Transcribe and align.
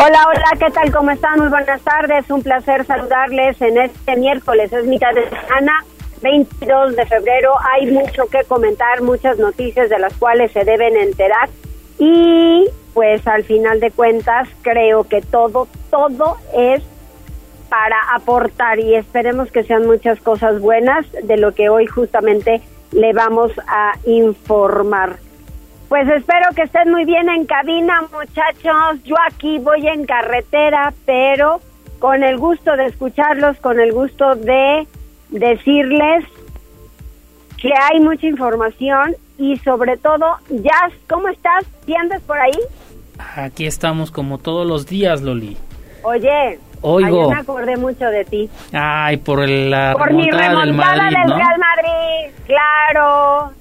Hola, 0.00 0.28
hola, 0.28 0.50
¿qué 0.60 0.70
tal? 0.70 0.92
¿Cómo 0.92 1.10
están? 1.10 1.40
Muy 1.40 1.48
buenas 1.48 1.80
tardes. 1.82 2.30
Un 2.30 2.40
placer 2.40 2.86
saludarles 2.86 3.60
en 3.60 3.78
este 3.78 4.14
miércoles. 4.14 4.72
Es 4.72 4.86
mitad 4.86 5.12
de 5.12 5.28
semana, 5.28 5.84
22 6.22 6.94
de 6.94 7.04
febrero. 7.04 7.52
Hay 7.72 7.90
mucho 7.90 8.26
que 8.26 8.44
comentar, 8.44 9.02
muchas 9.02 9.38
noticias 9.38 9.90
de 9.90 9.98
las 9.98 10.14
cuales 10.14 10.52
se 10.52 10.64
deben 10.64 10.96
enterar. 10.96 11.48
Y 11.98 12.68
pues 12.94 13.26
al 13.26 13.42
final 13.42 13.80
de 13.80 13.90
cuentas 13.90 14.48
creo 14.62 15.02
que 15.02 15.20
todo, 15.20 15.66
todo 15.90 16.36
es 16.56 16.80
para 17.68 18.00
aportar 18.14 18.78
y 18.78 18.94
esperemos 18.94 19.50
que 19.50 19.64
sean 19.64 19.84
muchas 19.84 20.20
cosas 20.20 20.60
buenas 20.60 21.06
de 21.24 21.38
lo 21.38 21.54
que 21.54 21.70
hoy 21.70 21.86
justamente 21.86 22.62
le 22.92 23.12
vamos 23.12 23.50
a 23.66 23.94
informar. 24.06 25.16
Pues 25.88 26.06
espero 26.08 26.50
que 26.54 26.62
estén 26.62 26.90
muy 26.90 27.04
bien 27.04 27.28
en 27.30 27.46
cabina, 27.46 28.02
muchachos. 28.12 29.02
Yo 29.04 29.16
aquí 29.26 29.58
voy 29.58 29.86
en 29.86 30.04
carretera, 30.04 30.92
pero 31.06 31.60
con 31.98 32.22
el 32.22 32.36
gusto 32.36 32.76
de 32.76 32.86
escucharlos, 32.86 33.56
con 33.58 33.80
el 33.80 33.92
gusto 33.92 34.34
de 34.34 34.86
decirles 35.30 36.24
que 37.56 37.70
hay 37.74 38.00
mucha 38.00 38.26
información 38.26 39.16
y 39.38 39.56
sobre 39.58 39.96
todo, 39.96 40.36
Jazz, 40.50 40.92
¿cómo 41.08 41.28
estás? 41.28 41.64
¿Sí 41.86 41.94
andas 41.94 42.20
por 42.22 42.38
ahí? 42.38 42.58
Aquí 43.36 43.66
estamos 43.66 44.10
como 44.10 44.38
todos 44.38 44.66
los 44.66 44.86
días, 44.86 45.22
Loli. 45.22 45.56
Oye, 46.02 46.58
Oigo. 46.82 47.22
ayer 47.24 47.34
me 47.36 47.40
acordé 47.40 47.76
mucho 47.76 48.04
de 48.06 48.24
ti. 48.24 48.48
Ay, 48.72 49.16
por 49.18 49.42
el- 49.42 49.70
la 49.70 49.94
Por 49.96 50.12
mi 50.12 50.24
remontada 50.30 50.48
del 50.60 50.68
remontada 50.68 50.96
Madrid, 50.96 51.16
del 51.18 51.28
¿no? 51.28 51.36
Real 51.36 51.58
Madrid, 51.58 52.34
claro. 52.46 53.52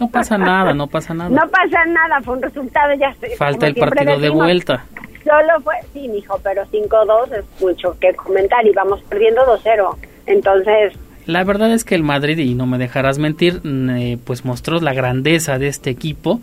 No 0.00 0.08
pasa 0.10 0.38
nada, 0.38 0.72
no 0.74 0.86
pasa 0.86 1.14
nada. 1.14 1.30
No 1.30 1.48
pasa 1.50 1.84
nada, 1.86 2.20
fue 2.22 2.34
un 2.36 2.42
resultado 2.42 2.92
ya. 2.94 3.14
Falta 3.36 3.66
el 3.66 3.74
partido 3.74 4.12
de 4.12 4.20
decimos. 4.20 4.44
vuelta. 4.44 4.84
Solo 5.24 5.60
fue, 5.62 5.74
sí, 5.92 6.08
mijo, 6.08 6.38
pero 6.42 6.64
5-2 6.66 7.32
es 7.32 7.44
mucho 7.60 7.96
que 7.98 8.12
comentar 8.14 8.64
y 8.66 8.72
vamos 8.72 9.00
perdiendo 9.08 9.42
2-0. 9.46 9.96
Entonces, 10.26 10.92
La 11.26 11.42
verdad 11.44 11.72
es 11.72 11.84
que 11.86 11.94
el 11.94 12.02
Madrid, 12.02 12.36
y 12.38 12.54
no 12.54 12.66
me 12.66 12.76
dejarás 12.76 13.18
mentir, 13.18 13.62
eh, 13.64 14.18
pues 14.26 14.44
mostró 14.44 14.78
la 14.80 14.92
grandeza 14.92 15.58
de 15.58 15.68
este 15.68 15.88
equipo. 15.88 16.40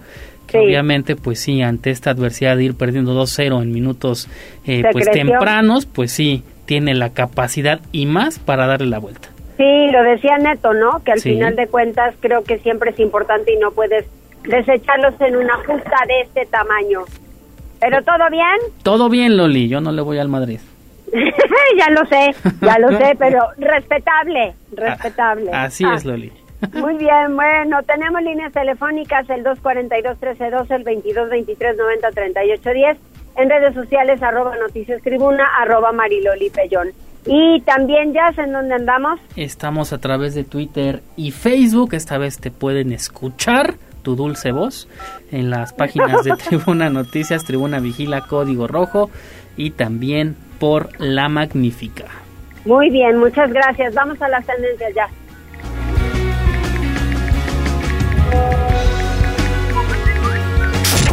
Que 0.51 0.59
Sí. 0.59 0.65
obviamente, 0.65 1.15
pues 1.15 1.39
sí, 1.39 1.61
ante 1.61 1.89
esta 1.91 2.09
adversidad 2.11 2.57
de 2.57 2.63
ir 2.65 2.75
perdiendo 2.75 3.13
2-0 3.13 3.61
en 3.61 3.71
minutos 3.71 4.27
eh, 4.67 4.83
pues 4.91 5.05
creció. 5.07 5.29
tempranos, 5.29 5.85
pues 5.85 6.11
sí, 6.11 6.43
tiene 6.65 6.93
la 6.93 7.09
capacidad 7.13 7.79
y 7.91 8.05
más 8.05 8.37
para 8.39 8.67
darle 8.67 8.87
la 8.87 8.99
vuelta. 8.99 9.29
sí, 9.57 9.91
lo 9.91 10.01
decía 10.03 10.37
Neto, 10.39 10.73
¿no? 10.73 11.03
Que 11.03 11.11
al 11.13 11.19
Sí. 11.19 11.31
final 11.33 11.55
de 11.55 11.67
cuentas 11.67 12.15
creo 12.19 12.43
que 12.43 12.57
siempre 12.59 12.91
es 12.91 12.99
importante 12.99 13.53
y 13.53 13.57
no 13.57 13.71
puedes 13.71 14.05
desecharlos 14.43 15.13
en 15.21 15.35
una 15.37 15.55
justa 15.57 15.97
de 16.07 16.21
este 16.21 16.45
tamaño. 16.47 17.01
¿Pero 17.79 18.01
todo 18.03 18.29
bien? 18.31 18.57
Todo 18.83 19.07
bien, 19.09 19.37
Loli, 19.37 19.67
yo 19.69 19.79
no 19.81 19.91
le 19.91 20.01
voy 20.01 20.17
al 20.17 20.29
Madrid. 20.29 20.59
ya 21.77 21.89
lo 21.91 22.05
sé, 22.07 22.33
ya 22.61 22.79
lo 22.79 22.89
sé, 22.97 23.15
pero 23.19 23.39
respetable, 23.57 24.53
respetable. 24.75 25.51
Así 25.51 25.83
Ah, 25.85 25.93
es, 25.95 26.05
Loli. 26.05 26.31
Muy 26.73 26.95
bien, 26.97 27.35
bueno, 27.35 27.81
tenemos 27.83 28.21
líneas 28.21 28.53
telefónicas 28.53 29.27
el 29.29 29.43
242-1312, 29.43 30.75
el 30.75 30.85
2223-903810, 30.85 32.97
en 33.37 33.49
redes 33.49 33.73
sociales 33.73 34.21
arroba 34.21 34.55
noticias 34.57 35.01
tribuna, 35.01 35.43
arroba 35.59 35.91
mariloli 35.91 36.51
pellón. 36.51 36.89
Y 37.25 37.61
también 37.61 38.13
ya 38.13 38.31
en 38.37 38.51
donde 38.51 38.75
andamos, 38.75 39.19
Estamos 39.35 39.93
a 39.93 39.99
través 39.99 40.35
de 40.35 40.43
Twitter 40.43 41.01
y 41.15 41.31
Facebook. 41.31 41.93
Esta 41.93 42.17
vez 42.17 42.39
te 42.39 42.51
pueden 42.51 42.91
escuchar 42.91 43.75
tu 44.01 44.15
dulce 44.15 44.51
voz 44.51 44.87
en 45.31 45.49
las 45.49 45.73
páginas 45.73 46.23
de 46.23 46.31
Tribuna 46.49 46.89
Noticias, 46.89 47.43
Tribuna 47.43 47.79
Vigila, 47.79 48.21
Código 48.21 48.67
Rojo 48.67 49.09
y 49.55 49.71
también 49.71 50.35
por 50.59 50.89
La 50.99 51.29
Magnífica. 51.29 52.05
muy 52.65 52.89
bien, 52.89 53.17
muchas 53.17 53.51
gracias. 53.51 53.93
Vamos 53.93 54.21
a 54.21 54.27
las 54.27 54.45
tendencias 54.45 54.93
ya. 54.95 55.07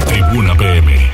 Tribuna 0.07 0.55
PM. 0.57 1.11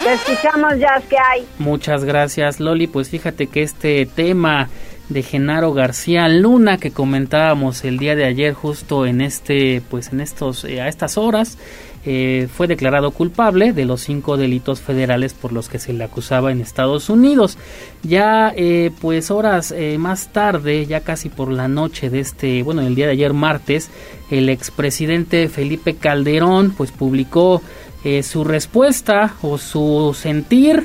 Te 0.00 0.12
escuchamos 0.12 0.78
ya, 0.78 1.00
que 1.08 1.16
hay? 1.18 1.46
Muchas 1.58 2.04
gracias, 2.04 2.60
Loli. 2.60 2.86
Pues 2.86 3.08
fíjate 3.08 3.46
que 3.46 3.62
este 3.62 4.06
tema 4.06 4.68
de 5.08 5.22
Genaro 5.22 5.72
García 5.72 6.28
Luna 6.28 6.78
que 6.78 6.90
comentábamos 6.90 7.84
el 7.84 7.98
día 7.98 8.16
de 8.16 8.24
ayer 8.24 8.54
justo 8.54 9.06
en 9.06 9.20
este 9.20 9.82
pues 9.90 10.12
en 10.12 10.20
estos 10.20 10.64
eh, 10.64 10.80
a 10.80 10.88
estas 10.88 11.18
horas 11.18 11.58
eh, 12.06 12.48
fue 12.52 12.66
declarado 12.66 13.10
culpable 13.10 13.72
de 13.72 13.84
los 13.84 14.02
cinco 14.02 14.36
delitos 14.36 14.80
federales 14.80 15.34
por 15.34 15.52
los 15.52 15.68
que 15.68 15.78
se 15.78 15.92
le 15.92 16.04
acusaba 16.04 16.52
en 16.52 16.60
Estados 16.60 17.08
Unidos. 17.08 17.58
Ya 18.02 18.52
eh, 18.56 18.90
pues 19.00 19.30
horas 19.30 19.72
eh, 19.72 19.96
más 19.98 20.32
tarde 20.32 20.86
ya 20.86 21.00
casi 21.00 21.28
por 21.28 21.50
la 21.50 21.68
noche 21.68 22.10
de 22.10 22.20
este 22.20 22.62
bueno 22.62 22.82
el 22.82 22.94
día 22.94 23.06
de 23.06 23.12
ayer 23.12 23.32
martes 23.32 23.90
el 24.30 24.48
expresidente 24.48 25.48
Felipe 25.48 25.94
Calderón 25.94 26.74
pues 26.76 26.92
publicó 26.92 27.62
eh, 28.04 28.22
su 28.22 28.44
respuesta 28.44 29.34
o 29.42 29.56
su 29.56 30.14
sentir 30.18 30.84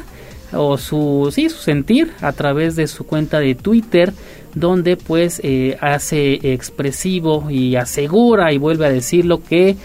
o 0.54 0.78
su 0.78 1.30
sí 1.34 1.50
su 1.50 1.58
sentir 1.58 2.14
a 2.22 2.32
través 2.32 2.76
de 2.76 2.88
su 2.88 3.06
cuenta 3.06 3.40
de 3.40 3.56
Twitter 3.56 4.14
donde 4.56 4.98
pues 4.98 5.42
eh, 5.44 5.78
hace 5.82 6.54
expresivo 6.54 7.50
y 7.50 7.76
asegura 7.76 8.52
y 8.54 8.58
vuelve 8.58 8.86
a 8.86 8.90
decirlo 8.90 9.44
que 9.44 9.76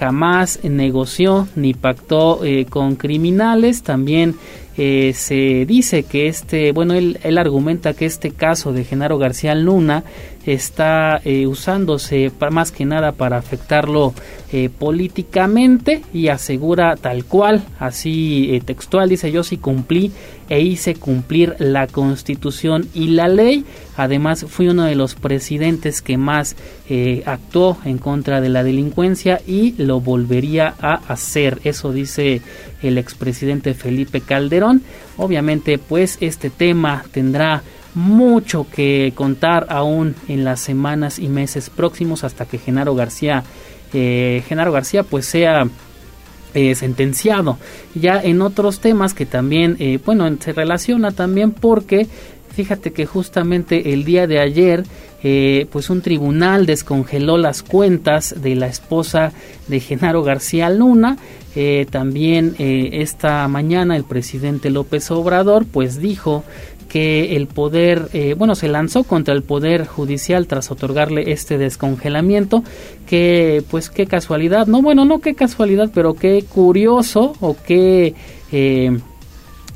jamás 0.00 0.60
negoció 0.62 1.46
ni 1.56 1.74
pactó 1.74 2.42
eh, 2.42 2.64
con 2.64 2.96
criminales. 2.96 3.82
También 3.82 4.34
eh, 4.78 5.12
se 5.14 5.66
dice 5.66 6.04
que 6.04 6.26
este 6.26 6.72
bueno 6.72 6.94
él, 6.94 7.20
él 7.22 7.36
argumenta 7.36 7.92
que 7.92 8.06
este 8.06 8.30
caso 8.30 8.72
de 8.72 8.84
Genaro 8.84 9.18
García 9.18 9.54
Luna 9.54 10.04
está 10.52 11.20
eh, 11.24 11.46
usándose 11.46 12.32
más 12.50 12.72
que 12.72 12.84
nada 12.84 13.12
para 13.12 13.36
afectarlo 13.36 14.14
eh, 14.52 14.68
políticamente 14.68 16.02
y 16.12 16.28
asegura 16.28 16.96
tal 16.96 17.24
cual, 17.24 17.62
así 17.78 18.54
eh, 18.54 18.60
textual, 18.60 19.08
dice 19.08 19.30
yo 19.30 19.42
sí 19.42 19.58
cumplí 19.58 20.12
e 20.48 20.60
hice 20.60 20.96
cumplir 20.96 21.54
la 21.58 21.86
constitución 21.86 22.88
y 22.94 23.08
la 23.08 23.28
ley. 23.28 23.64
Además 23.96 24.46
fui 24.48 24.68
uno 24.68 24.84
de 24.84 24.96
los 24.96 25.14
presidentes 25.14 26.02
que 26.02 26.16
más 26.16 26.56
actuó 27.24 27.78
en 27.84 27.98
contra 27.98 28.40
de 28.40 28.48
la 28.48 28.64
delincuencia 28.64 29.40
y 29.46 29.74
lo 29.80 30.00
volvería 30.00 30.74
a 30.80 30.94
hacer. 30.94 31.60
Eso 31.62 31.92
dice 31.92 32.42
el 32.82 32.98
expresidente 32.98 33.74
Felipe 33.74 34.22
Calderón. 34.22 34.82
Obviamente 35.16 35.78
pues 35.78 36.18
este 36.20 36.50
tema 36.50 37.04
tendrá 37.12 37.62
mucho 37.94 38.66
que 38.72 39.12
contar 39.14 39.66
aún 39.68 40.14
en 40.28 40.44
las 40.44 40.60
semanas 40.60 41.18
y 41.18 41.28
meses 41.28 41.70
próximos 41.70 42.24
hasta 42.24 42.46
que 42.46 42.58
Genaro 42.58 42.94
García 42.94 43.44
eh, 43.92 44.42
Genaro 44.46 44.72
García 44.72 45.02
pues 45.02 45.26
sea 45.26 45.68
eh, 46.54 46.74
sentenciado. 46.74 47.58
Ya 47.94 48.20
en 48.20 48.40
otros 48.42 48.80
temas 48.80 49.14
que 49.14 49.26
también 49.26 49.76
eh, 49.78 49.98
bueno 50.04 50.28
se 50.38 50.52
relaciona 50.52 51.10
también 51.10 51.50
porque 51.52 52.06
fíjate 52.52 52.92
que 52.92 53.06
justamente 53.06 53.92
el 53.92 54.04
día 54.04 54.26
de 54.26 54.40
ayer 54.40 54.84
pues 55.70 55.90
un 55.90 56.00
tribunal 56.00 56.64
descongeló 56.64 57.36
las 57.36 57.62
cuentas 57.62 58.34
de 58.40 58.54
la 58.54 58.68
esposa 58.68 59.34
de 59.68 59.78
Genaro 59.78 60.22
García 60.22 60.70
Luna. 60.70 61.18
También 61.90 62.54
esta 62.58 63.46
mañana 63.46 63.96
el 63.96 64.04
presidente 64.04 64.70
López 64.70 65.10
Obrador 65.10 65.66
pues 65.66 66.00
dijo 66.00 66.42
que 66.90 67.36
el 67.36 67.46
poder, 67.46 68.08
eh, 68.12 68.34
bueno, 68.36 68.56
se 68.56 68.66
lanzó 68.66 69.04
contra 69.04 69.32
el 69.32 69.44
poder 69.44 69.86
judicial 69.86 70.48
tras 70.48 70.72
otorgarle 70.72 71.30
este 71.30 71.56
descongelamiento, 71.56 72.64
que 73.06 73.62
pues 73.70 73.90
qué 73.90 74.06
casualidad, 74.06 74.66
no, 74.66 74.82
bueno, 74.82 75.04
no 75.04 75.20
qué 75.20 75.36
casualidad, 75.36 75.92
pero 75.94 76.14
qué 76.14 76.44
curioso 76.52 77.34
o 77.40 77.56
qué, 77.64 78.14
eh, 78.50 78.98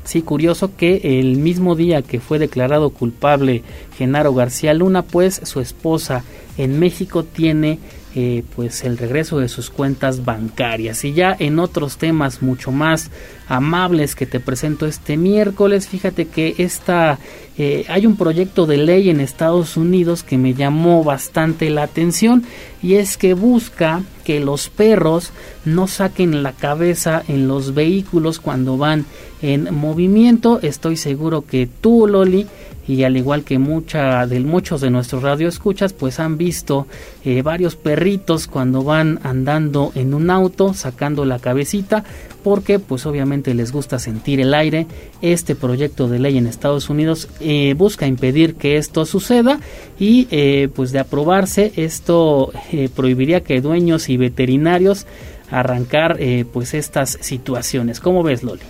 sí, 0.03 0.23
curioso 0.23 0.75
que 0.75 1.19
el 1.19 1.37
mismo 1.37 1.75
día 1.75 2.01
que 2.01 2.19
fue 2.19 2.37
declarado 2.37 2.89
culpable 2.89 3.63
Genaro 3.97 4.33
García 4.33 4.73
Luna, 4.73 5.01
pues 5.03 5.39
su 5.45 5.61
esposa 5.61 6.25
en 6.57 6.79
México 6.79 7.23
tiene 7.23 7.79
eh, 8.17 8.45
pues 8.55 8.85
el 8.85 8.97
regreso 8.97 9.39
de 9.39 9.49
sus 9.49 9.69
cuentas 9.69 10.23
bancarias. 10.23 11.03
Y 11.03 11.11
ya 11.11 11.35
en 11.37 11.59
otros 11.59 11.97
temas 11.97 12.41
mucho 12.41 12.71
más 12.71 13.11
amables 13.49 14.15
que 14.15 14.25
te 14.25 14.39
presento 14.39 14.85
este 14.85 15.17
miércoles, 15.17 15.89
fíjate 15.89 16.25
que 16.25 16.55
esta, 16.57 17.19
eh, 17.57 17.83
hay 17.89 18.05
un 18.05 18.15
proyecto 18.15 18.65
de 18.67 18.77
ley 18.77 19.09
en 19.09 19.19
Estados 19.19 19.75
Unidos 19.75 20.23
que 20.23 20.37
me 20.37 20.53
llamó 20.53 21.03
bastante 21.03 21.69
la 21.69 21.83
atención 21.83 22.43
y 22.81 22.93
es 22.93 23.17
que 23.17 23.33
busca 23.33 24.01
que 24.23 24.39
los 24.39 24.69
perros 24.69 25.31
no 25.65 25.87
saquen 25.87 26.41
la 26.41 26.53
cabeza 26.53 27.21
en 27.27 27.49
los 27.49 27.73
vehículos 27.73 28.39
cuando 28.39 28.77
van 28.77 29.05
en 29.41 29.73
movimiento. 29.75 30.59
Estoy 30.61 30.95
seguro 30.95 31.43
que 31.45 31.67
tú, 31.67 32.07
Loli, 32.07 32.47
y 32.87 33.03
al 33.03 33.17
igual 33.17 33.43
que 33.43 33.57
mucha 33.59 34.25
de 34.27 34.39
muchos 34.39 34.81
de 34.81 34.89
nuestros 34.89 35.23
radioescuchas 35.23 35.93
pues 35.93 36.19
han 36.19 36.37
visto 36.37 36.87
eh, 37.23 37.41
varios 37.41 37.75
perritos 37.75 38.47
cuando 38.47 38.83
van 38.83 39.19
andando 39.23 39.91
en 39.95 40.13
un 40.13 40.29
auto 40.29 40.73
sacando 40.73 41.25
la 41.25 41.39
cabecita 41.39 42.03
porque 42.43 42.77
pues 42.79 43.05
obviamente 43.05 43.53
les 43.53 43.71
gusta 43.71 43.97
sentir 43.97 44.39
el 44.39 44.53
aire 44.53 44.87
este 45.21 45.55
proyecto 45.55 46.07
de 46.07 46.19
ley 46.19 46.37
en 46.37 46.47
Estados 46.47 46.89
Unidos 46.89 47.27
eh, 47.39 47.73
busca 47.75 48.07
impedir 48.07 48.55
que 48.55 48.77
esto 48.77 49.05
suceda 49.05 49.59
y 49.99 50.27
eh, 50.31 50.69
pues 50.75 50.91
de 50.91 50.99
aprobarse 50.99 51.73
esto 51.75 52.51
prohibiría 52.95 53.41
que 53.41 53.61
dueños 53.61 54.09
y 54.09 54.17
veterinarios 54.17 55.07
arrancar 55.49 56.17
pues 56.51 56.73
estas 56.73 57.17
situaciones 57.21 57.99
¿cómo 57.99 58.23
ves 58.23 58.43
Loli? 58.43 58.61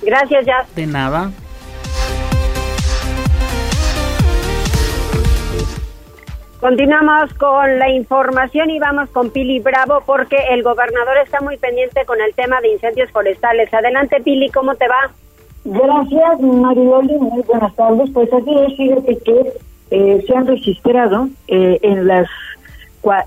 Gracias, 0.03 0.45
ya. 0.45 0.65
De 0.73 0.87
nada. 0.87 1.33
Continuamos 6.59 7.31
con 7.35 7.77
la 7.77 7.91
información 7.91 8.71
y 8.71 8.79
vamos 8.79 9.09
con 9.11 9.29
Pili 9.29 9.59
Bravo 9.59 10.01
porque 10.07 10.37
el 10.49 10.63
gobernador 10.63 11.17
está 11.23 11.39
muy 11.39 11.55
pendiente 11.57 12.03
con 12.05 12.19
el 12.19 12.33
tema 12.33 12.59
de 12.61 12.69
incendios 12.69 13.11
forestales. 13.11 13.71
Adelante 13.71 14.19
Pili, 14.23 14.49
¿cómo 14.49 14.73
te 14.73 14.87
va? 14.87 15.11
Gracias 15.65 16.41
Mariloli, 16.41 17.13
muy 17.19 17.43
buenas 17.43 17.75
tardes. 17.75 18.09
Pues 18.11 18.33
aquí 18.33 18.57
es, 18.57 18.75
fíjate 18.75 19.17
que 19.19 19.53
eh, 19.91 20.23
se 20.25 20.35
han 20.35 20.47
registrado 20.47 21.29
eh, 21.47 21.77
en 21.83 22.07
las 22.07 22.27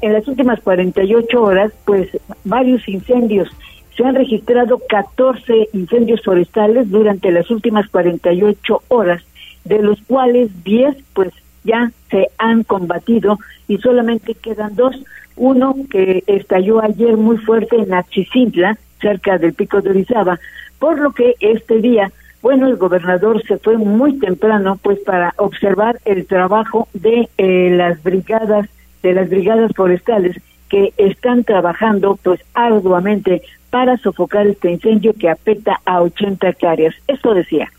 en 0.03 0.13
las 0.13 0.27
últimas 0.27 0.61
48 0.61 1.43
horas 1.43 1.73
pues 1.85 2.09
varios 2.43 2.87
incendios. 2.89 3.49
Se 3.97 4.05
han 4.05 4.17
registrado 4.17 4.81
14 4.89 5.69
incendios 5.73 6.21
forestales 6.25 6.91
durante 6.91 7.31
las 7.31 7.49
últimas 7.49 7.89
48 7.89 8.83
horas, 8.89 9.23
de 9.65 9.81
los 9.83 10.01
cuales 10.03 10.51
10 10.65 10.97
pues 11.15 11.33
ya 11.65 11.93
se 12.11 12.29
han 12.39 12.65
combatido 12.65 13.39
y 13.69 13.79
solamente 13.79 14.35
quedan 14.35 14.75
dos. 14.77 14.97
Uno 15.37 15.75
que 15.91 16.23
estalló 16.27 16.83
ayer 16.83 17.17
muy 17.17 17.39
fuerte 17.39 17.77
en 17.77 17.95
Achicintla, 17.95 18.77
cerca 19.01 19.39
del 19.39 19.55
pico 19.55 19.81
de 19.81 19.91
Orizaba, 19.91 20.39
por 20.79 20.99
lo 20.99 21.13
que 21.13 21.35
este 21.41 21.81
día, 21.81 22.11
bueno, 22.43 22.67
el 22.67 22.77
gobernador 22.77 23.43
se 23.45 23.59
fue 23.59 23.79
muy 23.79 24.19
temprano 24.19 24.79
pues 24.83 24.99
para 25.01 25.35
observar 25.37 25.99
el 26.05 26.27
trabajo 26.27 26.89
de 26.93 27.29
eh, 27.39 27.71
las 27.71 28.03
brigadas, 28.03 28.69
de 29.03 29.15
las 29.15 29.29
brigadas 29.29 29.73
forestales 29.75 30.37
que 30.69 30.93
están 30.97 31.45
trabajando 31.45 32.19
pues 32.23 32.41
arduamente 32.55 33.43
para 33.71 33.97
sofocar 33.99 34.47
este 34.47 34.71
incendio 34.71 35.13
que 35.15 35.29
afecta 35.29 35.81
a 35.85 36.03
80 36.03 36.49
hectáreas. 36.49 36.95
Esto 37.07 37.35
decía. 37.35 37.71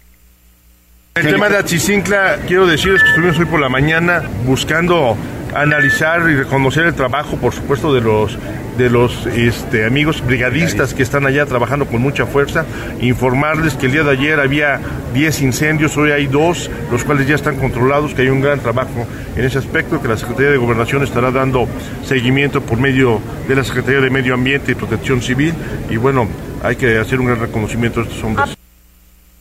El 1.14 1.28
tema 1.28 1.50
de 1.50 1.58
Achizincla, 1.58 2.38
quiero 2.48 2.66
decirles 2.66 3.04
que 3.04 3.10
estuvimos 3.10 3.38
hoy 3.38 3.44
por 3.44 3.60
la 3.60 3.68
mañana 3.68 4.24
buscando 4.46 5.18
analizar 5.54 6.22
y 6.30 6.36
reconocer 6.36 6.86
el 6.86 6.94
trabajo, 6.94 7.36
por 7.36 7.54
supuesto, 7.54 7.94
de 7.94 8.00
los 8.00 8.38
de 8.78 8.90
los 8.90 9.26
este, 9.26 9.86
amigos 9.86 10.26
brigadistas 10.26 10.94
que 10.94 11.04
están 11.04 11.26
allá 11.26 11.46
trabajando 11.46 11.86
con 11.86 12.02
mucha 12.02 12.26
fuerza. 12.26 12.66
Informarles 13.02 13.74
que 13.74 13.88
el 13.88 13.92
día 13.92 14.04
de 14.04 14.12
ayer 14.12 14.40
había 14.40 14.80
10 15.14 15.42
incendios, 15.42 15.98
hoy 15.98 16.12
hay 16.12 16.28
dos, 16.28 16.72
los 16.90 17.04
cuales 17.04 17.28
ya 17.28 17.36
están 17.36 17.58
controlados, 17.58 18.14
que 18.14 18.22
hay 18.22 18.30
un 18.30 18.40
gran 18.40 18.62
trabajo 18.62 19.06
en 19.36 19.44
ese 19.44 19.58
aspecto, 19.58 20.02
que 20.02 20.08
la 20.08 20.16
Secretaría 20.16 20.52
de 20.52 20.58
Gobernación 20.58 21.04
estará 21.04 21.30
dando 21.30 21.68
seguimiento 22.06 22.62
por 22.62 22.80
medio 22.80 23.20
de 23.50 23.56
la 23.56 23.66
Secretaría 23.66 24.00
de 24.00 24.10
Medio 24.10 24.34
Ambiente 24.34 24.72
y 24.72 24.76
Protección 24.76 25.22
Civil. 25.22 25.54
Y 25.90 25.98
bueno, 25.98 26.30
hay 26.64 26.78
que 26.78 26.98
hacer 26.98 27.20
un 27.20 27.28
gran 27.28 27.42
reconocimiento 27.42 28.00
a 28.00 28.04
estos 28.04 28.24
hombres. 28.24 28.61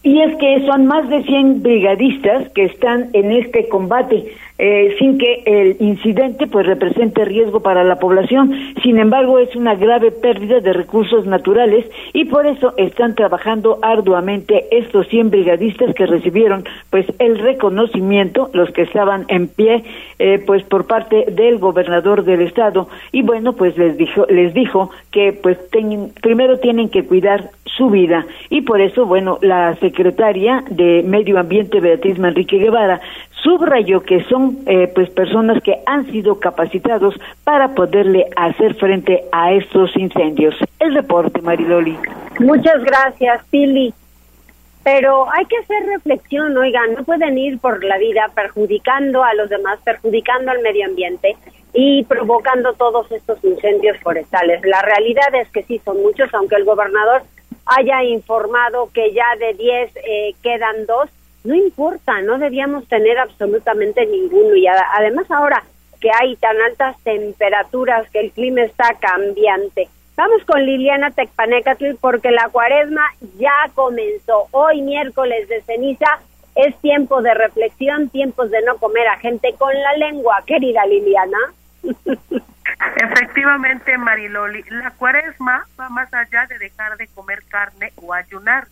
Y 0.02 0.20
es 0.22 0.34
que 0.36 0.64
son 0.66 0.86
más 0.86 1.08
de 1.10 1.22
100 1.22 1.62
brigadistas 1.62 2.48
que 2.50 2.64
están 2.64 3.10
en 3.12 3.32
este 3.32 3.68
combate. 3.68 4.32
Eh, 4.62 4.94
sin 4.98 5.16
que 5.16 5.42
el 5.46 5.76
incidente 5.80 6.46
pues 6.46 6.66
represente 6.66 7.24
riesgo 7.24 7.60
para 7.60 7.82
la 7.82 7.98
población. 7.98 8.52
Sin 8.82 8.98
embargo, 8.98 9.38
es 9.38 9.56
una 9.56 9.74
grave 9.74 10.10
pérdida 10.10 10.60
de 10.60 10.74
recursos 10.74 11.24
naturales 11.24 11.86
y 12.12 12.26
por 12.26 12.44
eso 12.44 12.74
están 12.76 13.14
trabajando 13.14 13.78
arduamente 13.80 14.66
estos 14.70 15.08
100 15.08 15.30
brigadistas 15.30 15.94
que 15.94 16.04
recibieron 16.04 16.64
pues 16.90 17.06
el 17.20 17.38
reconocimiento, 17.38 18.50
los 18.52 18.70
que 18.72 18.82
estaban 18.82 19.24
en 19.28 19.48
pie, 19.48 19.82
eh, 20.18 20.38
pues 20.46 20.62
por 20.64 20.86
parte 20.86 21.24
del 21.32 21.56
gobernador 21.58 22.24
del 22.24 22.42
estado 22.42 22.86
y 23.12 23.22
bueno, 23.22 23.54
pues 23.54 23.78
les 23.78 23.96
dijo 23.96 24.26
les 24.28 24.52
dijo 24.52 24.90
que 25.10 25.32
pues 25.32 25.56
primero 26.20 26.58
tienen 26.58 26.90
que 26.90 27.06
cuidar 27.06 27.48
su 27.64 27.88
vida 27.88 28.26
y 28.50 28.60
por 28.60 28.82
eso 28.82 29.06
bueno, 29.06 29.38
la 29.40 29.74
secretaria 29.76 30.64
de 30.68 31.02
Medio 31.02 31.38
Ambiente 31.38 31.80
Beatriz 31.80 32.18
Manrique 32.18 32.58
Guevara 32.58 33.00
subrayó 33.42 34.02
que 34.02 34.22
son 34.24 34.49
eh, 34.66 34.90
pues 34.94 35.10
personas 35.10 35.62
que 35.62 35.80
han 35.86 36.10
sido 36.10 36.40
capacitados 36.40 37.14
para 37.44 37.74
poderle 37.74 38.26
hacer 38.36 38.74
frente 38.74 39.24
a 39.32 39.52
estos 39.52 39.96
incendios. 39.96 40.54
El 40.78 40.94
reporte, 40.94 41.40
Mariloli. 41.42 41.96
Muchas 42.38 42.82
gracias, 42.84 43.44
Pili. 43.50 43.92
Pero 44.82 45.30
hay 45.30 45.44
que 45.44 45.58
hacer 45.58 45.84
reflexión, 45.86 46.56
oigan, 46.56 46.94
no 46.94 47.04
pueden 47.04 47.36
ir 47.36 47.58
por 47.58 47.84
la 47.84 47.98
vida 47.98 48.30
perjudicando 48.34 49.22
a 49.22 49.34
los 49.34 49.50
demás, 49.50 49.78
perjudicando 49.84 50.50
al 50.50 50.62
medio 50.62 50.86
ambiente 50.86 51.36
y 51.74 52.02
provocando 52.04 52.72
todos 52.72 53.12
estos 53.12 53.44
incendios 53.44 53.98
forestales. 53.98 54.64
La 54.64 54.80
realidad 54.80 55.34
es 55.34 55.50
que 55.50 55.62
sí 55.64 55.80
son 55.84 56.02
muchos, 56.02 56.32
aunque 56.32 56.56
el 56.56 56.64
gobernador 56.64 57.22
haya 57.66 58.02
informado 58.04 58.90
que 58.92 59.12
ya 59.12 59.36
de 59.38 59.52
10 59.54 59.96
eh, 59.96 60.34
quedan 60.42 60.86
dos, 60.86 61.10
no 61.44 61.54
importa, 61.54 62.20
no 62.22 62.38
debíamos 62.38 62.86
tener 62.88 63.18
absolutamente 63.18 64.04
ninguno. 64.06 64.54
Y 64.56 64.66
además 64.66 65.30
ahora 65.30 65.62
que 66.00 66.10
hay 66.18 66.36
tan 66.36 66.56
altas 66.60 66.96
temperaturas, 67.02 68.08
que 68.10 68.20
el 68.20 68.32
clima 68.32 68.62
está 68.62 68.94
cambiante. 69.00 69.88
Vamos 70.16 70.42
con 70.44 70.64
Liliana 70.64 71.10
Tecpanecatl 71.10 71.94
porque 72.00 72.30
la 72.30 72.48
cuaresma 72.48 73.06
ya 73.38 73.70
comenzó. 73.74 74.48
Hoy 74.50 74.82
miércoles 74.82 75.48
de 75.48 75.62
ceniza 75.62 76.20
es 76.54 76.76
tiempo 76.80 77.22
de 77.22 77.32
reflexión, 77.34 78.08
tiempos 78.10 78.50
de 78.50 78.60
no 78.62 78.76
comer 78.76 79.08
a 79.08 79.18
gente 79.18 79.54
con 79.58 79.72
la 79.72 79.94
lengua, 79.94 80.42
querida 80.46 80.84
Liliana. 80.86 81.38
Efectivamente, 82.96 83.96
Mariloli, 83.96 84.62
la 84.70 84.90
cuaresma 84.90 85.66
va 85.78 85.88
más 85.88 86.12
allá 86.12 86.46
de 86.46 86.58
dejar 86.58 86.96
de 86.96 87.08
comer 87.08 87.42
carne 87.48 87.92
o 87.96 88.12
ayunar 88.12 88.66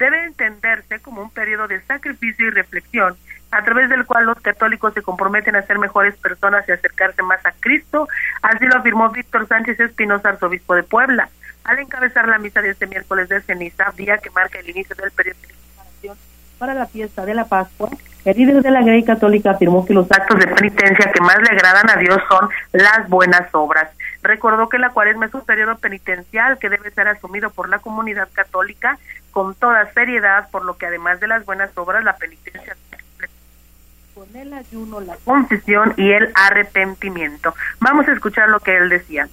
debe 0.00 0.24
entenderse 0.24 0.98
como 0.98 1.22
un 1.22 1.30
periodo 1.30 1.68
de 1.68 1.80
sacrificio 1.82 2.48
y 2.48 2.50
reflexión 2.50 3.16
a 3.52 3.62
través 3.62 3.90
del 3.90 4.06
cual 4.06 4.24
los 4.24 4.40
católicos 4.40 4.94
se 4.94 5.02
comprometen 5.02 5.56
a 5.56 5.62
ser 5.62 5.78
mejores 5.78 6.16
personas 6.16 6.68
y 6.68 6.72
acercarse 6.72 7.22
más 7.22 7.44
a 7.44 7.52
Cristo. 7.60 8.08
Así 8.42 8.64
lo 8.64 8.76
afirmó 8.76 9.10
Víctor 9.10 9.46
Sánchez 9.46 9.78
Espinosa, 9.78 10.30
arzobispo 10.30 10.74
de 10.74 10.84
Puebla, 10.84 11.28
al 11.64 11.78
encabezar 11.78 12.26
la 12.28 12.38
misa 12.38 12.62
de 12.62 12.70
este 12.70 12.86
miércoles 12.86 13.28
de 13.28 13.42
ceniza, 13.42 13.92
día 13.96 14.18
que 14.18 14.30
marca 14.30 14.58
el 14.58 14.70
inicio 14.70 14.96
del 14.96 15.10
periodo 15.10 15.38
de 15.42 15.48
preparación 15.48 16.16
para 16.58 16.74
la 16.74 16.86
fiesta 16.86 17.24
de 17.24 17.34
la 17.34 17.44
Pascua. 17.46 17.90
El 18.24 18.36
líder 18.36 18.62
de 18.62 18.70
la 18.70 18.82
Grey 18.82 19.02
Católica 19.02 19.52
afirmó 19.52 19.86
que 19.86 19.94
los 19.94 20.10
actos 20.12 20.38
de 20.38 20.46
penitencia 20.46 21.10
que 21.10 21.20
más 21.22 21.38
le 21.38 21.56
agradan 21.56 21.88
a 21.88 21.96
Dios 21.96 22.18
son 22.28 22.50
las 22.72 23.08
buenas 23.08 23.48
obras. 23.52 23.88
Recordó 24.22 24.68
que 24.68 24.78
la 24.78 24.90
cuaresma 24.90 25.24
es 25.24 25.32
un 25.32 25.40
periodo 25.40 25.78
penitencial 25.78 26.58
que 26.58 26.68
debe 26.68 26.90
ser 26.90 27.08
asumido 27.08 27.48
por 27.48 27.70
la 27.70 27.78
comunidad 27.78 28.28
católica 28.34 28.98
con 29.32 29.54
toda 29.54 29.92
seriedad, 29.92 30.48
por 30.50 30.64
lo 30.64 30.76
que 30.76 30.86
además 30.86 31.20
de 31.20 31.28
las 31.28 31.44
buenas 31.44 31.70
obras, 31.76 32.04
la 32.04 32.16
penitencia 32.16 32.76
con 34.20 34.36
el 34.36 34.52
ayuno, 34.52 35.00
la 35.00 35.16
concesión 35.24 35.94
y 35.96 36.10
el 36.10 36.30
arrepentimiento. 36.34 37.54
Vamos 37.80 38.06
a 38.06 38.12
escuchar 38.12 38.50
lo 38.50 38.60
que 38.60 38.76
él 38.76 38.90
decía. 38.90 39.26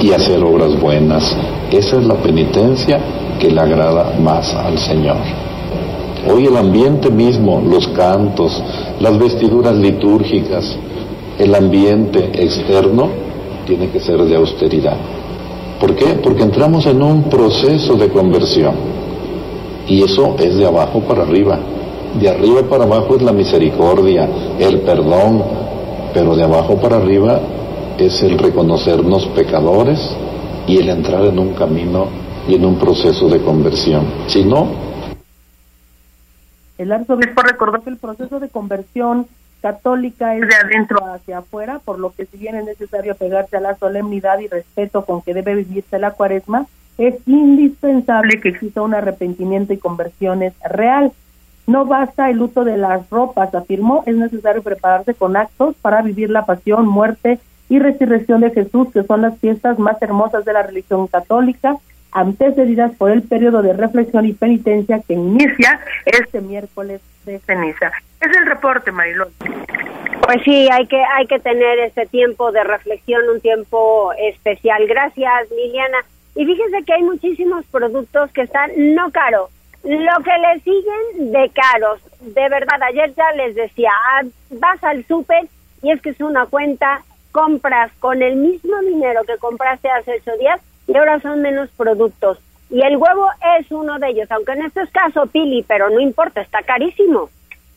Y 0.00 0.12
hacer 0.12 0.42
obras 0.42 0.80
buenas. 0.80 1.36
Esa 1.70 1.98
es 1.98 2.04
la 2.04 2.14
penitencia 2.22 2.98
que 3.38 3.50
le 3.50 3.60
agrada 3.60 4.18
más 4.20 4.54
al 4.54 4.78
Señor. 4.78 5.18
Hoy 6.26 6.46
el 6.46 6.56
ambiente 6.56 7.10
mismo, 7.10 7.60
los 7.60 7.88
cantos, 7.88 8.62
las 9.00 9.18
vestiduras 9.18 9.74
litúrgicas, 9.74 10.78
el 11.38 11.54
ambiente 11.54 12.42
externo 12.42 13.10
tiene 13.66 13.90
que 13.90 14.00
ser 14.00 14.18
de 14.18 14.36
austeridad. 14.36 14.96
¿Por 15.80 15.94
qué? 15.94 16.06
Porque 16.22 16.42
entramos 16.42 16.86
en 16.86 17.02
un 17.02 17.24
proceso 17.24 17.96
de 17.96 18.08
conversión. 18.08 18.74
Y 19.86 20.02
eso 20.02 20.36
es 20.38 20.56
de 20.56 20.66
abajo 20.66 21.00
para 21.00 21.22
arriba. 21.22 21.58
De 22.20 22.28
arriba 22.28 22.62
para 22.62 22.84
abajo 22.84 23.16
es 23.16 23.22
la 23.22 23.32
misericordia, 23.32 24.28
el 24.58 24.80
perdón, 24.80 25.42
pero 26.12 26.34
de 26.34 26.42
abajo 26.42 26.76
para 26.76 26.96
arriba 26.96 27.40
es 27.98 28.22
el 28.22 28.38
reconocernos 28.38 29.26
pecadores 29.28 30.00
y 30.66 30.78
el 30.78 30.88
entrar 30.88 31.24
en 31.24 31.38
un 31.38 31.54
camino 31.54 32.06
y 32.48 32.54
en 32.54 32.64
un 32.64 32.76
proceso 32.76 33.28
de 33.28 33.40
conversión. 33.40 34.04
Si 34.26 34.44
no, 34.44 34.68
el 36.78 36.92
arzobispo 36.92 37.42
recordó 37.42 37.80
que 37.82 37.90
el 37.90 37.96
proceso 37.96 38.38
de 38.38 38.48
conversión 38.48 39.26
católica 39.60 40.34
es 40.36 40.48
de 40.48 40.54
adentro. 40.54 40.98
hacia 41.12 41.38
afuera, 41.38 41.80
por 41.84 41.98
lo 41.98 42.10
que 42.10 42.26
si 42.26 42.38
bien 42.38 42.56
es 42.56 42.64
necesario 42.64 43.14
pegarse 43.14 43.56
a 43.56 43.60
la 43.60 43.76
solemnidad 43.76 44.38
y 44.38 44.48
respeto 44.48 45.04
con 45.04 45.22
que 45.22 45.34
debe 45.34 45.54
vivirse 45.54 45.98
la 45.98 46.12
cuaresma, 46.12 46.66
es 46.98 47.14
indispensable 47.26 48.40
que 48.40 48.48
exista 48.48 48.82
un 48.82 48.94
arrepentimiento 48.94 49.72
y 49.72 49.78
conversiones 49.78 50.52
real. 50.64 51.12
No 51.66 51.84
basta 51.84 52.30
el 52.30 52.38
luto 52.38 52.64
de 52.64 52.76
las 52.76 53.08
ropas, 53.10 53.54
afirmó, 53.54 54.02
es 54.06 54.16
necesario 54.16 54.62
prepararse 54.62 55.14
con 55.14 55.36
actos 55.36 55.76
para 55.80 56.02
vivir 56.02 56.30
la 56.30 56.46
pasión, 56.46 56.86
muerte 56.86 57.38
y 57.68 57.78
resurrección 57.78 58.40
de 58.40 58.50
Jesús, 58.50 58.88
que 58.92 59.04
son 59.04 59.22
las 59.22 59.38
fiestas 59.38 59.78
más 59.78 60.00
hermosas 60.00 60.44
de 60.44 60.54
la 60.54 60.62
religión 60.62 61.06
católica, 61.06 61.76
antecedidas 62.12 62.94
por 62.96 63.10
el 63.10 63.22
periodo 63.22 63.62
de 63.62 63.72
reflexión 63.72 64.26
y 64.26 64.32
penitencia 64.32 65.00
que 65.06 65.14
inicia 65.14 65.80
este 66.06 66.40
miércoles 66.40 67.00
de 67.24 67.38
ceniza. 67.40 67.92
Es 68.20 68.36
el 68.36 68.46
reporte, 68.46 68.90
Marilón. 68.90 69.28
Pues 70.22 70.42
sí, 70.44 70.68
hay 70.70 70.86
que 70.86 71.02
hay 71.02 71.26
que 71.26 71.38
tener 71.38 71.78
ese 71.78 72.06
tiempo 72.06 72.52
de 72.52 72.64
reflexión, 72.64 73.28
un 73.28 73.40
tiempo 73.40 74.12
especial. 74.18 74.86
Gracias, 74.86 75.50
Liliana. 75.50 75.98
Y 76.34 76.44
fíjense 76.44 76.84
que 76.84 76.92
hay 76.92 77.02
muchísimos 77.02 77.64
productos 77.66 78.30
que 78.32 78.42
están 78.42 78.70
no 78.94 79.10
caros, 79.10 79.50
lo 79.82 80.22
que 80.22 80.30
le 80.38 80.60
siguen 80.60 81.32
de 81.32 81.50
caros. 81.50 82.00
De 82.20 82.48
verdad, 82.48 82.82
ayer 82.82 83.12
ya 83.14 83.32
les 83.32 83.54
decía, 83.54 83.90
ah, 83.90 84.22
vas 84.50 84.82
al 84.84 85.04
súper 85.06 85.46
y 85.82 85.90
es 85.90 86.00
que 86.02 86.10
es 86.10 86.20
una 86.20 86.46
cuenta, 86.46 87.02
compras 87.32 87.90
con 88.00 88.22
el 88.22 88.36
mismo 88.36 88.78
dinero 88.80 89.22
que 89.24 89.36
compraste 89.38 89.88
hace 89.88 90.20
ocho 90.20 90.36
días 90.38 90.60
y 90.88 90.96
ahora 90.96 91.20
son 91.20 91.42
menos 91.42 91.68
productos. 91.76 92.38
Y 92.70 92.82
el 92.82 92.96
huevo 92.96 93.26
es 93.60 93.70
uno 93.70 93.98
de 93.98 94.08
ellos, 94.08 94.30
aunque 94.30 94.52
en 94.52 94.62
este 94.62 94.86
caso 94.88 95.26
Pili, 95.26 95.64
pero 95.68 95.88
no 95.90 96.00
importa, 96.00 96.40
está 96.40 96.62
carísimo. 96.62 97.30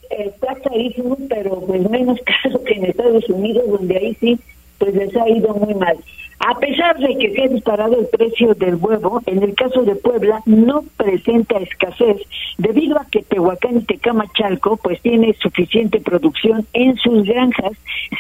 Está 0.09 0.55
carísimo, 0.55 1.17
pero 1.29 1.61
pues 1.61 1.87
menos 1.89 2.19
caro 2.25 2.63
que 2.63 2.73
en 2.73 2.85
Estados 2.85 3.29
Unidos, 3.29 3.69
donde 3.69 3.97
ahí 3.97 4.17
sí, 4.19 4.39
pues 4.81 4.95
les 4.95 5.15
ha 5.15 5.29
ido 5.29 5.53
muy 5.53 5.75
mal. 5.75 5.95
A 6.39 6.57
pesar 6.57 6.97
de 6.97 7.15
que 7.19 7.31
se 7.33 7.43
ha 7.43 7.47
disparado 7.49 7.99
el 7.99 8.07
precio 8.07 8.55
del 8.55 8.75
huevo, 8.75 9.21
en 9.27 9.43
el 9.43 9.53
caso 9.53 9.83
de 9.83 9.95
Puebla 9.95 10.41
no 10.47 10.83
presenta 10.97 11.59
escasez 11.59 12.17
debido 12.57 12.97
a 12.97 13.05
que 13.05 13.21
Tehuacán 13.21 13.77
y 13.77 13.81
Tecamachalco 13.81 14.77
pues 14.77 14.99
tiene 15.01 15.35
suficiente 15.35 16.01
producción 16.01 16.65
en 16.73 16.97
sus 16.97 17.27
granjas, 17.27 17.73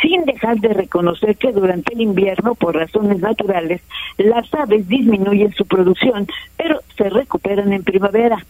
sin 0.03 0.23
dejar 0.25 0.59
de 0.59 0.69
reconocer 0.69 1.35
que 1.35 1.51
durante 1.51 1.95
el 1.95 2.01
invierno, 2.01 2.53
por 2.53 2.75
razones 2.75 3.19
naturales, 3.21 3.81
las 4.19 4.53
aves 4.53 4.87
disminuyen 4.87 5.51
su 5.53 5.65
producción, 5.65 6.27
pero 6.57 6.79
se 6.95 7.09
recuperan 7.09 7.73
en 7.73 7.83
primavera. 7.83 8.45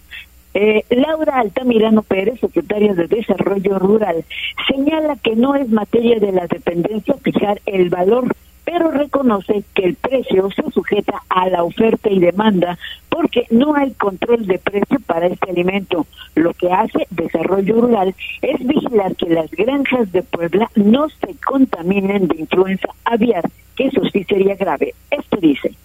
Eh, 0.54 0.84
Laura 0.90 1.40
Altamirano 1.40 2.04
Pérez, 2.04 2.40
secretaria 2.40 2.94
de 2.94 3.08
Desarrollo 3.08 3.80
Rural, 3.80 4.26
señala 4.68 5.16
que 5.16 5.36
no 5.36 5.56
es 5.56 5.70
materia 5.70 6.20
de 6.20 6.32
la 6.32 6.48
dependencia 6.48 7.16
fijar 7.24 7.62
el 7.66 7.90
valor 7.90 8.28
pero 8.64 8.92
reconoce 8.92 9.64
que 9.74 9.86
el 9.86 9.96
precio 9.96 10.50
se 10.52 10.70
sujeta 10.72 11.24
a 11.30 11.50
la 11.50 11.64
oferta 11.64 12.10
y 12.10 12.20
demanda 12.20 12.78
porque 13.10 13.46
no 13.50 13.76
hay 13.76 13.92
control 13.92 14.46
de 14.46 14.60
precio 14.60 15.00
para 15.06 15.28
este 15.28 15.50
alimento. 15.50 16.06
Lo 16.36 16.54
que 16.54 16.72
hace 16.72 17.08
Desarrollo 17.10 17.82
Rural 17.82 18.16
es 18.42 18.66
vigilar 18.66 19.16
que 19.16 19.30
las 19.30 19.52
granjas 19.52 20.12
de 20.12 20.24
Puebla 20.24 20.70
no 20.76 21.10
se 21.10 21.36
contaminen 21.46 22.28
de 22.28 22.42
influenza 22.42 22.88
aviar, 23.04 23.44
que 23.76 23.88
eso 23.88 24.02
sí 24.12 24.24
sería 24.24 24.56
grave. 24.56 24.94
Esto 25.10 25.38
dice. 25.38 25.76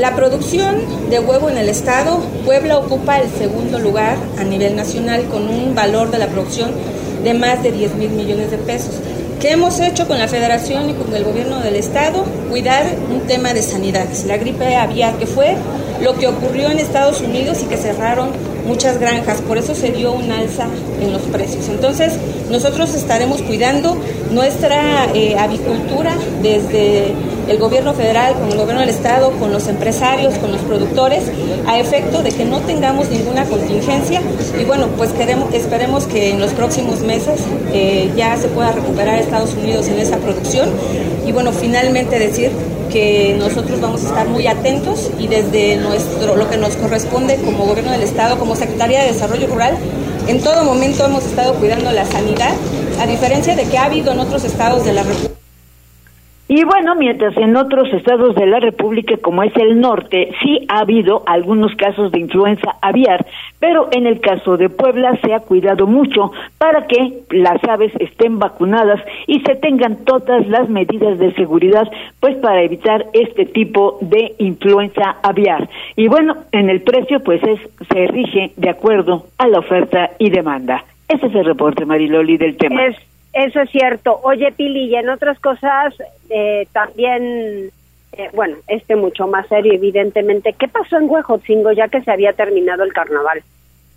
La 0.00 0.16
producción 0.16 0.76
de 1.10 1.20
huevo 1.20 1.50
en 1.50 1.58
el 1.58 1.68
estado, 1.68 2.20
Puebla 2.44 2.78
ocupa 2.78 3.18
el 3.18 3.30
segundo 3.30 3.78
lugar 3.78 4.16
a 4.38 4.44
nivel 4.44 4.74
nacional 4.74 5.24
con 5.26 5.46
un 5.48 5.74
valor 5.74 6.10
de 6.10 6.18
la 6.18 6.28
producción 6.28 6.70
de 7.22 7.34
más 7.34 7.62
de 7.62 7.70
10 7.70 7.96
mil 7.96 8.10
millones 8.10 8.50
de 8.50 8.56
pesos. 8.56 8.94
¿Qué 9.40 9.52
hemos 9.52 9.80
hecho 9.80 10.06
con 10.06 10.18
la 10.18 10.28
federación 10.28 10.90
y 10.90 10.92
con 10.92 11.16
el 11.16 11.24
gobierno 11.24 11.60
del 11.60 11.74
estado? 11.74 12.24
Cuidar 12.50 12.84
un 13.10 13.22
tema 13.22 13.54
de 13.54 13.62
sanidad, 13.62 14.06
la 14.26 14.36
gripe 14.36 14.76
aviar, 14.76 15.16
que 15.16 15.26
fue 15.26 15.56
lo 16.02 16.14
que 16.18 16.28
ocurrió 16.28 16.70
en 16.70 16.78
Estados 16.78 17.22
Unidos 17.22 17.62
y 17.62 17.64
que 17.64 17.78
cerraron 17.78 18.28
muchas 18.66 18.98
granjas, 18.98 19.40
por 19.40 19.56
eso 19.56 19.74
se 19.74 19.92
dio 19.92 20.12
un 20.12 20.30
alza 20.30 20.66
en 21.00 21.12
los 21.12 21.22
precios. 21.22 21.68
Entonces, 21.68 22.12
nosotros 22.50 22.94
estaremos 22.94 23.40
cuidando 23.40 23.96
nuestra 24.30 25.06
eh, 25.14 25.36
avicultura 25.38 26.14
desde 26.42 27.14
el 27.48 27.58
gobierno 27.58 27.94
federal, 27.94 28.34
con 28.34 28.50
el 28.50 28.56
gobierno 28.56 28.80
del 28.80 28.90
estado, 28.90 29.32
con 29.32 29.52
los 29.52 29.66
empresarios, 29.66 30.34
con 30.34 30.52
los 30.52 30.60
productores, 30.60 31.24
a 31.66 31.78
efecto 31.78 32.22
de 32.22 32.30
que 32.30 32.44
no 32.44 32.60
tengamos 32.60 33.10
ninguna 33.10 33.44
contingencia 33.44 34.20
y 34.58 34.64
bueno, 34.64 34.86
pues 34.96 35.10
queremos, 35.12 35.52
esperemos 35.52 36.04
que 36.04 36.30
en 36.30 36.40
los 36.40 36.52
próximos 36.52 37.00
meses 37.00 37.40
eh, 37.72 38.10
ya 38.16 38.36
se 38.36 38.48
pueda 38.48 38.72
recuperar 38.72 39.18
Estados 39.30 39.54
Unidos 39.54 39.86
en 39.86 40.00
esa 40.00 40.16
producción. 40.16 40.68
Y 41.24 41.30
bueno, 41.30 41.52
finalmente 41.52 42.18
decir 42.18 42.50
que 42.90 43.36
nosotros 43.38 43.80
vamos 43.80 44.02
a 44.02 44.08
estar 44.08 44.28
muy 44.28 44.48
atentos 44.48 45.08
y 45.20 45.28
desde 45.28 45.76
nuestro 45.76 46.34
lo 46.34 46.50
que 46.50 46.56
nos 46.56 46.74
corresponde 46.74 47.36
como 47.36 47.64
gobierno 47.64 47.92
del 47.92 48.02
estado, 48.02 48.40
como 48.40 48.56
Secretaría 48.56 49.02
de 49.02 49.12
Desarrollo 49.12 49.46
Rural, 49.46 49.78
en 50.26 50.40
todo 50.40 50.64
momento 50.64 51.04
hemos 51.04 51.24
estado 51.24 51.54
cuidando 51.54 51.92
la 51.92 52.04
sanidad, 52.06 52.54
a 53.00 53.06
diferencia 53.06 53.54
de 53.54 53.66
que 53.66 53.78
ha 53.78 53.84
habido 53.84 54.10
en 54.10 54.18
otros 54.18 54.42
estados 54.42 54.84
de 54.84 54.94
la 54.94 55.04
República 55.04 55.29
y 56.52 56.64
bueno, 56.64 56.96
mientras 56.96 57.36
en 57.36 57.54
otros 57.54 57.92
estados 57.92 58.34
de 58.34 58.44
la 58.44 58.58
República, 58.58 59.16
como 59.18 59.44
es 59.44 59.54
el 59.54 59.78
norte, 59.78 60.32
sí 60.42 60.66
ha 60.68 60.80
habido 60.80 61.22
algunos 61.26 61.72
casos 61.76 62.10
de 62.10 62.18
influenza 62.18 62.74
aviar, 62.82 63.24
pero 63.60 63.86
en 63.92 64.04
el 64.04 64.20
caso 64.20 64.56
de 64.56 64.68
Puebla 64.68 65.16
se 65.22 65.32
ha 65.32 65.38
cuidado 65.38 65.86
mucho 65.86 66.32
para 66.58 66.88
que 66.88 67.20
las 67.30 67.62
aves 67.62 67.92
estén 68.00 68.40
vacunadas 68.40 69.00
y 69.28 69.38
se 69.42 69.54
tengan 69.54 70.04
todas 70.04 70.44
las 70.48 70.68
medidas 70.68 71.20
de 71.20 71.32
seguridad, 71.34 71.88
pues 72.18 72.34
para 72.38 72.64
evitar 72.64 73.06
este 73.12 73.46
tipo 73.46 73.98
de 74.00 74.34
influenza 74.38 75.18
aviar. 75.22 75.68
Y 75.94 76.08
bueno, 76.08 76.34
en 76.50 76.68
el 76.68 76.80
precio, 76.80 77.22
pues 77.22 77.40
es, 77.44 77.60
se 77.92 78.08
rige 78.08 78.50
de 78.56 78.70
acuerdo 78.70 79.26
a 79.38 79.46
la 79.46 79.60
oferta 79.60 80.10
y 80.18 80.30
demanda. 80.30 80.84
Ese 81.06 81.28
es 81.28 81.34
el 81.36 81.44
reporte, 81.44 81.86
Mariloli, 81.86 82.38
del 82.38 82.56
tema. 82.56 82.82
Eso 83.32 83.60
es 83.60 83.70
cierto. 83.70 84.20
Oye, 84.22 84.52
Pili, 84.52 84.86
y 84.86 84.96
en 84.96 85.08
otras 85.08 85.38
cosas 85.38 85.94
eh, 86.28 86.66
también, 86.72 87.70
eh, 88.12 88.28
bueno, 88.34 88.56
este 88.66 88.96
mucho 88.96 89.26
más 89.26 89.46
serio, 89.48 89.72
evidentemente. 89.72 90.54
¿Qué 90.58 90.68
pasó 90.68 90.96
en 90.96 91.08
Huejotzingo 91.08 91.72
ya 91.72 91.88
que 91.88 92.02
se 92.02 92.10
había 92.10 92.32
terminado 92.32 92.82
el 92.82 92.92
carnaval? 92.92 93.42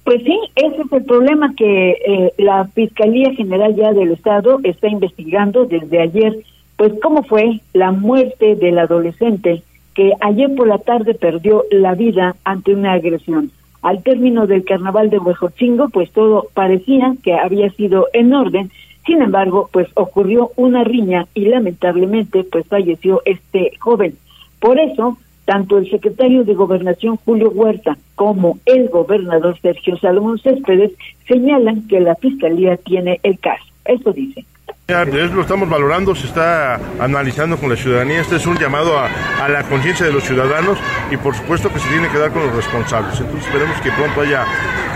Pues 0.04 0.22
sí, 0.24 0.38
ese 0.56 0.82
es 0.82 0.92
el 0.92 1.06
problema 1.06 1.54
que 1.56 1.92
eh, 1.92 2.34
la 2.38 2.66
Fiscalía 2.66 3.34
General 3.34 3.74
ya 3.74 3.94
del 3.94 4.12
Estado 4.12 4.60
está 4.64 4.88
investigando 4.88 5.66
desde 5.66 6.02
ayer, 6.02 6.36
pues 6.76 6.92
cómo 7.02 7.24
fue 7.24 7.62
la 7.74 7.92
muerte 7.92 8.56
del 8.56 8.80
adolescente 8.80 9.64
que 9.96 10.12
ayer 10.20 10.54
por 10.56 10.68
la 10.68 10.80
tarde 10.80 11.14
perdió 11.14 11.64
la 11.72 11.94
vida 11.94 12.36
ante 12.44 12.74
una 12.74 12.94
agresión. 12.94 13.52
Al 13.82 14.02
término 14.02 14.48
del 14.48 14.64
carnaval 14.64 15.10
de 15.10 15.20
Huejotzingo, 15.20 15.90
pues 15.90 16.12
todo 16.12 16.48
parecía 16.54 17.16
que 17.22 17.34
había 17.34 17.70
sido 17.72 18.08
en 18.14 18.34
orden, 18.34 18.72
sin 19.06 19.22
embargo, 19.22 19.70
pues 19.72 19.88
ocurrió 19.96 20.52
una 20.56 20.84
riña 20.84 21.28
y 21.34 21.46
lamentablemente 21.46 22.44
pues 22.44 22.66
falleció 22.68 23.22
este 23.26 23.72
joven. 23.80 24.16
Por 24.60 24.80
eso, 24.80 25.18
tanto 25.46 25.78
el 25.78 25.90
secretario 25.90 26.46
de 26.46 26.54
Gobernación 26.54 27.18
Julio 27.18 27.50
Huerta 27.50 27.98
como 28.16 28.60
el 28.66 28.88
gobernador 28.90 29.60
Sergio 29.60 29.98
Salomón 29.98 30.40
Céspedes 30.40 30.92
señalan 31.28 31.88
que 31.88 32.00
la 32.00 32.16
fiscalía 32.16 32.78
tiene 32.78 33.20
el 33.24 33.40
caso. 33.40 33.66
Eso 33.86 34.14
dice. 34.14 34.46
Lo 34.88 35.42
estamos 35.42 35.70
valorando, 35.70 36.14
se 36.14 36.28
está 36.28 36.78
analizando 37.00 37.58
con 37.58 37.70
la 37.70 37.78
ciudadanía. 37.78 38.20
Este 38.20 38.36
es 38.36 38.46
un 38.46 38.58
llamado 38.58 39.00
a, 39.00 39.08
la 39.48 39.64
conciencia 39.64 40.06
de 40.06 40.12
los 40.12 40.26
ciudadanos 40.26 40.78
y 41.10 41.16
por 41.16 41.34
supuesto 41.36 41.72
que 41.72 41.80
se 41.80 41.88
tiene 41.88 42.10
que 42.10 42.18
dar 42.18 42.32
con 42.32 42.46
los 42.46 42.56
responsables. 42.56 43.18
Entonces 43.18 43.46
esperemos 43.46 43.80
que 43.82 43.92
pronto 43.92 44.22
haya 44.22 44.46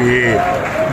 eh, 0.02 0.38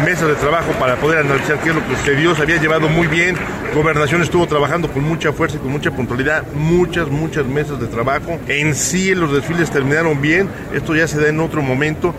mesas 0.04 0.28
de 0.28 0.34
trabajo 0.36 0.70
para 0.78 0.94
poder 0.96 1.18
analizar 1.18 1.58
qué 1.58 1.70
es 1.70 1.74
lo 1.74 1.86
que 1.86 1.96
sucedió. 1.96 2.36
Se 2.36 2.42
había 2.42 2.60
llevado 2.60 2.88
muy 2.88 3.08
bien. 3.08 3.36
Gobernación 3.74 4.22
estuvo 4.22 4.46
trabajando 4.46 4.88
con 4.88 5.02
mucha 5.02 5.32
fuerza 5.32 5.56
y 5.56 5.60
con 5.60 5.72
mucha 5.72 5.90
puntualidad. 5.90 6.44
Muchas, 6.54 7.08
muchas 7.08 7.46
mesas 7.46 7.80
de 7.80 7.88
trabajo. 7.88 8.38
En 8.46 8.76
sí 8.76 9.12
los 9.14 9.32
desfiles 9.32 9.72
terminaron 9.72 10.20
bien. 10.20 10.48
Esto 10.72 10.94
ya 10.94 11.08
se 11.08 11.20
da 11.20 11.28
en 11.28 11.40
otro 11.40 11.62
momento. 11.62 12.14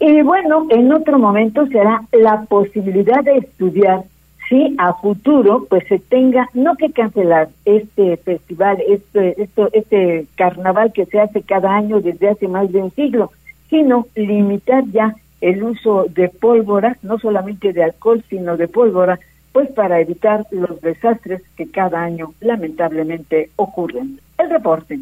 Y 0.00 0.22
bueno, 0.22 0.66
en 0.70 0.90
otro 0.92 1.18
momento 1.18 1.66
será 1.66 2.02
la 2.10 2.42
posibilidad 2.48 3.22
de 3.22 3.36
estudiar 3.36 4.02
si 4.48 4.74
a 4.78 4.92
futuro 4.94 5.66
pues 5.68 5.84
se 5.88 5.98
tenga 5.98 6.48
no 6.54 6.76
que 6.76 6.90
cancelar 6.90 7.48
este 7.64 8.16
festival, 8.18 8.78
este, 8.88 9.40
esto, 9.42 9.68
este 9.72 10.26
carnaval 10.36 10.92
que 10.92 11.06
se 11.06 11.20
hace 11.20 11.42
cada 11.42 11.74
año 11.74 12.00
desde 12.00 12.28
hace 12.28 12.48
más 12.48 12.70
de 12.72 12.82
un 12.82 12.90
siglo, 12.92 13.32
sino 13.68 14.06
limitar 14.14 14.84
ya 14.92 15.14
el 15.40 15.62
uso 15.62 16.06
de 16.08 16.28
pólvora, 16.28 16.96
no 17.02 17.18
solamente 17.18 17.72
de 17.72 17.84
alcohol, 17.84 18.22
sino 18.28 18.56
de 18.56 18.68
pólvora, 18.68 19.18
pues 19.52 19.70
para 19.72 20.00
evitar 20.00 20.46
los 20.50 20.80
desastres 20.80 21.42
que 21.56 21.70
cada 21.70 22.02
año 22.02 22.32
lamentablemente 22.40 23.50
ocurren. 23.56 24.18
El 24.38 24.50
reporte. 24.50 24.98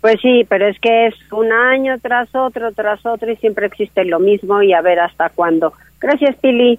Pues 0.00 0.20
sí, 0.20 0.44
pero 0.48 0.66
es 0.68 0.78
que 0.80 1.06
es 1.06 1.14
un 1.32 1.50
año 1.50 1.98
tras 1.98 2.34
otro, 2.34 2.72
tras 2.72 3.06
otro 3.06 3.30
y 3.30 3.36
siempre 3.36 3.66
existe 3.66 4.04
lo 4.04 4.18
mismo 4.18 4.62
y 4.62 4.74
a 4.74 4.82
ver 4.82 5.00
hasta 5.00 5.30
cuándo. 5.30 5.72
Gracias, 5.98 6.36
Pili. 6.36 6.78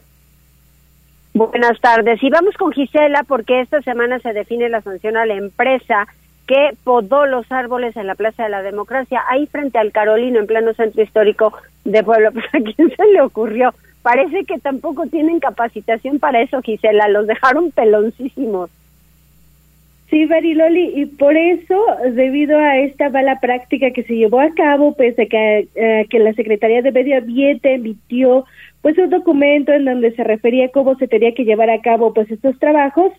Buenas 1.35 1.81
tardes. 1.81 2.23
Y 2.23 2.29
vamos 2.29 2.55
con 2.55 2.71
Gisela 2.71 3.23
porque 3.27 3.59
esta 3.59 3.81
semana 3.81 4.19
se 4.19 4.31
define 4.31 4.69
la 4.69 4.79
sanción 4.79 5.17
a 5.17 5.25
la 5.25 5.33
empresa 5.33 6.07
que 6.47 6.69
podó 6.85 7.25
los 7.25 7.51
árboles 7.51 7.97
en 7.97 8.07
la 8.07 8.15
Plaza 8.15 8.43
de 8.43 8.49
la 8.49 8.61
Democracia, 8.61 9.21
ahí 9.27 9.45
frente 9.45 9.77
al 9.77 9.91
Carolino, 9.91 10.39
en 10.39 10.47
pleno 10.47 10.73
centro 10.73 11.03
histórico 11.03 11.51
de 11.83 12.03
Pueblo. 12.05 12.31
Pues 12.33 12.45
a 12.53 12.59
quién 12.59 12.89
se 12.89 13.05
le 13.11 13.19
ocurrió. 13.19 13.73
Parece 14.01 14.45
que 14.45 14.59
tampoco 14.59 15.07
tienen 15.07 15.41
capacitación 15.41 16.19
para 16.19 16.41
eso, 16.41 16.61
Gisela. 16.61 17.09
Los 17.09 17.27
dejaron 17.27 17.69
peloncísimos. 17.71 18.69
Sí, 20.15 20.25
Bariloli, 20.27 20.93
y 20.95 21.07
por 21.07 21.35
eso, 21.35 21.77
debido 22.13 22.57
a 22.57 22.77
esta 22.77 23.09
mala 23.09 23.41
práctica 23.41 23.91
que 23.91 24.03
se 24.03 24.15
llevó 24.15 24.39
a 24.39 24.53
cabo, 24.53 24.95
de 24.97 25.27
que, 25.27 25.67
eh, 25.75 26.05
que 26.09 26.19
la 26.19 26.31
Secretaría 26.31 26.81
de 26.81 26.93
Medio 26.93 27.17
Ambiente 27.17 27.73
emitió 27.73 28.45
pues 28.81 28.97
un 28.97 29.09
documento 29.09 29.73
en 29.73 29.83
donde 29.83 30.15
se 30.15 30.23
refería 30.23 30.67
a 30.67 30.69
cómo 30.69 30.95
se 30.95 31.09
tenía 31.09 31.33
que 31.33 31.43
llevar 31.43 31.69
a 31.69 31.81
cabo 31.81 32.13
pues 32.13 32.31
estos 32.31 32.57
trabajos, 32.59 33.11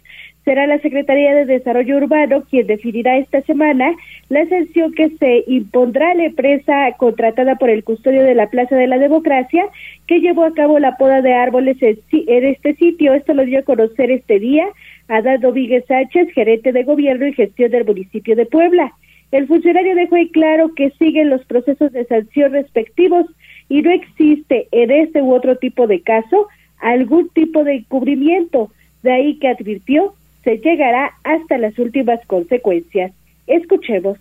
será 0.47 0.69
la 0.69 0.79
Secretaría 0.79 1.35
de 1.35 1.45
Desarrollo 1.45 1.97
Urbano 1.97 2.45
quien 2.49 2.69
definirá 2.69 3.19
esta 3.19 3.43
semana 3.43 3.93
la 4.29 4.47
sanción 4.47 4.93
que 4.93 5.11
se 5.19 5.43
impondrá 5.49 6.13
a 6.13 6.15
la 6.15 6.27
empresa 6.27 6.93
contratada 6.99 7.57
por 7.57 7.69
el 7.69 7.83
custodio 7.83 8.23
de 8.23 8.37
la 8.37 8.49
Plaza 8.49 8.77
de 8.77 8.87
la 8.87 8.99
Democracia 8.99 9.67
que 10.07 10.21
llevó 10.21 10.45
a 10.45 10.55
cabo 10.55 10.79
la 10.79 10.97
poda 10.99 11.21
de 11.21 11.35
árboles 11.35 11.79
en, 11.81 11.99
este 12.45 12.77
sitio. 12.77 13.13
Esto 13.13 13.35
lo 13.35 13.45
dio 13.45 13.59
a 13.59 13.63
conocer 13.63 14.13
este 14.13 14.39
día 14.39 14.69
a 15.09 15.21
Dado 15.21 15.51
Víguez 15.51 15.85
Sánchez, 15.89 16.29
gerente 16.33 16.71
de 16.71 16.85
gobierno 16.85 17.27
y 17.27 17.35
gestión 17.35 17.73
del 17.73 17.85
municipio 17.85 18.37
de 18.37 18.47
Puebla. 18.47 18.93
El 19.33 19.49
funcionario 19.49 19.97
dejó 19.97 20.15
en 20.15 20.29
claro 20.29 20.75
que 20.77 20.91
siguen 20.91 21.29
los 21.29 21.45
procesos 21.45 21.91
de 21.91 22.05
sanción 22.05 22.53
respectivos 22.53 23.27
y 23.69 23.83
no 23.83 23.91
existe 23.91 24.69
en 24.71 24.93
este 24.93 25.23
u 25.23 25.35
otro 25.35 25.57
tipo 25.57 25.89
de 25.89 26.03
caso 26.03 26.47
algún 26.79 27.31
tipo 27.31 27.65
de 27.65 27.75
encubrimiento. 27.75 28.71
De 29.03 29.11
ahí 29.11 29.39
que 29.41 29.49
advirtió 29.49 30.15
se 30.47 30.59
llegará 30.59 31.11
hasta 31.25 31.59
las 31.59 31.77
últimas 31.77 32.21
consecuencias. 32.29 33.13
Escuchemos. 33.49 34.17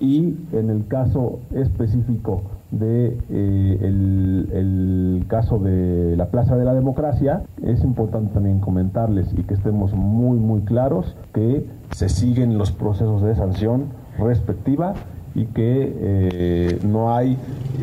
Y 0.00 0.34
en 0.52 0.70
el 0.70 0.88
caso 0.88 1.38
específico 1.54 2.42
de 2.72 3.16
eh, 3.30 3.78
el, 3.80 5.24
caso 5.28 5.58
de 5.58 6.16
la 6.16 6.30
Plaza 6.30 6.56
de 6.56 6.64
la 6.64 6.74
Democracia, 6.74 7.42
es 7.64 7.84
importante 7.84 8.34
también 8.34 8.58
comentarles 8.58 9.28
y 9.36 9.44
que 9.44 9.54
estemos 9.54 9.92
muy 9.94 10.38
muy 10.38 10.62
claros 10.62 11.16
que 11.32 11.64
se 11.92 12.08
siguen 12.08 12.58
los 12.58 12.72
procesos 12.72 13.22
de 13.22 13.36
sanción 13.36 13.86
respectiva 14.18 14.94
y 15.34 15.46
que 15.46 15.94
eh, 16.00 16.78
no 16.84 17.14
hay 17.14 17.36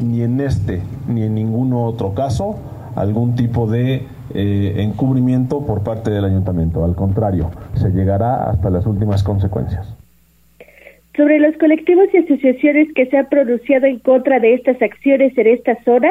ni 0.04 0.22
en 0.22 0.42
este 0.42 0.82
ni 1.08 1.24
en 1.24 1.36
ningún 1.36 1.72
otro 1.74 2.14
caso 2.14 2.58
algún 2.96 3.36
tipo 3.36 3.68
de 3.68 4.08
eh, 4.34 4.74
encubrimiento 4.78 5.66
por 5.66 5.84
parte 5.84 6.12
del 6.12 6.26
ayuntamiento. 6.26 6.84
Al 6.84 6.96
contrario, 6.96 7.52
se 7.76 7.90
llegará 7.90 8.50
hasta 8.50 8.70
las 8.70 8.86
últimas 8.86 9.24
consecuencias. 9.24 9.96
Sobre 11.16 11.40
los 11.40 11.56
colectivos 11.58 12.08
y 12.14 12.18
asociaciones 12.18 12.90
que 12.94 13.06
se 13.06 13.18
han 13.18 13.30
pronunciado 13.30 13.86
en 13.86 14.00
contra 14.00 14.40
de 14.40 14.54
estas 14.54 14.82
acciones 14.82 15.38
en 15.38 15.48
esta 15.48 15.82
zona, 15.86 16.10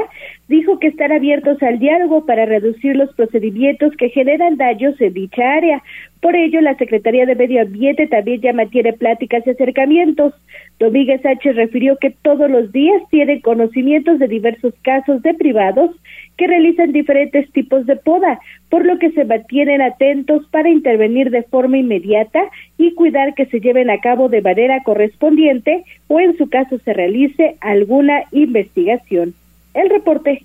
dijo 0.49 0.79
que 0.79 0.87
están 0.87 1.13
abiertos 1.13 1.63
al 1.63 1.79
diálogo 1.79 2.25
para 2.25 2.47
reducir 2.47 2.97
los 2.97 3.13
procedimientos 3.15 3.95
que 3.99 4.09
generan 4.09 4.57
daños 4.57 4.99
en 5.01 5.13
dicha 5.13 5.43
área. 5.43 5.83
Por 6.25 6.37
ello, 6.37 6.63
la 6.63 6.75
Secretaría 6.77 7.27
de 7.27 7.35
Medio 7.35 7.61
Ambiente 7.61 8.07
también 8.07 8.41
ya 8.41 8.55
mantiene 8.55 8.95
pláticas 8.95 9.47
y 9.47 9.51
acercamientos. 9.51 10.33
Domínguez 10.79 11.21
Sánchez 11.21 11.55
refirió 11.55 11.99
que 11.99 12.15
todos 12.23 12.51
los 12.51 12.73
días 12.73 13.03
tienen 13.11 13.43
conocimientos 13.43 14.19
de 14.19 14.27
diversos 14.27 14.73
casos 14.81 15.21
de 15.21 15.35
privados 15.35 15.91
que 16.39 16.47
realizan 16.47 16.93
diferentes 16.93 17.53
tipos 17.53 17.85
de 17.85 17.97
poda, 17.97 18.41
por 18.71 18.87
lo 18.87 18.99
que 18.99 19.11
se 19.11 19.27
mantienen 19.27 19.83
atentos 19.83 20.47
para 20.51 20.71
intervenir 20.71 21.29
de 21.29 21.43
forma 21.43 21.77
inmediata 21.77 22.43
y 22.79 22.95
cuidar 22.95 23.35
que 23.35 23.45
se 23.45 23.61
lleven 23.61 23.91
a 23.91 24.01
cabo 24.01 24.31
de 24.31 24.41
manera 24.41 24.83
correspondiente 24.83 25.85
o 26.09 26.21
en 26.21 26.39
su 26.39 26.49
caso 26.49 26.79
se 26.79 26.95
realice 26.95 27.57
alguna 27.61 28.23
investigación. 28.33 29.35
El 29.75 29.91
reporte. 29.91 30.43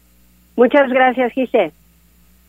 Muchas 0.57 0.89
gracias, 0.89 1.31
Giselle. 1.31 1.71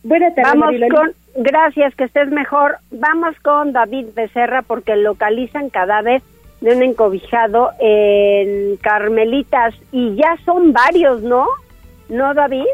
Buenas 0.03 0.35
tardes. 0.35 0.53
Vamos 0.53 0.75
con, 0.89 1.20
gracias, 1.35 1.95
que 1.95 2.05
estés 2.05 2.29
mejor. 2.29 2.77
Vamos 2.91 3.35
con 3.41 3.73
David 3.73 4.07
Becerra 4.15 4.61
porque 4.61 4.95
localizan 4.95 5.69
cadáver 5.69 6.21
de 6.61 6.75
un 6.75 6.83
encobijado 6.83 7.71
en 7.79 8.77
Carmelitas 8.77 9.73
y 9.91 10.15
ya 10.15 10.37
son 10.45 10.73
varios, 10.73 11.21
¿no? 11.21 11.47
¿No, 12.09 12.33
David? 12.33 12.65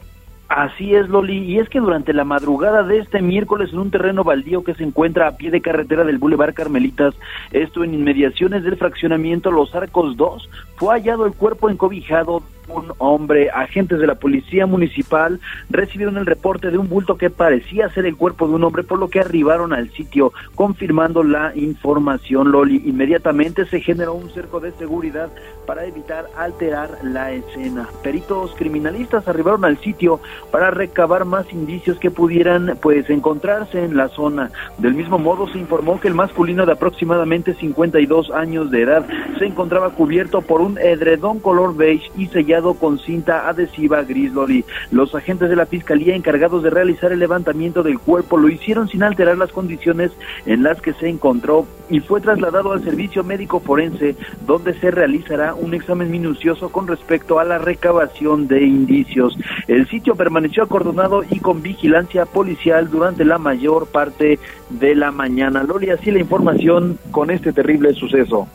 Así 0.50 0.96
es, 0.96 1.10
Loli, 1.10 1.40
y 1.40 1.60
es 1.60 1.68
que 1.68 1.80
durante 1.80 2.14
la 2.14 2.24
madrugada 2.24 2.84
de 2.84 3.00
este 3.00 3.22
miércoles 3.22 3.72
en 3.74 3.80
un 3.80 3.92
terreno 3.92 4.24
baldío 4.24 4.64
que 4.64 4.76
se 4.76 4.84
encuentra 4.84 5.28
a 5.28 5.36
pie 5.36 5.52
de 5.52 5.60
carretera 5.60 6.06
del 6.06 6.20
Boulevard 6.20 6.54
Carmelitas, 6.54 7.14
esto 7.52 7.84
en 7.84 7.94
inmediaciones 7.94 8.64
del 8.64 8.78
fraccionamiento 8.78 9.52
Los 9.52 9.76
Arcos 9.76 10.16
2, 10.16 10.50
fue 10.78 10.94
hallado 10.94 11.26
el 11.26 11.34
cuerpo 11.34 11.70
encobijado 11.70 12.44
un 12.68 12.94
hombre. 12.98 13.50
Agentes 13.50 14.00
de 14.00 14.08
la 14.08 14.16
policía 14.16 14.66
municipal 14.66 15.40
recibieron 15.70 16.18
el 16.18 16.26
reporte 16.26 16.72
de 16.72 16.78
un 16.78 16.90
bulto 16.90 17.18
que 17.18 17.30
parecía 17.30 17.90
ser 17.90 18.06
el 18.06 18.16
cuerpo 18.16 18.48
de 18.48 18.56
un 18.56 18.64
hombre, 18.64 18.84
por 18.84 19.00
lo 19.00 19.10
que 19.10 19.20
arribaron 19.20 19.74
al 19.74 19.90
sitio 19.92 20.34
confirmando 20.56 21.24
la 21.24 21.54
información. 21.56 22.52
Loli, 22.52 22.82
inmediatamente 22.86 23.66
se 23.66 23.82
generó 23.82 24.14
un 24.14 24.30
cerco 24.32 24.60
de 24.60 24.72
seguridad 24.74 25.30
para 25.66 25.86
evitar 25.86 26.28
alterar 26.38 26.98
la 27.04 27.32
escena. 27.32 27.88
Peritos 28.04 28.54
criminalistas 28.56 29.28
arribaron 29.28 29.66
al 29.66 29.78
sitio 29.80 30.20
para 30.52 30.72
recabar 30.72 31.26
más 31.26 31.52
indicios 31.52 31.98
que 32.00 32.12
pudieran 32.12 32.78
pues 32.82 33.10
encontrarse 33.10 33.84
en 33.84 33.98
la 33.98 34.10
zona. 34.10 34.52
Del 34.78 34.94
mismo 34.94 35.18
modo 35.20 35.48
se 35.50 35.58
informó 35.58 36.00
que 36.00 36.08
el 36.08 36.14
masculino 36.14 36.66
de 36.66 36.74
aproximadamente 36.74 37.54
52 37.56 38.32
años 38.32 38.72
de 38.72 38.82
edad 38.82 39.06
se 39.38 39.46
encontraba 39.46 39.90
cubierto 39.92 40.42
por 40.42 40.62
un 40.62 40.78
edredón 40.78 41.40
color 41.40 41.76
beige 41.76 42.10
y 42.18 42.28
sellado 42.28 42.57
con 42.62 43.00
cinta 43.00 43.48
adhesiva 43.48 44.04
gris 44.04 44.34
loli. 44.34 44.66
Los 44.92 45.14
agentes 45.16 45.50
de 45.50 45.56
la 45.56 45.66
fiscalía 45.66 46.16
encargados 46.16 46.64
de 46.64 46.70
realizar 46.70 47.12
el 47.12 47.20
levantamiento 47.20 47.84
del 47.84 48.00
cuerpo 48.00 48.38
lo 48.38 48.50
hicieron 48.50 48.88
sin 48.90 49.04
alterar 49.04 49.38
las 49.38 49.52
condiciones 49.52 50.12
en 50.46 50.64
las 50.64 50.82
que 50.82 50.94
se 50.94 51.08
encontró 51.08 51.66
y 51.90 52.00
fue 52.00 52.20
trasladado 52.22 52.74
al 52.74 52.84
servicio 52.84 53.24
médico 53.24 53.60
forense 53.60 54.16
donde 54.46 54.74
se 54.80 54.92
realizará 54.92 55.54
un 55.54 55.74
examen 55.74 56.12
minucioso 56.12 56.70
con 56.70 56.88
respecto 56.88 57.40
a 57.40 57.46
la 57.46 57.58
recabación 57.58 58.48
de 58.48 58.66
indicios. 58.66 59.38
El 59.68 59.88
sitio 59.88 60.16
permaneció 60.16 60.64
acordonado 60.64 61.24
y 61.30 61.40
con 61.40 61.62
vigilancia 61.62 62.26
policial 62.26 62.90
durante 62.90 63.26
la 63.26 63.38
mayor 63.38 63.88
parte 63.88 64.40
de 64.70 64.96
la 64.96 65.12
mañana. 65.12 65.64
Loli, 65.64 65.90
así 65.90 66.12
la 66.12 66.20
información 66.20 66.98
con 67.12 67.32
este 67.32 67.54
terrible 67.54 67.94
suceso. 67.94 68.48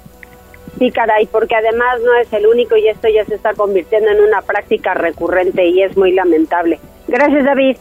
Sí, 0.78 0.90
caray, 0.90 1.26
porque 1.26 1.54
además 1.54 2.00
no 2.04 2.14
es 2.14 2.32
el 2.32 2.46
único 2.46 2.76
y 2.76 2.88
esto 2.88 3.08
ya 3.08 3.24
se 3.24 3.34
está 3.34 3.54
convirtiendo 3.54 4.10
en 4.10 4.20
una 4.20 4.40
práctica 4.42 4.94
recurrente 4.94 5.66
y 5.66 5.82
es 5.82 5.96
muy 5.96 6.12
lamentable. 6.12 6.78
Gracias, 7.08 7.44
David. 7.44 7.76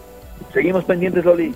Seguimos 0.54 0.84
pendientes, 0.84 1.24
Loli. 1.24 1.54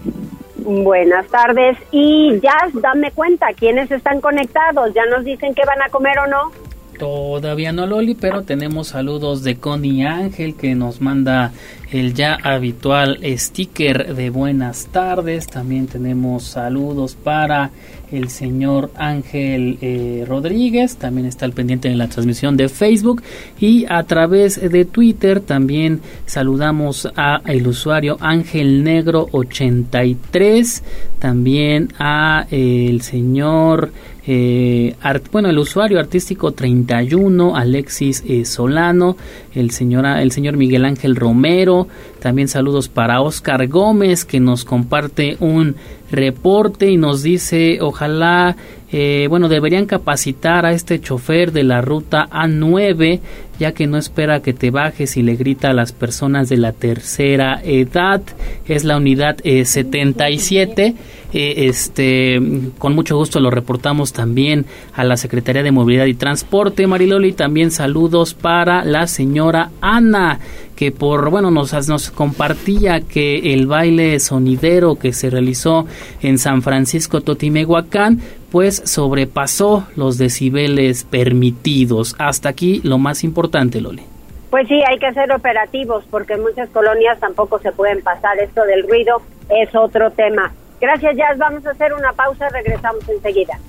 Buenas 0.58 1.28
tardes 1.28 1.78
y 1.92 2.40
ya 2.42 2.58
dame 2.74 3.12
cuenta 3.12 3.48
quiénes 3.54 3.92
están 3.92 4.20
conectados, 4.22 4.94
ya 4.96 5.06
nos 5.06 5.24
dicen 5.24 5.54
que 5.54 5.62
van 5.66 5.82
a 5.82 5.90
comer 5.90 6.18
o 6.20 6.28
no. 6.28 6.52
Todavía 6.98 7.72
no, 7.72 7.86
Loli, 7.86 8.16
pero 8.16 8.44
tenemos 8.44 8.88
saludos 8.88 9.44
de 9.44 9.58
Connie 9.58 10.06
Ángel 10.06 10.56
que 10.56 10.74
nos 10.76 11.02
manda 11.02 11.52
el 11.96 12.14
ya 12.14 12.38
habitual 12.44 13.20
sticker 13.38 14.14
de 14.16 14.30
buenas 14.30 14.88
tardes. 14.88 15.48
También 15.48 15.88
tenemos 15.88 16.44
saludos 16.44 17.16
para 17.16 17.72
el 18.12 18.28
señor 18.28 18.92
Ángel 18.96 19.78
eh, 19.82 20.26
Rodríguez. 20.28 20.98
También 20.98 21.26
está 21.26 21.46
al 21.46 21.54
pendiente 21.54 21.88
de 21.88 21.96
la 21.96 22.10
transmisión 22.10 22.58
de 22.58 22.68
Facebook. 22.68 23.24
Y 23.62 23.86
a 23.88 24.04
través 24.04 24.60
de 24.60 24.84
Twitter 24.84 25.40
también 25.40 26.02
saludamos 26.26 27.08
a 27.16 27.42
el 27.46 27.66
usuario 27.66 28.18
Ángel 28.20 28.84
Negro 28.84 29.30
83. 29.32 30.84
También 31.20 31.94
a 31.98 32.46
el 32.52 33.02
señor 33.04 33.92
eh, 34.28 34.96
bueno, 35.32 35.50
el 35.50 35.60
usuario 35.60 36.00
artístico 36.00 36.52
31, 36.52 37.56
Alexis 37.56 38.24
eh, 38.28 38.44
Solano, 38.46 39.18
el 39.54 39.70
señor, 39.72 40.06
el 40.06 40.32
señor 40.32 40.58
Miguel 40.58 40.86
Ángel 40.86 41.16
Romero, 41.16 41.85
también 42.20 42.48
saludos 42.48 42.90
para 42.90 43.22
Oscar 43.22 43.68
Gómez 43.68 44.26
que 44.26 44.40
nos 44.40 44.66
comparte 44.66 45.38
un 45.40 45.76
reporte 46.12 46.90
y 46.90 46.98
nos 46.98 47.24
dice 47.24 47.80
ojalá 47.82 48.56
eh, 48.98 49.28
bueno 49.28 49.50
deberían 49.50 49.88
capacitar 49.88 50.66
a 50.66 50.72
este 50.72 51.02
chofer 51.02 51.52
de 51.52 51.66
la 51.66 51.82
ruta 51.82 52.30
A9 52.32 53.20
ya 53.60 53.74
que 53.74 53.88
no 53.88 53.98
espera 53.98 54.42
que 54.42 54.54
te 54.54 54.72
bajes 54.72 55.18
y 55.18 55.22
le 55.22 55.36
grita 55.36 55.72
a 55.72 55.74
las 55.74 55.92
personas 55.92 56.48
de 56.48 56.56
la 56.56 56.72
tercera 56.72 57.60
edad 57.62 58.22
es 58.66 58.86
la 58.86 58.96
unidad 58.96 59.36
77 59.44 60.96
eh, 61.38 61.68
este, 61.68 62.40
con 62.78 62.96
mucho 62.96 63.18
gusto 63.18 63.42
lo 63.42 63.52
reportamos 63.52 64.14
también 64.14 64.66
a 64.94 65.04
la 65.04 65.18
Secretaría 65.18 65.64
de 65.64 65.72
Movilidad 65.74 66.06
y 66.06 66.14
Transporte, 66.14 66.88
Mariloli. 66.88 67.34
También 67.34 67.72
saludos 67.72 68.34
para 68.34 68.86
la 68.86 69.06
señora 69.06 69.72
Ana, 69.82 70.40
que 70.78 70.94
por, 70.94 71.30
bueno, 71.30 71.52
nos, 71.52 71.74
nos 71.90 72.10
compartía 72.10 73.02
que 73.02 73.54
el 73.54 73.68
baile 73.68 74.18
sonidero 74.22 74.96
que 74.96 75.12
se 75.12 75.30
realizó 75.30 75.86
en 76.22 76.38
San 76.38 76.62
Francisco 76.62 77.20
Totimehuacán, 77.20 78.22
pues 78.56 78.84
sobrepasó 78.86 79.86
los 79.98 80.18
decibeles 80.18 81.04
permitidos. 81.04 82.16
Hasta 82.20 82.48
aquí 82.48 82.80
lo 82.86 82.98
más 82.98 83.26
importante, 83.26 83.82
Loli. 83.82 84.04
Pues 84.50 84.66
sí, 84.70 84.82
hay 84.90 84.98
que 84.98 85.12
ser 85.12 85.30
operativos 85.34 86.06
porque 86.10 86.36
en 86.36 86.42
muchas 86.42 86.70
colonias 86.70 87.20
tampoco 87.20 87.60
se 87.60 87.74
pueden 87.74 88.02
pasar. 88.02 88.40
Esto 88.40 88.64
del 88.64 88.88
ruido 88.88 89.22
es 89.50 89.76
otro 89.76 90.10
tema. 90.12 90.54
Gracias, 90.80 91.18
Jazz. 91.18 91.38
Vamos 91.38 91.66
a 91.66 91.72
hacer 91.72 91.94
una 91.94 92.14
pausa. 92.14 92.48
Regresamos 92.48 93.04
enseguida. 93.10 93.60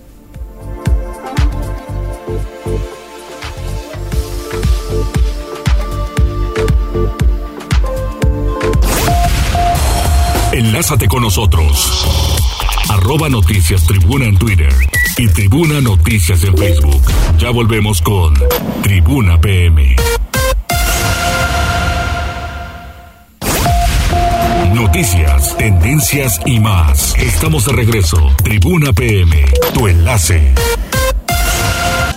Enlázate 10.52 11.08
con 11.08 11.22
nosotros. 11.22 12.35
Arroba 12.88 13.28
Noticias 13.28 13.84
Tribuna 13.84 14.26
en 14.26 14.38
Twitter 14.38 14.72
y 15.18 15.28
Tribuna 15.28 15.80
Noticias 15.80 16.44
en 16.44 16.56
Facebook. 16.56 17.02
Ya 17.38 17.50
volvemos 17.50 18.00
con 18.00 18.34
Tribuna 18.82 19.40
PM. 19.40 19.96
Noticias, 24.72 25.56
tendencias 25.56 26.40
y 26.44 26.60
más. 26.60 27.16
Estamos 27.18 27.66
de 27.66 27.72
regreso. 27.72 28.18
Tribuna 28.42 28.92
PM, 28.92 29.44
tu 29.74 29.88
enlace. 29.88 30.54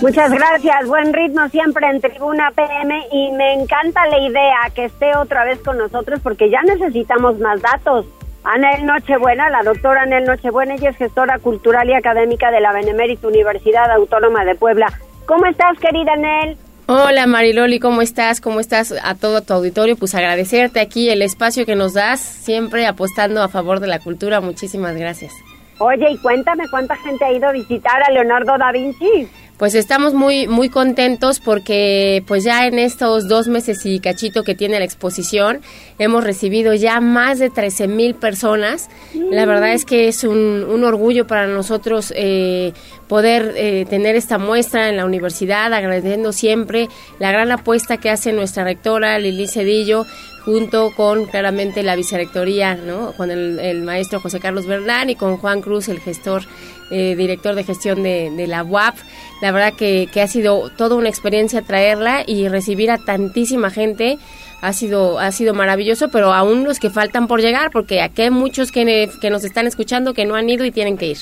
Muchas 0.02 0.30
gracias, 0.30 0.86
buen 0.86 1.12
ritmo 1.12 1.48
siempre 1.48 1.86
en 1.88 2.00
Tribuna 2.00 2.50
PM 2.52 3.02
y 3.12 3.32
me 3.32 3.54
encanta 3.54 4.06
la 4.06 4.18
idea 4.18 4.58
que 4.74 4.86
esté 4.86 5.14
otra 5.16 5.44
vez 5.44 5.58
con 5.60 5.76
nosotros 5.76 6.20
porque 6.22 6.48
ya 6.48 6.62
necesitamos 6.62 7.38
más 7.38 7.60
datos. 7.60 8.06
Anel 8.44 8.86
Nochebuena, 8.86 9.50
la 9.50 9.62
doctora 9.62 10.02
Anel 10.02 10.24
Nochebuena, 10.24 10.74
ella 10.74 10.90
es 10.90 10.96
gestora 10.96 11.38
cultural 11.38 11.88
y 11.88 11.94
académica 11.94 12.50
de 12.50 12.60
la 12.60 12.72
Benemérita 12.72 13.28
Universidad 13.28 13.90
Autónoma 13.90 14.44
de 14.44 14.54
Puebla. 14.54 14.92
¿Cómo 15.26 15.46
estás, 15.46 15.78
querida 15.78 16.12
Anel? 16.14 16.56
Hola 16.86 17.26
Mariloli, 17.26 17.78
¿cómo 17.78 18.02
estás? 18.02 18.40
¿Cómo 18.40 18.58
estás 18.58 18.92
a 19.02 19.14
todo 19.14 19.42
tu 19.42 19.52
auditorio? 19.52 19.96
Pues 19.96 20.14
agradecerte 20.14 20.80
aquí 20.80 21.08
el 21.08 21.22
espacio 21.22 21.64
que 21.64 21.76
nos 21.76 21.94
das, 21.94 22.20
siempre 22.20 22.86
apostando 22.86 23.42
a 23.42 23.48
favor 23.48 23.78
de 23.78 23.86
la 23.86 24.00
cultura. 24.00 24.40
Muchísimas 24.40 24.96
gracias. 24.96 25.32
Oye, 25.78 26.10
y 26.10 26.18
cuéntame 26.18 26.64
cuánta 26.68 26.96
gente 26.96 27.24
ha 27.24 27.32
ido 27.32 27.48
a 27.48 27.52
visitar 27.52 28.02
a 28.02 28.10
Leonardo 28.10 28.58
da 28.58 28.72
Vinci 28.72 29.28
pues 29.60 29.74
estamos 29.74 30.14
muy 30.14 30.48
muy 30.48 30.70
contentos 30.70 31.38
porque 31.38 32.24
pues 32.26 32.44
ya 32.44 32.66
en 32.66 32.78
estos 32.78 33.28
dos 33.28 33.46
meses 33.46 33.84
y 33.84 34.00
cachito 34.00 34.42
que 34.42 34.54
tiene 34.54 34.78
la 34.78 34.86
exposición 34.86 35.60
hemos 35.98 36.24
recibido 36.24 36.72
ya 36.72 36.98
más 37.00 37.38
de 37.38 37.50
13 37.50 37.86
mil 37.86 38.14
personas. 38.14 38.88
La 39.30 39.44
verdad 39.44 39.74
es 39.74 39.84
que 39.84 40.08
es 40.08 40.24
un, 40.24 40.64
un 40.66 40.82
orgullo 40.82 41.26
para 41.26 41.46
nosotros 41.46 42.10
eh, 42.16 42.72
poder 43.06 43.52
eh, 43.56 43.86
tener 43.90 44.16
esta 44.16 44.38
muestra 44.38 44.88
en 44.88 44.96
la 44.96 45.04
universidad, 45.04 45.74
agradeciendo 45.74 46.32
siempre 46.32 46.88
la 47.18 47.30
gran 47.30 47.52
apuesta 47.52 47.98
que 47.98 48.08
hace 48.08 48.32
nuestra 48.32 48.64
rectora 48.64 49.18
Lili 49.18 49.46
Cedillo 49.46 50.06
junto 50.50 50.90
con 50.96 51.26
claramente 51.26 51.84
la 51.84 51.94
vicerrectoría, 51.94 52.74
¿no? 52.74 53.12
con 53.12 53.30
el, 53.30 53.82
maestro 53.82 54.18
José 54.18 54.40
Carlos 54.40 54.66
Bernán 54.66 55.08
y 55.08 55.14
con 55.14 55.36
Juan 55.36 55.60
Cruz, 55.60 55.88
el 55.88 56.00
gestor, 56.00 56.42
eh, 56.90 57.14
director 57.14 57.54
de 57.54 57.62
gestión 57.62 58.02
de, 58.02 58.32
de, 58.32 58.48
la 58.48 58.64
UAP. 58.64 58.96
La 59.42 59.52
verdad 59.52 59.74
que, 59.74 60.08
que 60.12 60.20
ha 60.20 60.26
sido 60.26 60.68
toda 60.70 60.96
una 60.96 61.08
experiencia 61.08 61.62
traerla 61.62 62.24
y 62.26 62.48
recibir 62.48 62.90
a 62.90 62.98
tantísima 62.98 63.70
gente 63.70 64.18
ha 64.60 64.72
sido 64.72 65.20
ha 65.20 65.30
sido 65.30 65.54
maravilloso, 65.54 66.08
pero 66.10 66.32
aún 66.34 66.64
los 66.64 66.80
que 66.80 66.90
faltan 66.90 67.28
por 67.28 67.40
llegar, 67.40 67.70
porque 67.70 68.02
aquí 68.02 68.22
hay 68.22 68.30
muchos 68.30 68.72
que, 68.72 69.08
que 69.20 69.30
nos 69.30 69.44
están 69.44 69.68
escuchando 69.68 70.14
que 70.14 70.24
no 70.24 70.34
han 70.34 70.50
ido 70.50 70.64
y 70.64 70.72
tienen 70.72 70.98
que 70.98 71.06
ir. 71.06 71.18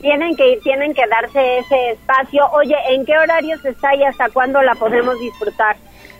Tienen 0.00 0.34
que 0.36 0.52
ir, 0.52 0.60
tienen 0.62 0.94
que 0.94 1.02
darse 1.06 1.58
ese 1.58 1.90
espacio. 1.90 2.48
Oye, 2.52 2.76
¿en 2.92 3.04
qué 3.04 3.12
horarios 3.18 3.62
está 3.62 3.94
y 3.94 4.04
hasta 4.04 4.30
cuándo 4.30 4.62
la 4.62 4.74
podemos 4.74 5.20
disfrutar? 5.20 5.76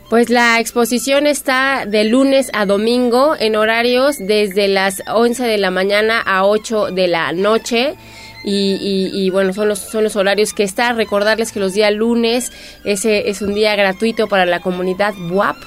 Pues 0.08 0.30
la 0.30 0.58
exposición 0.58 1.26
está 1.26 1.84
de 1.86 2.04
lunes 2.04 2.50
a 2.54 2.64
domingo 2.64 3.36
en 3.38 3.56
horarios 3.56 4.16
desde 4.18 4.66
las 4.66 5.02
11 5.06 5.44
de 5.44 5.58
la 5.58 5.70
mañana 5.70 6.22
a 6.22 6.46
8 6.46 6.92
de 6.92 7.08
la 7.08 7.32
noche. 7.32 7.94
Y, 8.42 9.28
bueno, 9.28 9.52
son 9.52 9.68
los, 9.68 9.80
son 9.80 10.04
los 10.04 10.16
horarios 10.16 10.54
que 10.54 10.62
está. 10.62 10.94
Recordarles 10.94 11.52
que 11.52 11.60
los 11.60 11.74
días 11.74 11.92
lunes 11.92 12.52
ese 12.84 13.28
es 13.28 13.42
un 13.42 13.52
día 13.52 13.76
gratuito 13.76 14.28
para 14.28 14.46
la 14.46 14.60
comunidad 14.60 15.12
WAP 15.30 15.58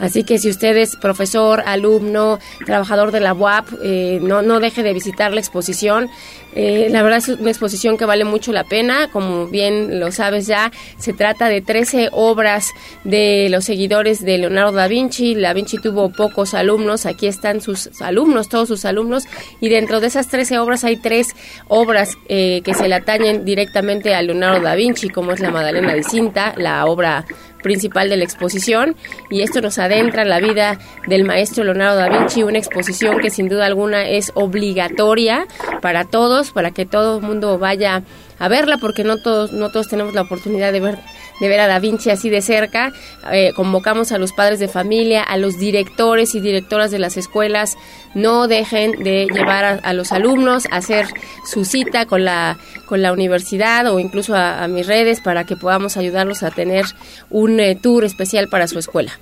Así 0.00 0.24
que 0.24 0.38
si 0.38 0.48
usted 0.48 0.76
es 0.78 0.96
profesor, 0.96 1.62
alumno, 1.66 2.38
trabajador 2.64 3.12
de 3.12 3.20
la 3.20 3.34
UAP, 3.34 3.66
eh, 3.82 4.18
no, 4.22 4.40
no 4.40 4.58
deje 4.58 4.82
de 4.82 4.94
visitar 4.94 5.32
la 5.34 5.40
exposición. 5.40 6.08
Eh, 6.54 6.88
la 6.90 7.02
verdad 7.02 7.18
es 7.18 7.28
una 7.28 7.50
exposición 7.50 7.96
que 7.96 8.04
vale 8.04 8.24
mucho 8.24 8.52
la 8.52 8.64
pena, 8.64 9.08
como 9.12 9.46
bien 9.46 10.00
lo 10.00 10.10
sabes 10.10 10.46
ya, 10.46 10.72
se 10.98 11.12
trata 11.12 11.48
de 11.48 11.60
13 11.60 12.08
obras 12.12 12.70
de 13.04 13.48
los 13.50 13.64
seguidores 13.64 14.24
de 14.24 14.38
Leonardo 14.38 14.72
da 14.72 14.88
Vinci. 14.88 15.34
Da 15.34 15.52
Vinci 15.52 15.78
tuvo 15.78 16.10
pocos 16.10 16.54
alumnos, 16.54 17.06
aquí 17.06 17.26
están 17.26 17.60
sus 17.60 17.88
alumnos, 18.00 18.48
todos 18.48 18.68
sus 18.68 18.84
alumnos, 18.84 19.24
y 19.60 19.68
dentro 19.68 20.00
de 20.00 20.08
esas 20.08 20.28
13 20.28 20.58
obras 20.58 20.84
hay 20.84 20.96
tres 20.96 21.34
obras 21.68 22.16
eh, 22.28 22.62
que 22.64 22.74
se 22.74 22.88
le 22.88 22.94
atañen 22.94 23.44
directamente 23.44 24.14
a 24.14 24.22
Leonardo 24.22 24.60
da 24.60 24.74
Vinci, 24.74 25.08
como 25.08 25.32
es 25.32 25.40
la 25.40 25.50
Madalena 25.50 25.94
de 25.94 26.02
Cinta, 26.02 26.54
la 26.56 26.84
obra 26.86 27.24
principal 27.60 28.08
de 28.08 28.16
la 28.16 28.24
exposición 28.24 28.96
y 29.30 29.42
esto 29.42 29.60
nos 29.60 29.78
adentra 29.78 30.22
en 30.22 30.28
la 30.28 30.40
vida 30.40 30.78
del 31.06 31.24
maestro 31.24 31.64
Leonardo 31.64 31.96
da 31.96 32.08
Vinci, 32.08 32.42
una 32.42 32.58
exposición 32.58 33.20
que 33.20 33.30
sin 33.30 33.48
duda 33.48 33.66
alguna 33.66 34.08
es 34.08 34.32
obligatoria 34.34 35.46
para 35.80 36.04
todos, 36.04 36.39
para 36.52 36.70
que 36.70 36.86
todo 36.86 37.18
el 37.18 37.22
mundo 37.22 37.58
vaya 37.58 38.02
a 38.38 38.48
verla 38.48 38.78
porque 38.78 39.04
no 39.04 39.18
todos 39.18 39.52
no 39.52 39.70
todos 39.70 39.88
tenemos 39.88 40.14
la 40.14 40.22
oportunidad 40.22 40.72
de 40.72 40.80
ver 40.80 40.98
de 41.40 41.48
ver 41.48 41.58
a 41.60 41.66
Da 41.66 41.78
Vinci 41.80 42.10
así 42.10 42.30
de 42.30 42.42
cerca. 42.42 42.92
Eh, 43.32 43.52
convocamos 43.56 44.12
a 44.12 44.18
los 44.18 44.32
padres 44.32 44.60
de 44.60 44.68
familia, 44.68 45.22
a 45.22 45.36
los 45.38 45.58
directores 45.58 46.34
y 46.34 46.40
directoras 46.40 46.90
de 46.90 46.98
las 46.98 47.16
escuelas, 47.16 47.76
no 48.14 48.46
dejen 48.46 49.02
de 49.02 49.26
llevar 49.26 49.80
a, 49.82 49.92
los 49.92 50.12
alumnos 50.12 50.66
a 50.70 50.76
hacer 50.76 51.06
su 51.44 51.64
cita 51.64 52.06
con 52.06 52.24
la, 52.24 52.58
con 52.86 53.02
la 53.02 53.12
universidad 53.12 53.86
o 53.92 53.98
incluso 53.98 54.36
a, 54.36 54.68
mis 54.68 54.86
redes 54.86 55.20
para 55.20 55.44
que 55.44 55.56
podamos 55.56 55.96
ayudarlos 55.96 56.42
a 56.42 56.50
tener 56.50 56.84
un 57.30 57.58
eh, 57.58 57.76
tour 57.80 58.04
especial 58.04 58.48
para 58.48 58.68
su 58.68 58.78
escuela. 58.78 59.12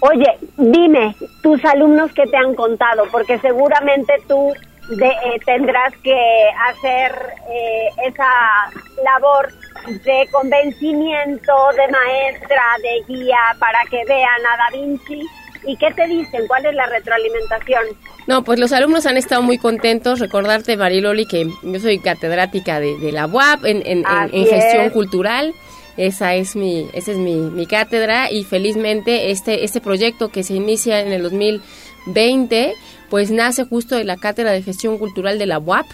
Oye, 0.00 0.38
dime, 0.56 1.14
tus 1.42 1.64
alumnos 1.64 2.12
que 2.12 2.26
te 2.26 2.36
han 2.36 2.54
contado, 2.54 3.04
porque 3.12 3.38
seguramente 3.38 4.14
tú 4.26 4.52
de, 4.96 5.06
eh, 5.06 5.40
tendrás 5.44 5.92
que 6.02 6.48
hacer 6.68 7.12
esa 8.06 8.70
labor 9.02 9.52
de 10.04 10.28
convencimiento, 10.30 11.52
de 11.76 11.88
maestra, 11.90 12.62
de 12.82 13.14
guía 13.14 13.56
para 13.58 13.84
que 13.90 14.04
vean 14.06 14.40
a 14.46 14.56
Da 14.56 14.70
Vinci. 14.72 15.22
¿Y 15.64 15.76
qué 15.76 15.92
te 15.92 16.06
dicen? 16.08 16.46
¿Cuál 16.48 16.66
es 16.66 16.74
la 16.74 16.86
retroalimentación? 16.86 17.82
No, 18.26 18.42
pues 18.42 18.58
los 18.58 18.72
alumnos 18.72 19.06
han 19.06 19.16
estado 19.16 19.42
muy 19.42 19.58
contentos. 19.58 20.18
Recordarte, 20.18 20.76
Mariloli, 20.76 21.26
que 21.26 21.46
yo 21.62 21.80
soy 21.80 22.00
catedrática 22.00 22.80
de, 22.80 23.12
la 23.12 23.26
UAP 23.26 23.64
en, 23.64 23.82
en, 23.86 24.46
gestión 24.46 24.90
cultural 24.90 25.54
esa 25.96 26.34
es 26.34 26.56
mi, 26.56 26.88
esa 26.94 27.12
es 27.12 27.18
mi, 27.18 27.34
mi 27.34 27.66
cátedra 27.66 28.30
y 28.30 28.44
felizmente 28.44 29.30
este, 29.30 29.64
este 29.64 29.80
proyecto 29.80 30.30
que 30.30 30.42
se 30.42 30.54
inicia 30.54 31.00
en 31.00 31.12
el 31.12 31.22
2020 31.22 32.74
pues 33.12 33.30
nace 33.30 33.66
justo 33.66 33.94
de 33.94 34.04
la 34.04 34.16
cátedra 34.16 34.52
de 34.52 34.62
gestión 34.62 34.96
cultural 34.96 35.38
de 35.38 35.44
la 35.44 35.58
UAP 35.58 35.84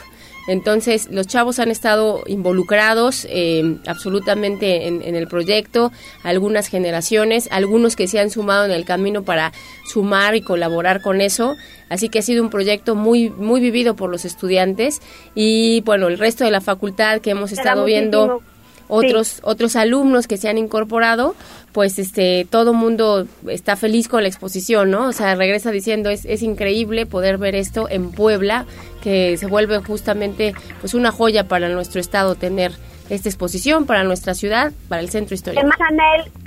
entonces, 0.48 1.08
los 1.10 1.26
chavos 1.26 1.58
han 1.58 1.70
estado 1.70 2.22
involucrados 2.26 3.26
eh, 3.28 3.76
absolutamente 3.86 4.86
en, 4.86 5.14
el 5.14 5.28
proyecto, 5.28 5.92
algunas 6.22 6.68
generaciones, 6.68 7.48
algunos 7.52 7.96
que 7.96 8.08
se 8.08 8.18
han 8.18 8.30
sumado 8.30 8.64
en 8.64 8.70
el 8.70 8.86
camino 8.86 9.24
para 9.24 9.52
sumar 9.86 10.36
y 10.36 10.40
colaborar 10.40 11.02
con 11.02 11.20
eso. 11.20 11.54
Así 11.90 12.08
que 12.08 12.20
ha 12.20 12.22
sido 12.22 12.42
un 12.42 12.48
proyecto 12.48 12.94
muy, 12.94 13.28
muy 13.28 13.60
vivido 13.60 13.94
por 13.94 14.08
los 14.08 14.24
estudiantes 14.24 15.02
y, 15.34 15.82
bueno, 15.82 16.08
el 16.08 16.18
resto 16.18 16.44
de 16.44 16.50
la 16.50 16.62
facultad 16.62 17.20
que 17.20 17.28
hemos 17.28 17.52
estado 17.52 17.84
viendo 17.84 18.40
otros 18.88 19.40
otros 19.44 19.76
alumnos 19.76 20.26
que 20.26 20.36
se 20.36 20.48
han 20.48 20.58
incorporado 20.58 21.34
pues 21.72 21.98
este 21.98 22.46
todo 22.50 22.72
mundo 22.72 23.26
está 23.48 23.76
feliz 23.76 24.08
con 24.08 24.22
la 24.22 24.28
exposición 24.28 24.90
no 24.90 25.08
o 25.08 25.12
sea 25.12 25.34
regresa 25.34 25.70
diciendo 25.70 26.10
es, 26.10 26.24
es 26.24 26.42
increíble 26.42 27.06
poder 27.06 27.38
ver 27.38 27.54
esto 27.54 27.88
en 27.88 28.10
Puebla 28.10 28.64
que 29.02 29.36
se 29.36 29.46
vuelve 29.46 29.78
justamente 29.80 30.54
pues 30.80 30.94
una 30.94 31.12
joya 31.12 31.44
para 31.44 31.68
nuestro 31.68 32.00
estado 32.00 32.34
tener 32.34 32.72
esta 33.10 33.28
exposición 33.28 33.86
para 33.86 34.04
nuestra 34.04 34.34
ciudad 34.34 34.72
para 34.88 35.00
el 35.02 35.10
centro 35.10 35.34
histórico 35.34 35.62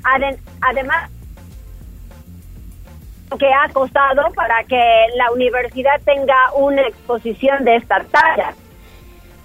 además 0.03 0.37
además 0.61 1.09
que 3.37 3.47
ha 3.47 3.71
costado 3.71 4.23
para 4.33 4.63
que 4.65 4.81
la 5.15 5.31
universidad 5.31 6.01
tenga 6.03 6.35
una 6.55 6.81
exposición 6.81 7.63
de 7.63 7.77
esta 7.77 8.03
talla 8.11 8.53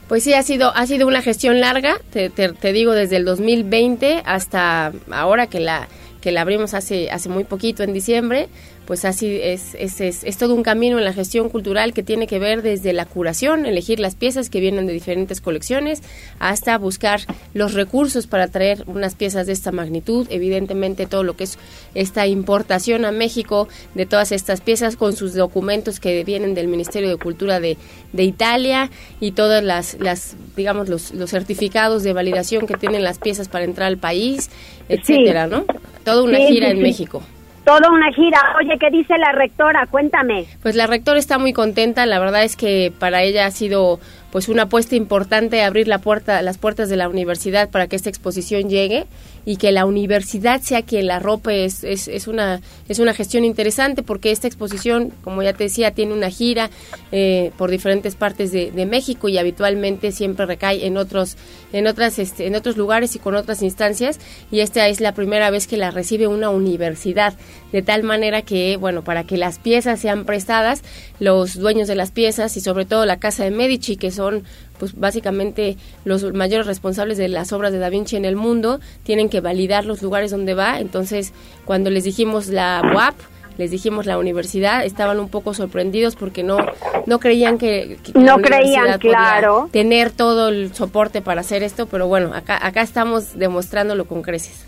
pues 0.09 0.23
sí, 0.23 0.35
ha 0.35 0.43
sido, 0.43 0.75
ha 0.75 0.87
sido 0.87 1.07
una 1.07 1.23
gestión 1.23 1.61
larga, 1.61 1.99
te, 2.11 2.31
te, 2.31 2.73
digo, 2.73 2.93
desde 2.93 3.17
el 3.17 3.25
2020 3.25 4.23
hasta 4.25 4.93
ahora 5.11 5.49
que 5.49 5.61
la, 5.61 5.89
que 6.21 6.31
la 6.33 6.43
abrimos 6.43 6.75
hace, 6.75 7.11
hace 7.11 7.29
muy 7.29 7.45
poquito, 7.45 7.83
en 7.83 7.93
diciembre, 7.93 8.49
pues 8.87 9.05
así 9.05 9.39
es, 9.43 9.75
es, 9.75 10.01
es, 10.01 10.37
todo 10.39 10.55
un 10.55 10.63
camino 10.63 10.99
en 10.99 11.05
la 11.05 11.13
gestión 11.13 11.49
cultural 11.49 11.93
que 11.93 12.03
tiene 12.03 12.27
que 12.27 12.39
ver 12.39 12.63
desde 12.63 12.93
la 12.93 13.05
curación, 13.05 13.67
elegir 13.67 13.99
las 13.99 14.15
piezas 14.15 14.49
que 14.49 14.61
vienen 14.61 14.87
de 14.87 14.93
diferentes 14.93 15.41
colecciones, 15.41 16.03
hasta 16.39 16.79
buscar 16.79 17.21
los 17.53 17.75
recursos 17.75 18.27
para 18.27 18.49
traer 18.49 18.85
unas 18.87 19.15
piezas 19.15 19.47
de 19.47 19.53
esta 19.53 19.73
magnitud, 19.73 20.27
evidentemente 20.31 21.07
todo 21.07 21.25
lo 21.25 21.37
que 21.37 21.45
es 21.45 21.59
esta 21.95 22.27
importación 22.27 23.05
a 23.05 23.13
México 23.13 23.69
de 23.95 24.07
todas 24.07 24.31
estas 24.31 24.61
piezas 24.61 24.97
con 24.97 25.17
sus 25.17 25.35
documentos 25.35 25.99
que 25.99 26.23
vienen 26.23 26.55
del 26.55 26.69
Ministerio 26.69 27.09
de 27.09 27.17
Cultura 27.17 27.59
de, 27.59 27.77
de 28.13 28.23
Italia 28.23 28.91
y 29.21 29.33
todas 29.33 29.65
las, 29.65 29.99
las 29.99 30.37
digamos, 30.57 30.89
los, 30.89 31.13
los 31.13 31.31
certificados 31.31 32.05
de 32.05 32.13
validación 32.13 32.67
que 32.67 32.75
tienen 32.75 33.03
las 33.03 33.19
piezas 33.19 33.49
para 33.49 33.65
entrar 33.65 33.89
al 33.89 33.99
país, 33.99 34.49
etcétera, 34.89 35.49
¿no? 35.49 35.65
Toda 36.05 36.23
una 36.23 36.39
gira 36.39 36.71
en 36.71 36.81
México. 36.81 37.23
Toda 37.67 37.91
una 37.91 38.13
gira. 38.13 38.39
Oye, 38.61 38.79
¿qué 38.79 38.91
dice 38.93 39.19
la 39.19 39.33
rectora? 39.33 39.89
Cuéntame. 39.91 40.47
Pues 40.63 40.77
la 40.77 40.87
rectora 40.87 41.19
está 41.19 41.37
muy 41.37 41.53
contenta. 41.53 42.07
La 42.07 42.21
verdad 42.21 42.45
es 42.45 42.55
que 42.55 42.93
para 42.97 43.25
ella 43.25 43.45
ha 43.45 43.51
sido 43.51 43.99
pues 44.31 44.49
una 44.49 44.63
apuesta 44.63 44.97
importante 44.97 45.63
abrir 45.63 45.89
las 45.89 46.01
puertas 46.03 46.89
de 46.89 46.97
la 46.97 47.09
universidad 47.09 47.71
para 47.71 47.87
que 47.87 47.97
esta 47.97 48.11
exposición 48.11 48.69
llegue 48.69 49.07
y 49.47 49.57
que 49.57 49.71
la 49.71 49.87
universidad 49.87 50.61
sea 50.61 50.83
quien 50.83 51.07
la 51.07 51.21
rope 51.21 51.65
es, 51.65 51.85
es, 51.85 52.09
es, 52.09 52.27
una, 52.27 52.61
es 52.89 52.99
una 52.99 53.15
gestión 53.15 53.45
interesante 53.45 54.03
porque 54.03 54.33
esta 54.33 54.49
exposición, 54.49 55.13
como 55.23 55.43
ya 55.43 55.53
te 55.53 55.65
decía, 55.65 55.93
tiene 55.93 56.13
una 56.13 56.31
gira 56.31 56.69
eh, 57.13 57.53
por 57.57 57.71
diferentes 57.71 58.17
partes 58.17 58.53
de, 58.53 58.87
México 58.87 59.29
y 59.29 59.39
habitualmente 59.39 60.13
siempre 60.13 60.47
recae 60.47 60.87
en 60.87 60.97
otros, 60.97 61.37
en, 61.73 61.87
otras, 61.87 62.19
este, 62.21 62.47
en 62.47 62.55
otros 62.55 62.77
lugares 62.77 63.17
y 63.17 63.19
con 63.19 63.35
otras 63.35 63.63
instancias. 63.63 64.21
Y 64.51 64.61
esta 64.61 64.87
es 64.89 65.01
la 65.01 65.13
primera 65.13 65.51
vez 65.51 65.67
que 65.67 65.77
la 65.77 65.91
recibe 65.91 66.27
una 66.29 66.51
universidad, 66.51 67.35
de 67.73 67.83
tal 67.83 68.05
manera 68.05 68.43
que, 68.43 68.77
bueno, 68.77 69.03
para 69.03 69.25
que 69.25 69.37
las 69.37 69.59
piezas 69.59 70.01
sean 70.01 70.25
prestadas, 70.25 70.83
los 71.19 71.55
dueños 71.55 71.89
de 71.89 71.97
las 71.97 72.11
piezas 72.13 72.57
y 72.57 72.61
sobre 72.61 72.85
todo 72.85 73.07
la 73.07 73.19
Casa 73.19 73.45
de 73.45 73.51
Medici, 73.51 73.97
que 73.97 74.11
son 74.17 74.43
pues 74.79 74.99
básicamente 74.99 75.77
los 76.05 76.33
mayores 76.35 76.67
responsables 76.67 77.17
de 77.19 77.29
las 77.29 77.53
obras 77.53 77.73
de 77.73 77.79
Da 77.79 77.89
Vinci 77.89 78.17
en 78.17 78.25
el 78.25 78.37
mundo 78.37 78.81
tienen 79.05 79.29
que 79.29 79.41
validar 79.41 79.85
los 79.85 80.03
lugares 80.03 80.31
donde 80.31 80.55
va. 80.55 80.81
Entonces, 80.81 81.33
cuando 81.65 81.91
les 81.91 82.05
dijimos 82.05 82.49
la 82.49 82.83
UAP, 82.95 83.15
les 83.59 83.71
dijimos 83.71 84.07
la 84.07 84.19
universidad, 84.19 84.85
estaban 84.85 85.19
un 85.19 85.29
poco 85.29 85.55
sorprendidos 85.55 86.17
porque 86.17 86.43
no 86.43 86.59
no 87.07 87.19
creían 87.21 87.57
que, 87.57 87.99
no 88.15 88.39
creían, 88.39 88.99
claro, 88.99 89.69
tener 89.73 90.11
todo 90.11 90.49
el 90.49 90.75
soporte 90.75 91.23
para 91.23 91.41
hacer 91.41 91.63
esto, 91.63 91.87
pero 91.87 92.07
bueno, 92.07 92.35
acá 92.35 92.59
acá 92.65 92.83
estamos 92.83 93.39
demostrándolo 93.39 94.05
con 94.05 94.23
creces. 94.23 94.67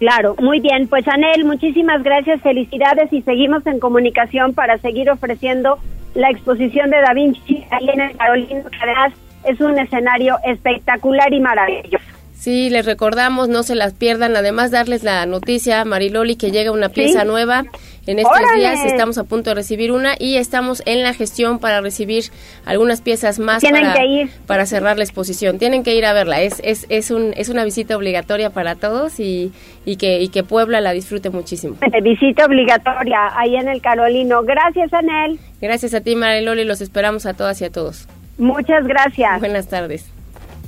Claro, 0.00 0.34
muy 0.38 0.60
bien. 0.60 0.88
Pues 0.88 1.06
Anel, 1.08 1.44
muchísimas 1.44 2.02
gracias, 2.02 2.40
felicidades 2.40 3.12
y 3.12 3.20
seguimos 3.20 3.66
en 3.66 3.78
comunicación 3.78 4.54
para 4.54 4.78
seguir 4.78 5.10
ofreciendo 5.10 5.78
la 6.14 6.30
exposición 6.30 6.90
de 6.90 7.00
Da 7.00 7.14
Vinci 7.14 7.64
ahí 7.70 7.88
en 7.88 8.00
el 8.00 8.16
Carolino, 8.16 8.70
que 8.70 8.78
además 8.82 9.12
es 9.44 9.60
un 9.60 9.78
escenario 9.78 10.36
espectacular 10.44 11.32
y 11.32 11.40
maravilloso. 11.40 12.04
Sí, 12.40 12.70
les 12.70 12.86
recordamos, 12.86 13.50
no 13.50 13.62
se 13.62 13.74
las 13.74 13.92
pierdan. 13.92 14.34
Además, 14.34 14.70
darles 14.70 15.02
la 15.02 15.26
noticia, 15.26 15.84
Mariloli, 15.84 16.36
que 16.36 16.50
llega 16.50 16.72
una 16.72 16.88
pieza 16.88 17.24
nueva. 17.24 17.64
En 18.10 18.18
estos 18.18 18.40
días 18.56 18.84
estamos 18.86 19.18
a 19.18 19.24
punto 19.24 19.50
de 19.50 19.54
recibir 19.54 19.92
una 19.92 20.14
y 20.18 20.34
estamos 20.34 20.82
en 20.84 21.04
la 21.04 21.14
gestión 21.14 21.60
para 21.60 21.80
recibir 21.80 22.24
algunas 22.64 23.02
piezas 23.02 23.38
más 23.38 23.62
para, 23.62 23.94
que 23.94 24.04
ir. 24.04 24.30
para 24.48 24.66
cerrar 24.66 24.96
la 24.96 25.04
exposición. 25.04 25.60
Tienen 25.60 25.84
que 25.84 25.94
ir 25.94 26.04
a 26.04 26.12
verla. 26.12 26.40
Es, 26.40 26.60
es, 26.64 26.86
es, 26.88 27.12
un, 27.12 27.32
es 27.36 27.50
una 27.50 27.62
visita 27.62 27.96
obligatoria 27.96 28.50
para 28.50 28.74
todos 28.74 29.20
y, 29.20 29.52
y, 29.84 29.94
que, 29.94 30.18
y 30.18 30.28
que 30.28 30.42
Puebla 30.42 30.80
la 30.80 30.90
disfrute 30.90 31.30
muchísimo. 31.30 31.76
Visita 32.02 32.46
obligatoria 32.46 33.30
ahí 33.36 33.54
en 33.54 33.68
el 33.68 33.80
Carolino. 33.80 34.42
Gracias, 34.42 34.92
Anel. 34.92 35.38
Gracias 35.60 35.94
a 35.94 36.00
ti, 36.00 36.16
Mariloli. 36.16 36.64
Los 36.64 36.80
esperamos 36.80 37.26
a 37.26 37.34
todas 37.34 37.60
y 37.60 37.66
a 37.66 37.70
todos. 37.70 38.08
Muchas 38.38 38.88
gracias. 38.88 39.38
Buenas 39.38 39.68
tardes. 39.68 40.10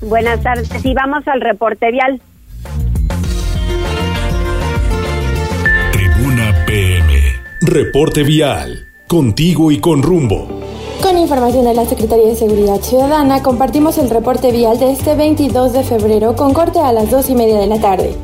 Buenas 0.00 0.40
tardes. 0.44 0.70
Y 0.85 0.94
vamos 0.94 1.26
al 1.26 1.40
reporte 1.40 1.90
vial. 1.90 2.20
Tribuna 5.90 6.55
PM. 6.66 7.21
Reporte 7.64 8.25
vial. 8.25 8.88
Contigo 9.07 9.70
y 9.70 9.79
con 9.79 10.03
rumbo. 10.03 10.48
Con 11.01 11.16
información 11.16 11.64
de 11.64 11.75
la 11.75 11.87
Secretaría 11.87 12.27
de 12.27 12.35
Seguridad 12.35 12.81
Ciudadana, 12.81 13.40
compartimos 13.40 13.98
el 13.98 14.11
reporte 14.11 14.51
vial 14.51 14.81
de 14.81 14.90
este 14.90 15.14
22 15.14 15.72
de 15.72 15.85
febrero 15.85 16.35
con 16.35 16.55
corte 16.55 16.81
a 16.81 16.92
las 16.92 17.09
2 17.09 17.31
y 17.31 17.35
media 17.37 17.61
de 17.61 17.68
la 17.68 17.81
tarde. 17.81 18.16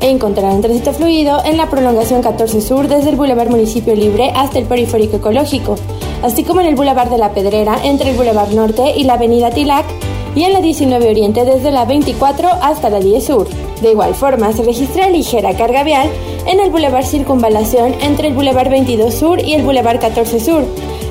Encontrarán 0.00 0.62
tránsito 0.62 0.94
fluido 0.94 1.44
en 1.44 1.58
la 1.58 1.68
prolongación 1.68 2.22
14 2.22 2.62
Sur 2.62 2.88
desde 2.88 3.10
el 3.10 3.16
Boulevard 3.16 3.50
Municipio 3.50 3.94
Libre 3.94 4.30
hasta 4.34 4.60
el 4.60 4.64
Periférico 4.64 5.18
Ecológico, 5.18 5.76
así 6.22 6.42
como 6.42 6.62
en 6.62 6.68
el 6.68 6.74
Boulevard 6.74 7.10
de 7.10 7.18
la 7.18 7.34
Pedrera 7.34 7.76
entre 7.84 8.12
el 8.12 8.16
Boulevard 8.16 8.54
Norte 8.54 8.94
y 8.96 9.04
la 9.04 9.14
Avenida 9.14 9.50
Tilac 9.50 9.84
y 10.34 10.44
en 10.44 10.54
la 10.54 10.62
19 10.62 11.06
Oriente 11.10 11.44
desde 11.44 11.70
la 11.70 11.84
24 11.84 12.48
hasta 12.62 12.88
la 12.88 13.00
10 13.00 13.24
Sur. 13.24 13.46
De 13.82 13.90
igual 13.90 14.14
forma, 14.14 14.54
se 14.54 14.62
registra 14.62 15.10
ligera 15.10 15.54
carga 15.54 15.84
vial 15.84 16.08
en 16.46 16.60
el 16.60 16.70
Boulevard 16.70 17.04
Circunvalación 17.04 17.94
entre 18.00 18.28
el 18.28 18.34
Boulevard 18.34 18.70
22 18.70 19.14
Sur 19.14 19.40
y 19.44 19.54
el 19.54 19.62
Boulevard 19.62 19.98
14 19.98 20.40
Sur, 20.40 20.64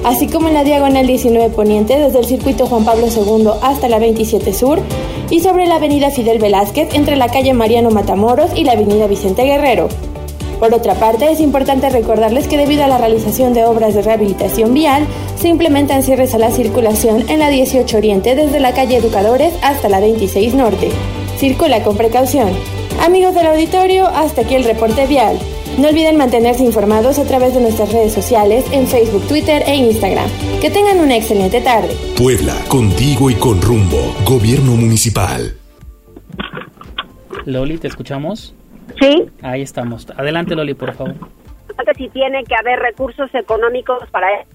así 0.04 0.28
como 0.28 0.48
en 0.48 0.54
la 0.54 0.64
Diagonal 0.64 1.08
19 1.08 1.50
Poniente 1.50 1.98
desde 1.98 2.20
el 2.20 2.26
Circuito 2.26 2.68
Juan 2.68 2.86
Pablo 2.86 3.08
II 3.08 3.50
hasta 3.62 3.90
la 3.90 4.00
27 4.00 4.54
Sur 4.54 4.80
y 5.30 5.40
sobre 5.40 5.66
la 5.66 5.76
Avenida 5.76 6.12
Fidel 6.12 6.40
Velázquez 6.40 6.94
entre 6.94 7.16
la 7.16 7.30
calle 7.30 7.54
Mariano 7.54 7.90
Matamoros 7.90 8.52
y 8.56 8.64
la 8.64 8.74
Avenida 8.74 9.08
Vicente 9.08 9.44
Guerrero. 9.44 9.90
Por 10.60 10.74
otra 10.74 10.94
parte, 10.94 11.30
es 11.30 11.42
importante 11.42 11.90
recordarles 11.90 12.48
que 12.48 12.58
debido 12.58 12.84
a 12.84 12.88
la 12.88 12.98
realización 12.98 13.54
de 13.54 13.66
obras 13.66 13.96
de 13.96 14.02
rehabilitación 14.02 14.74
vial, 14.74 15.06
se 15.36 15.50
implementan 15.50 16.04
cierres 16.04 16.34
a 16.36 16.38
la 16.38 16.52
circulación 16.52 17.30
en 17.30 17.40
la 17.40 17.50
18 17.50 17.98
Oriente 17.98 18.36
desde 18.36 18.62
la 18.62 18.74
calle 18.74 18.96
Educadores 18.96 19.54
hasta 19.62 19.90
la 19.90 20.00
26 20.00 20.54
Norte. 20.54 20.90
Circula 21.38 21.84
con 21.84 21.98
precaución. 21.98 22.50
Amigos 23.06 23.36
del 23.36 23.48
auditorio, 23.48 24.08
hasta 24.08 24.44
aquí 24.44 24.56
el 24.56 24.64
reporte 24.64 25.06
vial. 25.08 25.38
No 25.78 25.90
olviden 25.90 26.16
mantenerse 26.16 26.64
informados 26.64 27.20
a 27.20 27.28
través 27.28 27.54
de 27.54 27.60
nuestras 27.60 27.92
redes 27.92 28.14
sociales 28.14 28.64
en 28.72 28.88
Facebook, 28.88 29.28
Twitter 29.28 29.62
e 29.68 29.76
Instagram. 29.76 30.30
Que 30.62 30.70
tengan 30.70 31.02
una 31.02 31.18
excelente 31.18 31.60
tarde. 31.60 31.90
Puebla, 32.18 32.54
contigo 32.70 33.30
y 33.30 33.36
con 33.36 33.62
rumbo. 33.62 33.98
Gobierno 34.26 34.72
Municipal. 34.78 35.52
Loli, 37.44 37.78
¿te 37.78 37.90
escuchamos? 37.90 38.56
Sí. 39.02 39.26
Ahí 39.42 39.64
estamos. 39.64 40.10
Adelante, 40.12 40.56
Loli, 40.56 40.74
por 40.74 40.94
favor. 40.94 41.16
Si 41.98 42.08
tiene 42.08 42.46
que 42.46 42.56
haber 42.56 42.80
recursos 42.80 43.30
económicos 43.36 44.00
para 44.12 44.34
eso. 44.40 44.50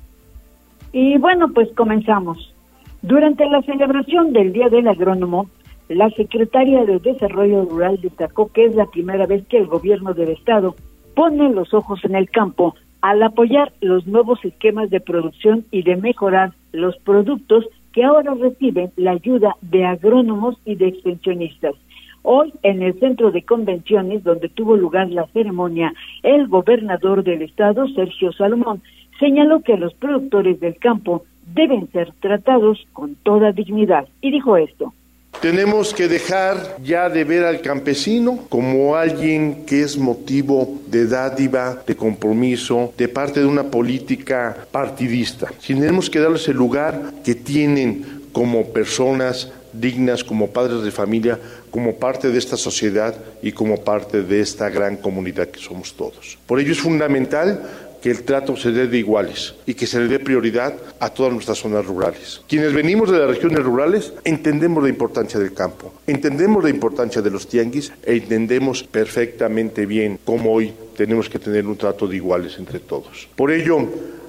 Y 0.92 1.18
bueno, 1.18 1.52
pues 1.52 1.68
comenzamos. 1.76 2.54
Durante 3.02 3.44
la 3.44 3.60
celebración 3.60 4.32
del 4.32 4.54
Día 4.54 4.70
del 4.70 4.88
Agrónomo, 4.88 5.50
la 5.88 6.10
secretaria 6.10 6.84
de 6.84 6.98
Desarrollo 6.98 7.64
Rural 7.64 7.98
destacó 8.00 8.52
que 8.52 8.66
es 8.66 8.74
la 8.74 8.86
primera 8.86 9.26
vez 9.26 9.46
que 9.46 9.58
el 9.58 9.66
gobierno 9.66 10.12
del 10.12 10.30
Estado 10.30 10.74
pone 11.14 11.50
los 11.50 11.72
ojos 11.72 12.04
en 12.04 12.14
el 12.14 12.30
campo 12.30 12.74
al 13.00 13.22
apoyar 13.22 13.72
los 13.80 14.06
nuevos 14.06 14.44
esquemas 14.44 14.90
de 14.90 15.00
producción 15.00 15.64
y 15.70 15.82
de 15.82 15.96
mejorar 15.96 16.52
los 16.72 16.96
productos 16.98 17.64
que 17.92 18.04
ahora 18.04 18.34
reciben 18.34 18.90
la 18.96 19.12
ayuda 19.12 19.56
de 19.62 19.84
agrónomos 19.84 20.56
y 20.64 20.74
de 20.74 20.88
extensionistas. 20.88 21.74
Hoy, 22.22 22.52
en 22.62 22.82
el 22.82 22.98
centro 23.00 23.30
de 23.30 23.42
convenciones 23.42 24.24
donde 24.24 24.48
tuvo 24.48 24.76
lugar 24.76 25.08
la 25.10 25.26
ceremonia, 25.28 25.94
el 26.22 26.48
gobernador 26.48 27.24
del 27.24 27.42
estado, 27.42 27.88
Sergio 27.88 28.32
Salomón, 28.32 28.82
señaló 29.18 29.60
que 29.62 29.76
los 29.76 29.94
productores 29.94 30.60
del 30.60 30.76
campo 30.76 31.24
deben 31.54 31.90
ser 31.92 32.12
tratados 32.20 32.86
con 32.92 33.14
toda 33.14 33.52
dignidad. 33.52 34.06
Y 34.20 34.30
dijo 34.32 34.56
esto. 34.56 34.92
Tenemos 35.40 35.94
que 35.94 36.08
dejar 36.08 36.78
ya 36.82 37.08
de 37.08 37.22
ver 37.22 37.44
al 37.44 37.60
campesino 37.60 38.46
como 38.48 38.96
alguien 38.96 39.64
que 39.66 39.82
es 39.82 39.96
motivo 39.96 40.80
de 40.88 41.06
dádiva, 41.06 41.80
de 41.86 41.94
compromiso, 41.94 42.92
de 42.98 43.06
parte 43.06 43.38
de 43.38 43.46
una 43.46 43.70
política 43.70 44.66
partidista. 44.72 45.48
Tenemos 45.64 46.10
que 46.10 46.18
darles 46.18 46.48
el 46.48 46.56
lugar 46.56 47.12
que 47.22 47.36
tienen 47.36 48.22
como 48.32 48.72
personas 48.72 49.52
dignas, 49.72 50.24
como 50.24 50.48
padres 50.50 50.82
de 50.82 50.90
familia, 50.90 51.38
como 51.70 51.94
parte 51.96 52.30
de 52.30 52.38
esta 52.38 52.56
sociedad 52.56 53.14
y 53.40 53.52
como 53.52 53.84
parte 53.84 54.22
de 54.22 54.40
esta 54.40 54.68
gran 54.70 54.96
comunidad 54.96 55.48
que 55.48 55.60
somos 55.60 55.94
todos. 55.94 56.38
Por 56.46 56.58
ello 56.58 56.72
es 56.72 56.80
fundamental 56.80 57.62
que 58.02 58.10
el 58.10 58.22
trato 58.22 58.56
se 58.56 58.70
dé 58.70 58.86
de 58.86 58.98
iguales 58.98 59.54
y 59.66 59.74
que 59.74 59.86
se 59.86 59.98
le 60.00 60.08
dé 60.08 60.18
prioridad 60.18 60.74
a 61.00 61.10
todas 61.10 61.32
nuestras 61.32 61.58
zonas 61.58 61.84
rurales. 61.84 62.42
Quienes 62.48 62.72
venimos 62.72 63.10
de 63.10 63.18
las 63.18 63.28
regiones 63.28 63.60
rurales 63.60 64.12
entendemos 64.24 64.82
la 64.82 64.88
importancia 64.88 65.40
del 65.40 65.52
campo, 65.52 65.94
entendemos 66.06 66.62
la 66.62 66.70
importancia 66.70 67.22
de 67.22 67.30
los 67.30 67.48
tianguis 67.48 67.92
e 68.04 68.16
entendemos 68.16 68.84
perfectamente 68.84 69.86
bien 69.86 70.18
cómo 70.24 70.52
hoy 70.52 70.72
tenemos 70.96 71.28
que 71.28 71.38
tener 71.38 71.66
un 71.66 71.76
trato 71.76 72.06
de 72.06 72.16
iguales 72.16 72.56
entre 72.58 72.80
todos. 72.80 73.28
Por 73.36 73.50
ello, 73.50 73.78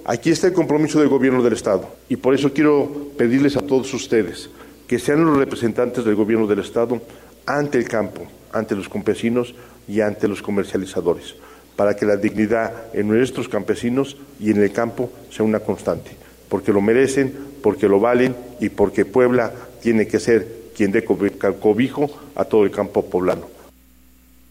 aquí 0.05 0.31
está 0.31 0.47
el 0.47 0.53
compromiso 0.53 0.99
del 0.99 1.09
gobierno 1.09 1.43
del 1.43 1.53
Estado 1.53 1.89
y 2.09 2.15
por 2.15 2.33
eso 2.33 2.53
quiero 2.53 3.11
pedirles 3.17 3.57
a 3.57 3.61
todos 3.61 3.93
ustedes 3.93 4.49
que 4.87 4.99
sean 4.99 5.25
los 5.25 5.37
representantes 5.37 6.03
del 6.03 6.15
gobierno 6.15 6.47
del 6.47 6.59
Estado 6.59 6.99
ante 7.45 7.77
el 7.77 7.87
campo, 7.87 8.27
ante 8.51 8.75
los 8.75 8.89
campesinos 8.89 9.53
y 9.87 10.01
ante 10.01 10.27
los 10.27 10.41
comercializadores 10.41 11.35
para 11.79 11.95
que 11.95 12.05
la 12.05 12.17
dignidad 12.17 12.93
en 12.93 13.07
nuestros 13.07 13.47
campesinos 13.47 14.17
y 14.37 14.51
en 14.51 14.61
el 14.61 14.73
campo 14.73 15.11
sea 15.29 15.45
una 15.45 15.61
constante, 15.61 16.11
porque 16.49 16.73
lo 16.73 16.81
merecen, 16.81 17.33
porque 17.63 17.87
lo 17.87 18.01
valen 18.01 18.35
y 18.59 18.67
porque 18.67 19.05
Puebla 19.05 19.53
tiene 19.81 20.05
que 20.05 20.19
ser 20.19 20.45
quien 20.75 20.91
dé 20.91 21.05
cobijo 21.05 22.09
a 22.35 22.43
todo 22.43 22.65
el 22.65 22.71
campo 22.71 23.09
poblano. 23.09 23.45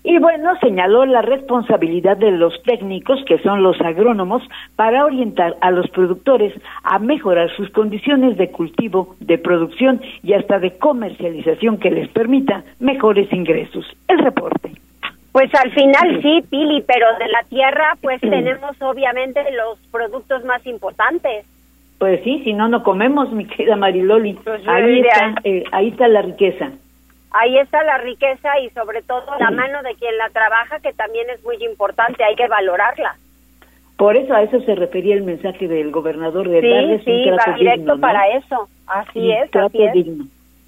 Y 0.04 0.18
bueno, 0.18 0.52
señaló 0.62 1.04
la 1.04 1.20
responsabilidad 1.20 2.16
de 2.16 2.30
los 2.30 2.62
técnicos, 2.62 3.22
que 3.26 3.38
son 3.40 3.62
los 3.62 3.78
agrónomos, 3.82 4.42
para 4.74 5.04
orientar 5.04 5.54
a 5.60 5.70
los 5.70 5.86
productores 5.90 6.54
a 6.82 6.98
mejorar 6.98 7.54
sus 7.56 7.68
condiciones 7.72 8.38
de 8.38 8.50
cultivo, 8.50 9.16
de 9.20 9.36
producción 9.36 10.00
y 10.22 10.32
hasta 10.32 10.60
de 10.60 10.78
comercialización 10.78 11.76
que 11.76 11.90
les 11.90 12.08
permita 12.08 12.64
mejores 12.80 13.30
ingresos. 13.34 13.84
El 14.08 14.20
reporte. 14.20 14.72
Pues 15.32 15.54
al 15.54 15.70
final 15.72 16.20
sí, 16.22 16.42
Pili, 16.50 16.82
pero 16.82 17.06
de 17.18 17.28
la 17.28 17.42
tierra 17.48 17.96
pues 18.00 18.20
tenemos 18.22 18.80
obviamente 18.80 19.42
los 19.52 19.78
productos 19.90 20.44
más 20.44 20.64
importantes. 20.66 21.46
Pues 21.98 22.22
sí, 22.22 22.42
si 22.44 22.52
no, 22.52 22.68
no 22.68 22.82
comemos, 22.84 23.32
mi 23.32 23.44
querida 23.44 23.76
Mariloli. 23.76 24.34
Pues 24.34 24.66
ahí, 24.68 25.00
está, 25.00 25.34
eh, 25.44 25.64
ahí 25.72 25.88
está 25.88 26.06
la 26.06 26.22
riqueza. 26.22 26.70
Ahí 27.30 27.58
está 27.58 27.82
la 27.82 27.98
riqueza 27.98 28.58
y 28.60 28.70
sobre 28.70 29.02
todo 29.02 29.24
la 29.38 29.50
mano 29.50 29.82
de 29.82 29.94
quien 29.96 30.16
la 30.16 30.30
trabaja, 30.30 30.78
que 30.80 30.92
también 30.92 31.28
es 31.28 31.42
muy 31.44 31.56
importante, 31.64 32.24
hay 32.24 32.36
que 32.36 32.48
valorarla. 32.48 33.16
Por 33.96 34.16
eso 34.16 34.32
a 34.32 34.42
eso 34.42 34.60
se 34.60 34.76
refería 34.76 35.14
el 35.14 35.24
mensaje 35.24 35.66
del 35.66 35.90
gobernador 35.90 36.48
de 36.48 36.60
sí, 36.60 36.68
darles 36.68 37.04
sí, 37.04 37.10
un 37.10 37.36
trato 37.36 37.58
directo 37.58 37.98
para 37.98 38.28
eso. 38.28 38.68
Así 38.86 39.32
es, 39.32 39.50
trato 39.50 39.76
digno. 39.92 40.24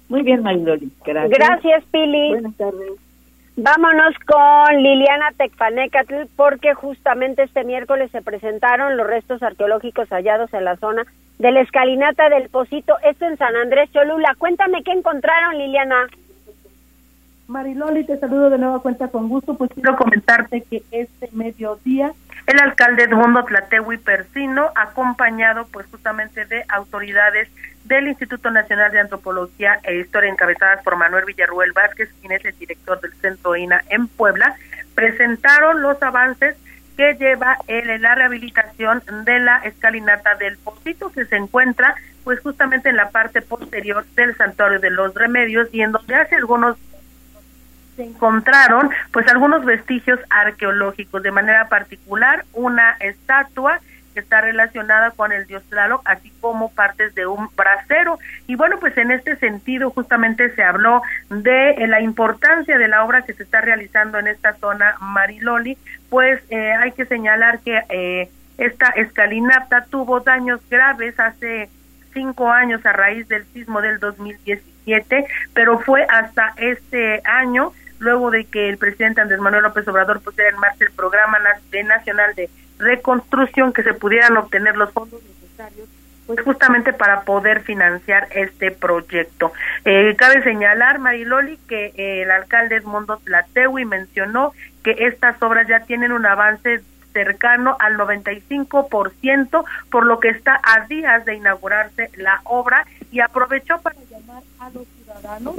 Muy 0.09 0.21
bien, 0.21 0.43
Mariloli. 0.43 0.91
Gracias. 1.05 1.39
Gracias, 1.39 1.83
Pili. 1.91 2.29
Buenas 2.29 2.57
tardes. 2.57 3.10
Vámonos 3.57 4.15
con 4.25 4.81
Liliana 4.81 5.31
Tecpanecatl 5.37 6.25
porque 6.35 6.73
justamente 6.73 7.43
este 7.43 7.63
miércoles 7.63 8.09
se 8.11 8.21
presentaron 8.21 8.97
los 8.97 9.05
restos 9.05 9.43
arqueológicos 9.43 10.09
hallados 10.09 10.53
en 10.53 10.65
la 10.65 10.77
zona 10.77 11.03
de 11.37 11.51
la 11.51 11.61
escalinata 11.61 12.29
del 12.29 12.49
Pocito, 12.49 12.95
esto 13.03 13.25
en 13.25 13.37
San 13.37 13.55
Andrés 13.55 13.91
Cholula. 13.91 14.35
Cuéntame 14.37 14.83
qué 14.83 14.91
encontraron, 14.91 15.57
Liliana. 15.57 16.07
Mariloli, 17.47 18.05
te 18.05 18.17
saludo 18.17 18.49
de 18.49 18.57
nueva 18.57 18.79
cuenta 18.79 19.09
con 19.09 19.27
gusto, 19.27 19.55
pues 19.57 19.71
quiero 19.73 19.97
comentarte 19.97 20.61
que 20.61 20.83
este 20.91 21.29
mediodía 21.33 22.13
el 22.47 22.59
alcalde 22.59 23.03
Edmundo 23.03 23.43
Tlatehui 23.43 23.97
Persino, 23.97 24.69
acompañado 24.75 25.67
pues 25.71 25.85
justamente 25.91 26.45
de 26.45 26.63
autoridades 26.69 27.49
del 27.85 28.07
Instituto 28.07 28.51
Nacional 28.51 28.91
de 28.91 28.99
Antropología 28.99 29.79
e 29.83 29.95
Historia 29.95 30.29
encabezadas 30.29 30.83
por 30.83 30.95
Manuel 30.95 31.25
Villarruel 31.25 31.71
Vázquez, 31.73 32.09
quien 32.21 32.33
es 32.33 32.45
el 32.45 32.57
director 32.57 32.99
del 33.01 33.13
Centro 33.15 33.55
INA 33.55 33.83
en 33.89 34.07
Puebla, 34.07 34.55
presentaron 34.95 35.81
los 35.81 36.01
avances 36.01 36.55
que 36.97 37.15
lleva 37.15 37.57
en 37.67 38.01
la 38.01 38.15
rehabilitación 38.15 39.01
de 39.23 39.39
la 39.39 39.57
escalinata 39.59 40.35
del 40.35 40.57
Pocito 40.57 41.11
que 41.11 41.25
se 41.25 41.37
encuentra 41.37 41.95
pues 42.23 42.39
justamente 42.41 42.89
en 42.89 42.97
la 42.97 43.09
parte 43.09 43.41
posterior 43.41 44.05
del 44.15 44.35
Santuario 44.35 44.79
de 44.79 44.91
los 44.91 45.13
Remedios 45.15 45.69
y 45.71 45.81
en 45.81 45.91
donde 45.91 46.15
hace 46.15 46.35
algunos 46.35 46.77
se 47.95 48.03
encontraron 48.03 48.89
pues 49.11 49.27
algunos 49.27 49.65
vestigios 49.65 50.19
arqueológicos, 50.29 51.23
de 51.23 51.31
manera 51.31 51.67
particular 51.67 52.45
una 52.53 52.91
estatua 52.99 53.79
que 54.13 54.19
está 54.19 54.41
relacionada 54.41 55.11
con 55.11 55.31
el 55.31 55.47
dios 55.47 55.63
Tlaloc, 55.69 56.01
así 56.05 56.31
como 56.41 56.71
partes 56.71 57.15
de 57.15 57.25
un 57.25 57.49
brasero. 57.55 58.19
Y 58.47 58.55
bueno, 58.55 58.79
pues 58.79 58.97
en 58.97 59.11
este 59.11 59.35
sentido 59.37 59.91
justamente 59.91 60.53
se 60.55 60.63
habló 60.63 61.01
de 61.29 61.71
eh, 61.71 61.87
la 61.87 62.01
importancia 62.01 62.77
de 62.77 62.87
la 62.87 63.03
obra 63.03 63.23
que 63.23 63.33
se 63.33 63.43
está 63.43 63.61
realizando 63.61 64.19
en 64.19 64.27
esta 64.27 64.53
zona 64.55 64.95
Mariloli, 64.99 65.77
pues 66.09 66.41
eh, 66.49 66.73
hay 66.73 66.91
que 66.91 67.05
señalar 67.05 67.59
que 67.59 67.81
eh, 67.89 68.29
esta 68.57 68.87
escalinata 68.89 69.85
tuvo 69.89 70.19
daños 70.19 70.61
graves 70.69 71.19
hace 71.19 71.69
cinco 72.13 72.49
años 72.51 72.85
a 72.85 72.93
raíz 72.93 73.27
del 73.27 73.45
sismo 73.53 73.81
del 73.81 73.99
2017, 73.99 75.25
pero 75.53 75.79
fue 75.79 76.05
hasta 76.09 76.53
este 76.57 77.21
año 77.25 77.73
luego 78.01 78.31
de 78.31 78.45
que 78.45 78.67
el 78.67 78.77
presidente 78.77 79.21
Andrés 79.21 79.39
Manuel 79.39 79.63
López 79.63 79.87
Obrador 79.87 80.21
pusiera 80.21 80.49
en 80.49 80.59
marcha 80.59 80.83
el 80.83 80.91
programa 80.91 81.37
nacional 81.39 82.33
de 82.35 82.49
reconstrucción, 82.81 83.73
que 83.73 83.83
se 83.83 83.93
pudieran 83.93 84.37
obtener 84.37 84.75
los 84.75 84.91
fondos 84.91 85.21
necesarios 85.23 85.87
pues 86.27 86.41
justamente 86.41 86.93
para 86.93 87.21
poder 87.21 87.61
financiar 87.61 88.27
este 88.31 88.71
proyecto. 88.71 89.51
Eh, 89.85 90.15
cabe 90.17 90.43
señalar, 90.43 90.99
Mariloli, 90.99 91.57
que 91.67 91.87
eh, 91.97 92.21
el 92.21 92.31
alcalde 92.31 92.77
Edmundo 92.77 93.17
Tlatewi 93.17 93.85
mencionó 93.85 94.53
que 94.83 94.91
estas 94.99 95.41
obras 95.41 95.67
ya 95.67 95.81
tienen 95.81 96.11
un 96.11 96.25
avance 96.25 96.81
cercano 97.11 97.75
al 97.79 97.97
95%, 97.97 99.65
por 99.89 100.05
lo 100.05 100.19
que 100.19 100.29
está 100.29 100.61
a 100.63 100.85
días 100.87 101.25
de 101.25 101.35
inaugurarse 101.35 102.09
la 102.15 102.41
obra 102.45 102.85
y 103.11 103.19
aprovechó 103.19 103.81
para 103.81 103.97
llamar 104.09 104.43
a 104.59 104.69
los 104.69 104.87
ciudadanos, 105.11 105.55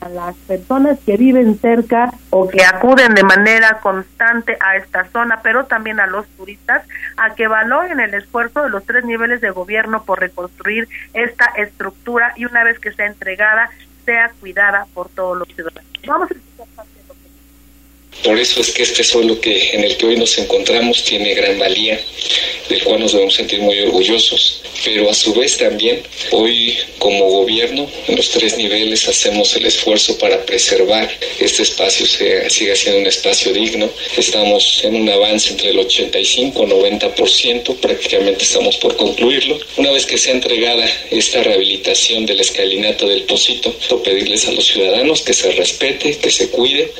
a 0.00 0.08
las 0.08 0.36
personas 0.36 0.98
que 1.04 1.16
viven 1.16 1.58
cerca 1.58 2.12
o 2.30 2.48
que 2.48 2.64
acuden 2.64 3.14
de 3.14 3.22
manera 3.22 3.80
constante 3.80 4.56
a 4.60 4.76
esta 4.76 5.06
zona, 5.06 5.40
pero 5.42 5.66
también 5.66 6.00
a 6.00 6.06
los 6.06 6.26
turistas, 6.28 6.86
a 7.16 7.34
que 7.34 7.46
valoren 7.48 8.00
el 8.00 8.14
esfuerzo 8.14 8.62
de 8.62 8.70
los 8.70 8.84
tres 8.84 9.04
niveles 9.04 9.40
de 9.40 9.50
gobierno 9.50 10.04
por 10.04 10.20
reconstruir 10.20 10.88
esta 11.14 11.46
estructura 11.56 12.32
y 12.36 12.44
una 12.44 12.64
vez 12.64 12.78
que 12.78 12.92
sea 12.92 13.06
entregada, 13.06 13.70
sea 14.04 14.30
cuidada 14.40 14.86
por 14.94 15.08
todos 15.08 15.38
los 15.38 15.48
ciudadanos. 15.48 15.90
Vamos 16.06 16.30
a 16.30 16.95
por 18.22 18.38
eso 18.38 18.60
es 18.60 18.70
que 18.70 18.82
este 18.82 19.04
suelo 19.04 19.40
que, 19.40 19.70
en 19.72 19.84
el 19.84 19.96
que 19.96 20.06
hoy 20.06 20.16
nos 20.16 20.36
encontramos 20.38 21.04
tiene 21.04 21.34
gran 21.34 21.58
valía, 21.58 22.00
del 22.68 22.82
cual 22.82 23.00
nos 23.00 23.12
debemos 23.12 23.34
sentir 23.34 23.60
muy 23.60 23.78
orgullosos, 23.80 24.62
pero 24.84 25.08
a 25.08 25.14
su 25.14 25.32
vez 25.34 25.56
también 25.56 26.02
hoy 26.32 26.76
como 26.98 27.24
gobierno 27.26 27.88
en 28.08 28.16
los 28.16 28.30
tres 28.30 28.56
niveles 28.56 29.06
hacemos 29.08 29.54
el 29.56 29.66
esfuerzo 29.66 30.18
para 30.18 30.44
preservar 30.44 31.08
este 31.38 31.62
espacio, 31.62 32.06
sea, 32.06 32.50
siga 32.50 32.74
siendo 32.74 33.00
un 33.00 33.06
espacio 33.06 33.52
digno. 33.52 33.88
Estamos 34.16 34.82
en 34.84 34.96
un 34.96 35.08
avance 35.08 35.50
entre 35.50 35.70
el 35.70 35.78
85-90%, 35.78 37.76
prácticamente 37.76 38.42
estamos 38.42 38.76
por 38.78 38.96
concluirlo. 38.96 39.58
Una 39.76 39.92
vez 39.92 40.06
que 40.06 40.18
sea 40.18 40.32
entregada 40.32 40.84
esta 41.10 41.42
rehabilitación 41.42 42.26
de 42.26 42.34
la 42.34 42.42
escalinata 42.42 43.06
del 43.06 43.22
Pocito, 43.22 43.72
pedirles 44.02 44.46
a 44.46 44.52
los 44.52 44.66
ciudadanos 44.66 45.22
que 45.22 45.32
se 45.32 45.50
respete, 45.52 46.16
que 46.18 46.30
se 46.30 46.48
cuide, 46.50 46.92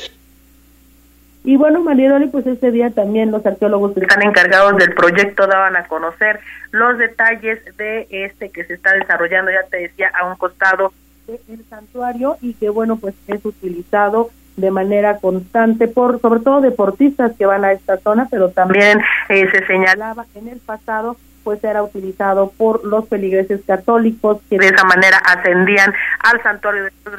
y 1.47 1.55
bueno, 1.55 1.81
Marieloli, 1.81 2.27
pues 2.27 2.45
este 2.45 2.71
día 2.71 2.89
también 2.89 3.31
los 3.31 3.45
arqueólogos 3.45 3.93
que 3.93 4.01
están 4.01 4.21
encargados 4.21 4.75
del 4.75 4.93
proyecto 4.93 5.47
daban 5.47 5.77
a 5.77 5.87
conocer 5.87 6.41
los 6.71 6.97
detalles 6.97 7.59
de 7.77 8.05
este 8.11 8.49
que 8.49 8.65
se 8.65 8.73
está 8.73 8.91
desarrollando, 8.91 9.49
ya 9.49 9.63
te 9.69 9.77
decía, 9.77 10.11
a 10.13 10.25
un 10.25 10.35
costado 10.35 10.91
del 11.25 11.63
santuario 11.69 12.35
y 12.41 12.53
que 12.55 12.67
bueno, 12.67 12.97
pues 12.97 13.15
es 13.27 13.45
utilizado 13.45 14.29
de 14.57 14.71
manera 14.71 15.19
constante 15.19 15.87
por 15.87 16.19
sobre 16.19 16.41
todo 16.41 16.59
deportistas 16.59 17.31
que 17.37 17.45
van 17.45 17.63
a 17.63 17.71
esta 17.71 17.95
zona, 17.95 18.27
pero 18.29 18.49
también 18.49 18.99
eh, 19.29 19.49
se 19.49 19.65
señalaba 19.67 20.25
en 20.35 20.49
el 20.49 20.59
pasado 20.59 21.15
pues 21.45 21.63
era 21.63 21.81
utilizado 21.81 22.51
por 22.57 22.83
los 22.83 23.07
peligreses 23.07 23.61
católicos 23.65 24.41
que 24.49 24.57
de 24.57 24.67
esa 24.67 24.83
manera 24.83 25.17
ascendían 25.19 25.93
al 26.19 26.43
santuario 26.43 26.83
de 26.83 26.91
los 27.05 27.15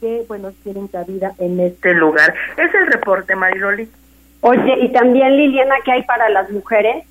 que, 0.00 0.24
bueno, 0.28 0.52
tienen 0.62 0.88
cabida 0.88 1.32
en 1.38 1.60
este 1.60 1.94
lugar. 1.94 2.34
Es 2.56 2.74
el 2.74 2.86
reporte, 2.86 3.34
Mariloli. 3.34 3.88
Oye, 4.40 4.78
y 4.80 4.92
también 4.92 5.36
Liliana, 5.36 5.76
¿qué 5.84 5.92
hay 5.92 6.02
para 6.04 6.28
las 6.28 6.50
mujeres? 6.50 7.04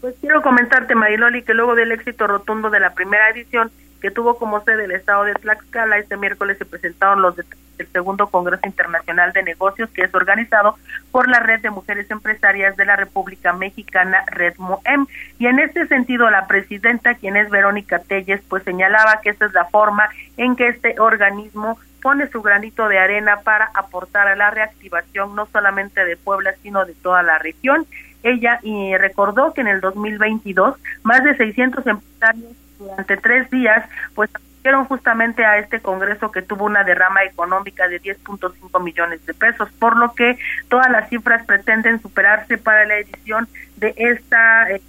Pues 0.00 0.14
quiero 0.20 0.42
comentarte, 0.42 0.94
Mariloli, 0.94 1.42
que 1.42 1.54
luego 1.54 1.74
del 1.74 1.92
éxito 1.92 2.26
rotundo 2.26 2.70
de 2.70 2.80
la 2.80 2.94
primera 2.94 3.30
edición, 3.30 3.70
que 4.00 4.10
tuvo 4.10 4.36
como 4.36 4.62
sede 4.62 4.84
el 4.84 4.92
estado 4.92 5.24
de 5.24 5.34
Tlaxcala, 5.34 5.98
este 5.98 6.16
miércoles 6.16 6.58
se 6.58 6.66
presentaron 6.66 7.22
los 7.22 7.36
del 7.76 7.88
segundo 7.88 8.28
Congreso 8.28 8.66
Internacional 8.66 9.32
de 9.32 9.42
Negocios, 9.42 9.90
que 9.90 10.02
es 10.02 10.14
organizado 10.14 10.76
por 11.10 11.28
la 11.28 11.40
Red 11.40 11.60
de 11.60 11.70
Mujeres 11.70 12.10
Empresarias 12.10 12.76
de 12.76 12.84
la 12.84 12.96
República 12.96 13.52
Mexicana, 13.52 14.24
Red 14.26 14.56
MOEM. 14.58 15.06
Y 15.38 15.46
en 15.46 15.58
este 15.58 15.86
sentido, 15.86 16.30
la 16.30 16.46
presidenta, 16.46 17.14
quien 17.14 17.36
es 17.36 17.50
Verónica 17.50 17.98
Telles, 17.98 18.42
pues 18.48 18.62
señalaba 18.64 19.20
que 19.22 19.30
esta 19.30 19.46
es 19.46 19.52
la 19.52 19.64
forma 19.66 20.08
en 20.36 20.56
que 20.56 20.68
este 20.68 20.98
organismo 20.98 21.78
pone 22.04 22.28
su 22.28 22.42
granito 22.42 22.86
de 22.88 22.98
arena 22.98 23.40
para 23.40 23.70
aportar 23.74 24.28
a 24.28 24.36
la 24.36 24.50
reactivación 24.50 25.34
no 25.34 25.46
solamente 25.46 26.04
de 26.04 26.18
Puebla, 26.18 26.54
sino 26.62 26.84
de 26.84 26.92
toda 26.94 27.22
la 27.22 27.38
región. 27.38 27.86
Ella 28.22 28.60
y 28.62 28.94
recordó 28.98 29.54
que 29.54 29.62
en 29.62 29.68
el 29.68 29.80
2022 29.80 30.76
más 31.02 31.24
de 31.24 31.34
600 31.34 31.86
empresarios 31.86 32.52
durante 32.78 33.16
tres 33.16 33.50
días, 33.50 33.88
pues 34.14 34.30
asistieron 34.64 34.86
justamente 34.86 35.44
a 35.44 35.58
este 35.58 35.80
congreso 35.80 36.32
que 36.32 36.40
tuvo 36.40 36.64
una 36.64 36.84
derrama 36.84 37.22
económica 37.24 37.86
de 37.86 38.00
10.5 38.00 38.82
millones 38.82 39.24
de 39.26 39.34
pesos, 39.34 39.68
por 39.78 39.94
lo 39.94 40.14
que 40.14 40.38
todas 40.68 40.90
las 40.90 41.10
cifras 41.10 41.44
pretenden 41.44 42.00
superarse 42.00 42.56
para 42.56 42.86
la 42.86 42.96
edición 42.96 43.46
de 43.76 43.92
esta 43.94 44.70
eh, 44.70 44.80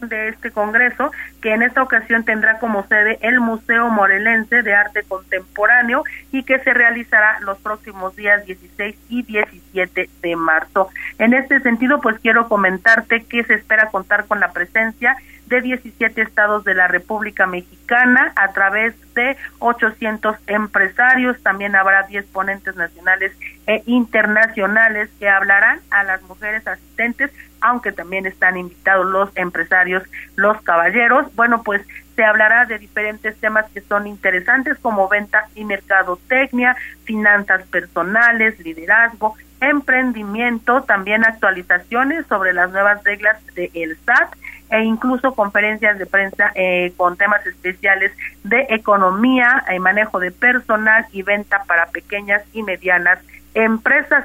de 0.00 0.28
este 0.28 0.50
congreso, 0.50 1.12
que 1.40 1.54
en 1.54 1.62
esta 1.62 1.82
ocasión 1.82 2.24
tendrá 2.24 2.58
como 2.58 2.84
sede 2.86 3.18
el 3.22 3.40
Museo 3.40 3.88
Morelense 3.88 4.62
de 4.62 4.74
Arte 4.74 5.04
Contemporáneo 5.04 6.02
y 6.32 6.42
que 6.42 6.58
se 6.58 6.74
realizará 6.74 7.38
los 7.40 7.58
próximos 7.58 8.14
días 8.16 8.44
16 8.44 8.96
y 9.08 9.22
17 9.22 10.10
de 10.22 10.36
marzo. 10.36 10.90
En 11.18 11.34
este 11.34 11.60
sentido, 11.60 12.00
pues 12.00 12.18
quiero 12.18 12.48
comentarte 12.48 13.24
que 13.24 13.44
se 13.44 13.54
espera 13.54 13.90
contar 13.90 14.26
con 14.26 14.40
la 14.40 14.52
presencia 14.52 15.16
de 15.46 15.60
17 15.60 16.20
estados 16.22 16.64
de 16.64 16.74
la 16.74 16.88
República 16.88 17.46
Mexicana 17.46 18.32
a 18.36 18.52
través 18.52 18.94
de 19.14 19.36
800 19.58 20.36
empresarios. 20.46 21.42
También 21.42 21.76
habrá 21.76 22.02
10 22.04 22.26
ponentes 22.26 22.76
nacionales 22.76 23.32
e 23.66 23.82
internacionales 23.86 25.08
que 25.18 25.28
hablarán 25.28 25.80
a 25.90 26.04
las 26.04 26.22
mujeres 26.22 26.66
asistentes, 26.66 27.30
aunque 27.60 27.92
también 27.92 28.26
están 28.26 28.56
invitados 28.56 29.06
los 29.06 29.30
empresarios, 29.36 30.02
los 30.36 30.60
caballeros. 30.62 31.34
Bueno, 31.34 31.62
pues 31.62 31.82
se 32.16 32.24
hablará 32.24 32.64
de 32.64 32.78
diferentes 32.78 33.36
temas 33.38 33.66
que 33.72 33.82
son 33.82 34.06
interesantes 34.06 34.78
como 34.78 35.08
venta 35.08 35.48
y 35.54 35.64
mercadotecnia, 35.64 36.76
finanzas 37.04 37.62
personales, 37.66 38.58
liderazgo, 38.60 39.36
emprendimiento, 39.60 40.82
también 40.82 41.24
actualizaciones 41.24 42.26
sobre 42.26 42.52
las 42.52 42.70
nuevas 42.70 43.02
reglas 43.04 43.38
del 43.54 43.70
el 43.74 43.96
SAT 44.04 44.34
e 44.70 44.82
incluso 44.82 45.34
conferencias 45.34 45.98
de 45.98 46.06
prensa 46.06 46.52
eh, 46.54 46.92
con 46.96 47.16
temas 47.16 47.46
especiales 47.46 48.12
de 48.44 48.66
economía, 48.70 49.64
y 49.74 49.78
manejo 49.78 50.18
de 50.18 50.30
personal 50.30 51.06
y 51.12 51.22
venta 51.22 51.64
para 51.64 51.86
pequeñas 51.86 52.42
y 52.52 52.62
medianas 52.62 53.18
empresas. 53.54 54.24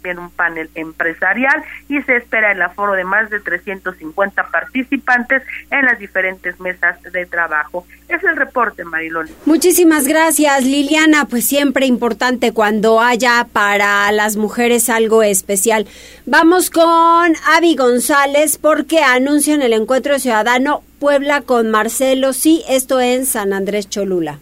También 0.00 0.18
un 0.18 0.30
panel 0.30 0.70
empresarial 0.74 1.62
y 1.88 2.00
se 2.02 2.16
espera 2.16 2.52
el 2.52 2.62
aforo 2.62 2.94
de 2.94 3.04
más 3.04 3.28
de 3.30 3.40
350 3.40 4.48
participantes 4.50 5.42
en 5.70 5.84
las 5.84 5.98
diferentes 5.98 6.58
mesas 6.58 7.00
de 7.02 7.26
trabajo. 7.26 7.86
Es 8.08 8.24
el 8.24 8.36
reporte, 8.36 8.84
Marilón. 8.84 9.28
Muchísimas 9.44 10.08
gracias, 10.08 10.64
Liliana. 10.64 11.26
Pues 11.26 11.46
siempre 11.46 11.86
importante 11.86 12.52
cuando 12.52 13.00
haya 13.00 13.46
para 13.52 14.10
las 14.12 14.36
mujeres 14.36 14.88
algo 14.88 15.22
especial. 15.22 15.86
Vamos 16.26 16.70
con 16.70 17.34
Avi 17.54 17.76
González 17.76 18.58
porque 18.58 19.00
anuncian 19.00 19.62
el 19.62 19.74
encuentro 19.74 20.18
ciudadano 20.18 20.82
Puebla 20.98 21.42
con 21.42 21.70
Marcelo. 21.70 22.32
Sí, 22.32 22.64
esto 22.68 23.00
en 23.00 23.26
San 23.26 23.52
Andrés 23.52 23.88
Cholula 23.88 24.38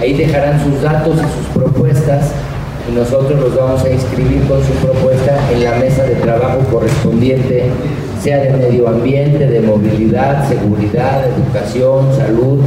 Ahí 0.00 0.14
dejarán 0.14 0.62
sus 0.62 0.82
datos 0.82 1.16
y 1.16 1.20
sus 1.20 1.46
propuestas 1.54 2.32
y 2.88 2.92
nosotros 2.92 3.40
los 3.40 3.56
vamos 3.56 3.82
a 3.84 3.90
inscribir 3.90 4.46
con 4.46 4.62
su 4.62 4.72
propuesta 4.74 5.50
en 5.52 5.64
la 5.64 5.74
mesa 5.76 6.04
de 6.04 6.14
trabajo 6.16 6.58
correspondiente 6.70 7.70
sea 8.26 8.38
de 8.42 8.50
medio 8.54 8.88
ambiente, 8.88 9.46
de 9.46 9.60
movilidad, 9.60 10.48
seguridad, 10.48 11.24
educación, 11.28 12.12
salud 12.16 12.58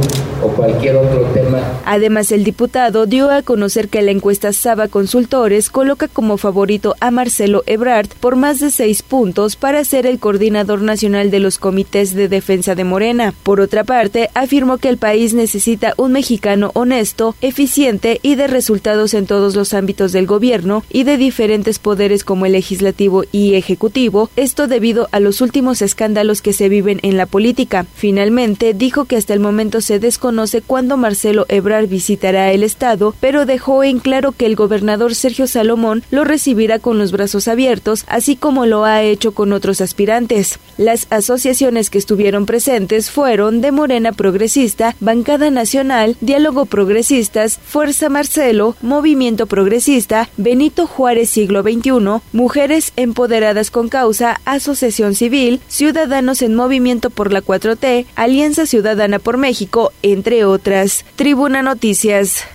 o 0.42 0.48
cualquier 0.48 0.96
otro 0.96 1.20
tema. 1.34 1.58
Además, 1.84 2.32
el 2.32 2.44
diputado 2.44 3.04
dio 3.04 3.30
a 3.30 3.42
conocer 3.42 3.90
que 3.90 4.00
la 4.00 4.10
encuesta 4.10 4.54
Saba 4.54 4.88
Consultores 4.88 5.68
coloca 5.68 6.08
como 6.08 6.38
favorito 6.38 6.96
a 7.00 7.10
Marcelo 7.10 7.62
Ebrard 7.66 8.08
por 8.20 8.36
más 8.36 8.58
de 8.60 8.70
seis 8.70 9.02
puntos 9.02 9.56
para 9.56 9.84
ser 9.84 10.06
el 10.06 10.18
coordinador 10.18 10.80
nacional 10.80 11.30
de 11.30 11.40
los 11.40 11.58
comités 11.58 12.14
de 12.14 12.28
defensa 12.28 12.74
de 12.74 12.84
Morena. 12.84 13.34
Por 13.42 13.60
otra 13.60 13.84
parte, 13.84 14.30
afirmó 14.32 14.78
que 14.78 14.88
el 14.88 14.96
país 14.96 15.34
necesita 15.34 15.92
un 15.98 16.12
mexicano 16.12 16.70
honesto, 16.72 17.34
eficiente 17.42 18.18
y 18.22 18.36
de 18.36 18.46
resultados 18.46 19.12
en 19.12 19.26
todos 19.26 19.54
los 19.54 19.74
ámbitos 19.74 20.12
del 20.12 20.24
gobierno 20.24 20.84
y 20.88 21.04
de 21.04 21.18
diferentes 21.18 21.78
poderes 21.78 22.24
como 22.24 22.46
el 22.46 22.52
legislativo 22.52 23.24
y 23.30 23.56
ejecutivo, 23.56 24.30
esto 24.36 24.66
debido 24.66 25.08
a 25.12 25.20
los 25.20 25.42
últimos 25.42 25.49
escándalos 25.54 26.42
que 26.42 26.52
se 26.52 26.68
viven 26.68 27.00
en 27.02 27.16
la 27.16 27.26
política. 27.26 27.84
Finalmente, 27.94 28.72
dijo 28.72 29.04
que 29.04 29.16
hasta 29.16 29.34
el 29.34 29.40
momento 29.40 29.80
se 29.80 29.98
desconoce 29.98 30.62
cuándo 30.62 30.96
Marcelo 30.96 31.44
Ebrard 31.48 31.88
visitará 31.88 32.52
el 32.52 32.62
Estado, 32.62 33.14
pero 33.20 33.46
dejó 33.46 33.84
en 33.84 33.98
claro 33.98 34.32
que 34.32 34.46
el 34.46 34.56
gobernador 34.56 35.14
Sergio 35.14 35.46
Salomón 35.46 36.02
lo 36.10 36.24
recibirá 36.24 36.78
con 36.78 36.98
los 36.98 37.12
brazos 37.12 37.48
abiertos, 37.48 38.04
así 38.06 38.36
como 38.36 38.64
lo 38.64 38.84
ha 38.84 39.02
hecho 39.02 39.32
con 39.32 39.52
otros 39.52 39.80
aspirantes. 39.80 40.58
Las 40.76 41.06
asociaciones 41.10 41.90
que 41.90 41.98
estuvieron 41.98 42.46
presentes 42.46 43.10
fueron 43.10 43.60
de 43.60 43.72
Morena 43.72 44.12
Progresista, 44.12 44.94
Bancada 45.00 45.50
Nacional, 45.50 46.16
Diálogo 46.20 46.64
Progresistas, 46.66 47.58
Fuerza 47.58 48.08
Marcelo, 48.08 48.76
Movimiento 48.82 49.46
Progresista, 49.46 50.28
Benito 50.36 50.86
Juárez 50.86 51.30
Siglo 51.30 51.62
XXI, 51.62 52.22
Mujeres 52.32 52.92
Empoderadas 52.96 53.70
con 53.70 53.88
Causa, 53.88 54.40
Asociación 54.44 55.14
Civil, 55.14 55.29
Ciudadanos 55.68 56.42
en 56.42 56.56
Movimiento 56.56 57.10
por 57.10 57.32
la 57.32 57.40
4T, 57.40 58.06
Alianza 58.16 58.66
Ciudadana 58.66 59.18
por 59.18 59.36
México, 59.36 59.92
entre 60.02 60.44
otras. 60.44 61.04
Tribuna 61.16 61.62
Noticias. 61.62 62.46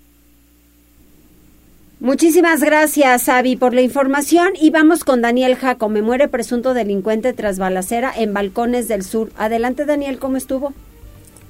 Muchísimas 2.02 2.62
gracias, 2.62 3.30
Avi, 3.30 3.56
por 3.56 3.74
la 3.74 3.82
información. 3.82 4.50
Y 4.62 4.70
vamos 4.72 5.06
con 5.06 5.22
Daniel 5.22 5.56
Jaco. 5.56 5.88
Me 5.88 6.02
muere 6.02 6.28
presunto 6.28 6.74
delincuente 6.74 7.32
tras 7.32 7.58
balacera 7.58 8.12
en 8.16 8.34
Balcones 8.34 8.90
del 8.90 9.04
Sur. 9.04 9.30
Adelante, 9.38 9.86
Daniel, 9.86 10.20
¿cómo 10.20 10.36
estuvo? 10.36 10.74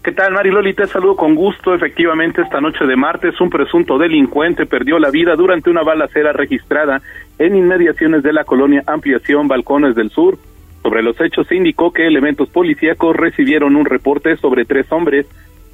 ¿Qué 0.03 0.11
tal, 0.11 0.33
Mariloli? 0.33 0.75
Te 0.75 0.85
saludo 0.85 1.15
con 1.15 1.33
gusto. 1.33 1.73
Efectivamente, 1.73 2.43
esta 2.43 2.61
noche 2.61 2.85
de 2.85 2.95
martes, 2.95 3.41
un 3.41 3.49
presunto 3.49 3.97
delincuente 3.97 4.67
perdió 4.67 4.99
la 4.99 5.09
vida 5.09 5.35
durante 5.35 5.71
una 5.71 5.81
balacera 5.81 6.31
registrada 6.31 7.01
en 7.39 7.55
inmediaciones 7.55 8.21
de 8.21 8.31
la 8.31 8.43
colonia 8.43 8.83
Ampliación 8.85 9.47
Balcones 9.47 9.95
del 9.95 10.11
Sur. 10.11 10.37
Sobre 10.85 11.01
los 11.01 11.19
hechos 11.19 11.51
indicó 11.51 11.91
que 11.91 12.05
elementos 12.05 12.47
policíacos 12.49 13.15
recibieron 13.15 13.75
un 13.75 13.85
reporte 13.85 14.37
sobre 14.37 14.65
tres 14.65 14.85
hombres 14.91 15.25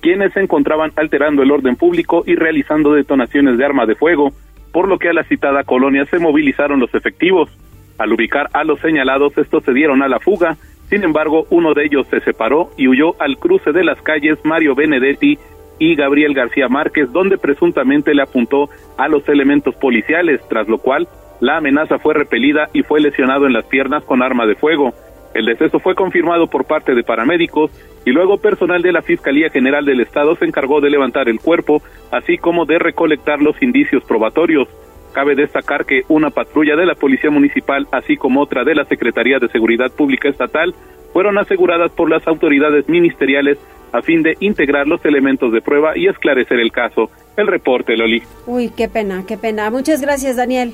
quienes 0.01 0.31
se 0.31 0.39
encontraban 0.39 0.93
alterando 0.95 1.43
el 1.43 1.51
orden 1.51 1.75
público 1.75 2.23
y 2.25 2.35
realizando 2.35 2.93
detonaciones 2.93 3.57
de 3.57 3.65
arma 3.65 3.85
de 3.85 3.95
fuego, 3.95 4.31
por 4.71 4.87
lo 4.87 4.99
que 4.99 5.09
a 5.09 5.13
la 5.13 5.25
citada 5.25 5.65
colonia 5.65 6.05
se 6.05 6.17
movilizaron 6.17 6.79
los 6.79 6.95
efectivos. 6.95 7.49
Al 7.97 8.13
ubicar 8.13 8.47
a 8.53 8.63
los 8.63 8.79
señalados, 8.79 9.37
estos 9.37 9.65
se 9.65 9.73
dieron 9.73 10.01
a 10.01 10.07
la 10.07 10.21
fuga, 10.21 10.55
sin 10.89 11.03
embargo, 11.03 11.45
uno 11.49 11.73
de 11.73 11.87
ellos 11.87 12.07
se 12.09 12.21
separó 12.21 12.69
y 12.77 12.87
huyó 12.87 13.21
al 13.21 13.37
cruce 13.37 13.73
de 13.73 13.83
las 13.83 14.01
calles 14.01 14.39
Mario 14.45 14.75
Benedetti 14.75 15.37
y 15.81 15.95
Gabriel 15.95 16.35
García 16.35 16.69
Márquez, 16.69 17.11
donde 17.11 17.39
presuntamente 17.39 18.13
le 18.13 18.21
apuntó 18.21 18.69
a 18.99 19.07
los 19.07 19.27
elementos 19.27 19.73
policiales, 19.73 20.39
tras 20.47 20.67
lo 20.67 20.77
cual 20.77 21.07
la 21.39 21.57
amenaza 21.57 21.97
fue 21.97 22.13
repelida 22.13 22.69
y 22.71 22.83
fue 22.83 23.01
lesionado 23.01 23.47
en 23.47 23.53
las 23.53 23.65
piernas 23.65 24.03
con 24.05 24.21
arma 24.21 24.45
de 24.45 24.53
fuego. 24.53 24.93
El 25.33 25.45
deceso 25.45 25.79
fue 25.79 25.95
confirmado 25.95 26.45
por 26.45 26.65
parte 26.65 26.93
de 26.93 27.01
paramédicos 27.01 27.71
y 28.05 28.11
luego 28.11 28.37
personal 28.37 28.83
de 28.83 28.91
la 28.91 29.01
Fiscalía 29.01 29.49
General 29.49 29.83
del 29.83 30.01
Estado 30.01 30.35
se 30.35 30.45
encargó 30.45 30.81
de 30.81 30.91
levantar 30.91 31.27
el 31.27 31.39
cuerpo, 31.39 31.81
así 32.11 32.37
como 32.37 32.65
de 32.65 32.77
recolectar 32.77 33.41
los 33.41 33.59
indicios 33.63 34.03
probatorios. 34.03 34.67
Cabe 35.13 35.33
destacar 35.33 35.87
que 35.87 36.03
una 36.09 36.29
patrulla 36.29 36.75
de 36.75 36.85
la 36.85 36.93
Policía 36.93 37.31
Municipal, 37.31 37.87
así 37.91 38.17
como 38.17 38.41
otra 38.41 38.63
de 38.63 38.75
la 38.75 38.85
Secretaría 38.85 39.39
de 39.39 39.47
Seguridad 39.47 39.91
Pública 39.91 40.29
Estatal, 40.29 40.75
fueron 41.11 41.39
aseguradas 41.39 41.91
por 41.91 42.07
las 42.07 42.27
autoridades 42.27 42.87
ministeriales 42.87 43.57
a 43.91 44.01
fin 44.01 44.23
de 44.23 44.37
integrar 44.39 44.87
los 44.87 45.03
elementos 45.05 45.51
de 45.51 45.61
prueba 45.61 45.97
y 45.97 46.07
esclarecer 46.07 46.59
el 46.59 46.71
caso. 46.71 47.09
El 47.37 47.47
reporte, 47.47 47.95
Loli. 47.95 48.23
Uy, 48.45 48.69
qué 48.69 48.87
pena, 48.87 49.23
qué 49.27 49.37
pena. 49.37 49.69
Muchas 49.69 50.01
gracias, 50.01 50.35
Daniel. 50.35 50.73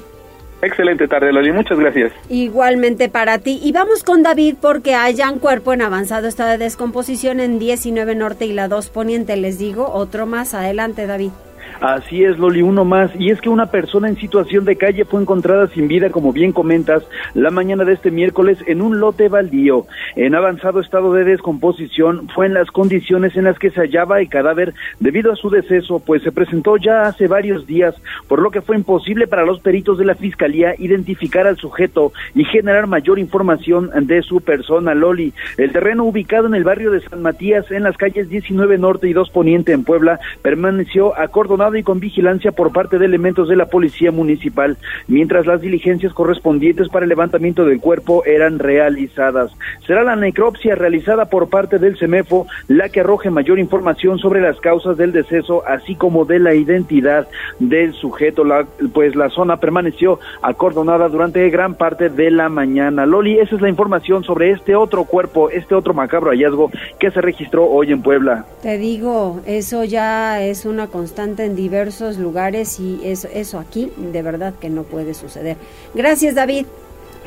Excelente 0.62 1.08
tarde, 1.08 1.32
Loli. 1.32 1.52
Muchas 1.52 1.80
gracias. 1.80 2.12
Igualmente 2.30 3.10
para 3.10 3.38
ti. 3.38 3.60
Y 3.64 3.72
vamos 3.72 4.04
con 4.04 4.24
David 4.24 4.56
porque 4.60 4.96
hayan 4.96 5.38
cuerpo 5.38 5.74
en 5.74 5.84
avanzado 5.84 6.28
estado 6.28 6.52
de 6.52 6.58
descomposición 6.58 7.40
en 7.40 7.60
19 7.60 8.16
Norte 8.16 8.46
y 8.46 8.54
la 8.54 8.68
2 8.68 8.90
Poniente. 8.90 9.38
Les 9.38 9.60
digo, 9.60 9.92
otro 9.92 10.26
más. 10.26 10.56
Adelante, 10.56 11.06
David. 11.06 11.32
Así 11.80 12.24
es, 12.24 12.40
Loli, 12.40 12.64
uno 12.64 12.86
más. 12.86 13.12
Y 13.20 13.30
es 13.30 13.40
que 13.40 13.50
una 13.50 13.68
persona 13.68 14.08
en 14.08 14.18
situación 14.18 14.66
de 14.66 14.78
calle 14.78 15.06
fue 15.06 15.22
encontrada 15.22 15.68
sin 15.68 15.88
vida, 15.88 16.10
como 16.10 16.34
bien 16.34 16.52
comentas, 16.52 17.04
la 17.36 17.52
mañana 17.52 17.84
de 17.84 17.94
este 17.94 18.10
miércoles 18.10 18.58
en 18.66 18.82
un 18.82 19.00
lote 19.00 19.30
baldío. 19.30 19.86
En 20.16 20.34
avanzado 20.34 20.80
estado 20.80 21.14
de 21.14 21.24
descomposición 21.24 22.30
fue 22.34 22.48
en 22.48 22.56
las 22.56 22.72
condiciones 22.72 23.36
en 23.36 23.44
las 23.44 23.60
que 23.60 23.70
se 23.70 23.82
hallaba 23.82 24.20
el 24.20 24.30
cadáver 24.30 24.74
debido 25.00 25.32
a 25.32 25.36
su 25.36 25.52
deceso, 25.52 26.00
pues 26.00 26.24
se 26.24 26.32
presentó 26.32 26.78
ya 26.78 27.04
hace 27.04 27.28
varios 27.28 27.68
días, 27.68 27.94
por 28.28 28.42
lo 28.42 28.50
que 28.50 28.62
fue 28.62 28.76
imposible 28.76 29.28
para 29.28 29.46
los 29.46 29.60
peritos 29.60 30.00
de 30.00 30.06
la 30.06 30.16
Fiscalía 30.16 30.74
identificar 30.80 31.46
al 31.46 31.58
sujeto 31.58 32.12
y 32.34 32.44
generar 32.44 32.88
mayor 32.88 33.20
información 33.20 33.92
de 34.08 34.24
su 34.24 34.42
persona, 34.42 34.96
Loli. 34.96 35.34
El 35.58 35.72
terreno 35.72 36.06
ubicado 36.06 36.48
en 36.48 36.56
el 36.56 36.64
barrio 36.64 36.90
de 36.90 37.02
San 37.02 37.22
Matías, 37.22 37.70
en 37.70 37.84
las 37.84 37.98
calles 37.98 38.30
19 38.30 38.80
Norte 38.80 39.08
y 39.08 39.14
2 39.14 39.30
Poniente 39.30 39.74
en 39.74 39.84
Puebla, 39.84 40.20
permaneció 40.42 41.18
acordonado 41.18 41.67
y 41.76 41.84
con 41.84 42.00
vigilancia 42.00 42.52
por 42.52 42.72
parte 42.72 42.98
de 42.98 43.06
elementos 43.06 43.50
de 43.50 43.56
la 43.56 43.66
Policía 43.66 44.12
Municipal, 44.12 44.78
mientras 45.08 45.46
las 45.46 45.60
diligencias 45.60 46.14
correspondientes 46.14 46.88
para 46.90 47.04
el 47.04 47.10
levantamiento 47.10 47.66
del 47.66 47.80
cuerpo 47.80 48.24
eran 48.26 48.60
realizadas. 48.60 49.52
Será 49.86 50.04
la 50.04 50.16
necropsia 50.16 50.76
realizada 50.76 51.26
por 51.26 51.50
parte 51.50 51.80
del 51.80 51.98
CEMEFO 51.98 52.48
la 52.68 52.90
que 52.90 53.02
arroje 53.02 53.30
mayor 53.30 53.60
información 53.60 54.20
sobre 54.20 54.42
las 54.42 54.60
causas 54.60 54.98
del 54.98 55.12
deceso, 55.12 55.64
así 55.68 55.96
como 55.96 56.26
de 56.26 56.40
la 56.40 56.54
identidad 56.54 57.28
del 57.60 57.94
sujeto, 57.94 58.44
la, 58.44 58.66
pues 58.94 59.16
la 59.16 59.30
zona 59.30 59.58
permaneció 59.60 60.20
acordonada 60.42 61.10
durante 61.10 61.50
gran 61.50 61.76
parte 61.76 62.10
de 62.10 62.32
la 62.32 62.50
mañana. 62.50 63.06
Loli, 63.06 63.40
esa 63.40 63.56
es 63.56 63.62
la 63.62 63.70
información 63.70 64.24
sobre 64.24 64.52
este 64.52 64.76
otro 64.76 65.06
cuerpo, 65.06 65.50
este 65.50 65.76
otro 65.76 65.94
macabro 65.94 66.32
hallazgo 66.32 66.72
que 67.00 67.12
se 67.12 67.22
registró 67.22 67.66
hoy 67.66 67.92
en 67.92 68.02
Puebla. 68.02 68.46
Te 68.62 68.78
digo, 68.78 69.42
eso 69.46 69.84
ya 69.84 70.42
es 70.42 70.66
una 70.66 70.88
constante 70.88 71.46
en 71.46 71.56
diversos 71.58 72.18
lugares 72.18 72.80
y 72.80 73.02
eso, 73.04 73.28
eso 73.34 73.60
aquí 73.60 73.92
de 73.98 74.22
verdad 74.22 74.54
que 74.62 74.70
no 74.70 74.84
puede 74.84 75.14
suceder. 75.14 75.58
Gracias, 75.94 76.36
David. 76.36 76.66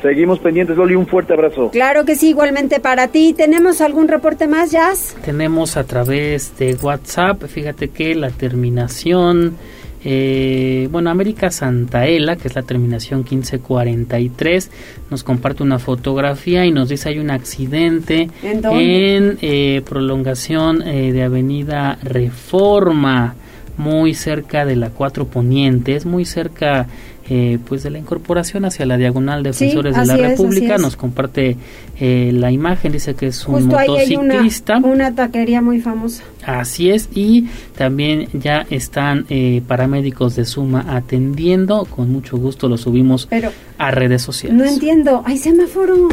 Seguimos 0.01 0.39
pendientes, 0.39 0.75
Loli, 0.75 0.95
un 0.95 1.05
fuerte 1.05 1.33
abrazo. 1.33 1.69
Claro 1.69 2.05
que 2.05 2.15
sí, 2.15 2.29
igualmente 2.29 2.79
para 2.79 3.09
ti. 3.09 3.35
¿Tenemos 3.37 3.81
algún 3.81 4.07
reporte 4.07 4.47
más, 4.47 4.71
Jazz? 4.71 5.15
Tenemos 5.23 5.77
a 5.77 5.83
través 5.83 6.57
de 6.57 6.75
WhatsApp, 6.81 7.43
fíjate 7.43 7.89
que 7.89 8.15
la 8.15 8.31
terminación, 8.31 9.57
eh, 10.03 10.87
bueno, 10.91 11.11
América 11.11 11.51
Santaela, 11.51 12.35
que 12.35 12.47
es 12.47 12.55
la 12.55 12.63
terminación 12.63 13.19
1543, 13.19 14.71
nos 15.11 15.23
comparte 15.23 15.61
una 15.61 15.77
fotografía 15.77 16.65
y 16.65 16.71
nos 16.71 16.89
dice 16.89 17.09
hay 17.09 17.19
un 17.19 17.29
accidente 17.29 18.27
en, 18.41 19.37
eh, 19.43 19.83
prolongación 19.87 20.81
eh, 20.81 21.11
de 21.11 21.21
Avenida 21.21 21.99
Reforma 22.01 23.35
muy 23.77 24.13
cerca 24.13 24.65
de 24.65 24.75
la 24.75 24.89
Cuatro 24.89 25.25
Poniente, 25.27 25.95
es 25.95 26.05
muy 26.05 26.25
cerca 26.25 26.87
eh, 27.33 27.59
pues 27.65 27.83
de 27.83 27.91
la 27.91 27.97
incorporación 27.97 28.65
hacia 28.65 28.85
la 28.85 28.97
diagonal 28.97 29.41
Defensores 29.41 29.95
de 29.95 30.05
la 30.05 30.17
República. 30.17 30.77
Nos 30.77 30.97
comparte 30.97 31.55
eh, 31.97 32.31
la 32.33 32.51
imagen, 32.51 32.91
dice 32.91 33.13
que 33.13 33.27
es 33.27 33.47
un 33.47 33.67
motociclista. 33.67 34.77
una, 34.83 35.15
taquería 35.15 35.61
muy 35.61 35.79
famosa. 35.79 36.23
Así 36.45 36.89
es, 36.89 37.07
y 37.15 37.47
también 37.77 38.27
ya 38.33 38.65
están 38.69 39.27
eh, 39.29 39.61
paramédicos 39.65 40.35
de 40.35 40.43
Suma 40.43 40.85
atendiendo. 40.89 41.85
Con 41.85 42.11
mucho 42.11 42.37
gusto 42.37 42.67
lo 42.67 42.77
subimos 42.77 43.29
a 43.77 43.91
redes 43.91 44.23
sociales. 44.23 44.57
No 44.57 44.65
entiendo, 44.65 45.23
hay 45.25 45.37
semáforo. 45.37 46.09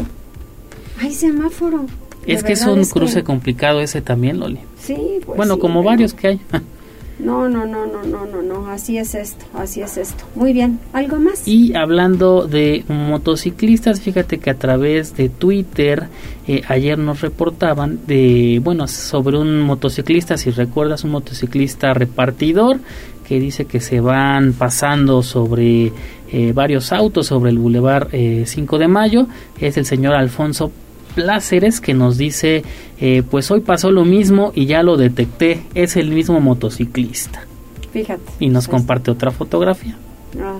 Hay 1.01 1.11
semáforo. 1.11 1.85
Es 2.25 2.43
que 2.43 2.53
es 2.53 2.65
un 2.65 2.85
cruce 2.85 3.23
complicado 3.23 3.81
ese 3.81 4.01
también, 4.01 4.39
Loli. 4.39 4.59
Sí, 4.79 4.95
pues 5.25 5.35
Bueno, 5.35 5.59
como 5.59 5.83
varios 5.83 6.13
que 6.13 6.27
hay. 6.27 6.39
No, 7.19 7.49
no, 7.49 7.65
no, 7.65 7.85
no, 7.85 8.03
no, 8.03 8.25
no, 8.25 8.41
no, 8.41 8.67
así 8.69 8.97
es 8.97 9.13
esto, 9.13 9.45
así 9.53 9.81
es 9.81 9.97
esto. 9.97 10.23
Muy 10.35 10.53
bien, 10.53 10.79
¿algo 10.93 11.19
más? 11.19 11.45
Y 11.45 11.75
hablando 11.75 12.47
de 12.47 12.85
motociclistas, 12.87 13.99
fíjate 13.99 14.37
que 14.37 14.49
a 14.49 14.57
través 14.57 15.15
de 15.17 15.27
Twitter 15.27 16.07
eh, 16.47 16.61
ayer 16.67 16.97
nos 16.97 17.19
reportaban 17.19 17.99
de, 18.07 18.61
bueno, 18.63 18.87
sobre 18.87 19.37
un 19.37 19.59
motociclista, 19.61 20.37
si 20.37 20.51
recuerdas, 20.51 21.03
un 21.03 21.11
motociclista 21.11 21.93
repartidor 21.93 22.79
que 23.27 23.39
dice 23.39 23.65
que 23.65 23.79
se 23.79 23.99
van 23.99 24.53
pasando 24.53 25.21
sobre 25.21 25.91
eh, 26.31 26.51
varios 26.53 26.91
autos 26.91 27.27
sobre 27.27 27.51
el 27.51 27.59
Boulevard 27.59 28.07
5 28.11 28.15
eh, 28.15 28.79
de 28.79 28.87
Mayo, 28.87 29.27
es 29.59 29.77
el 29.77 29.85
señor 29.85 30.15
Alfonso 30.15 30.71
Pláceres 31.15 31.81
que 31.81 31.93
nos 31.93 32.17
dice, 32.17 32.63
eh, 32.99 33.23
pues 33.29 33.49
hoy 33.51 33.61
pasó 33.61 33.91
lo 33.91 34.05
mismo 34.05 34.51
y 34.55 34.65
ya 34.65 34.83
lo 34.83 34.97
detecté, 34.97 35.63
es 35.73 35.95
el 35.95 36.11
mismo 36.11 36.39
motociclista. 36.39 37.43
Fíjate. 37.91 38.21
Y 38.39 38.49
nos 38.49 38.67
comparte 38.67 39.11
otra 39.11 39.31
fotografía. 39.31 39.97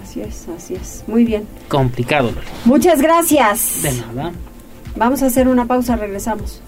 Así 0.04 0.22
es, 0.22 0.47
así 0.56 0.74
es. 0.74 1.04
Muy 1.08 1.26
bien. 1.26 1.43
Complicado, 1.68 2.32
Muchas 2.66 3.02
gracias. 3.02 3.84
De 3.84 3.93
nada. 3.93 4.32
Vamos 4.95 5.22
a 5.22 5.28
hacer 5.28 5.47
una 5.47 5.66
pausa, 5.66 5.95
regresamos. 5.95 6.62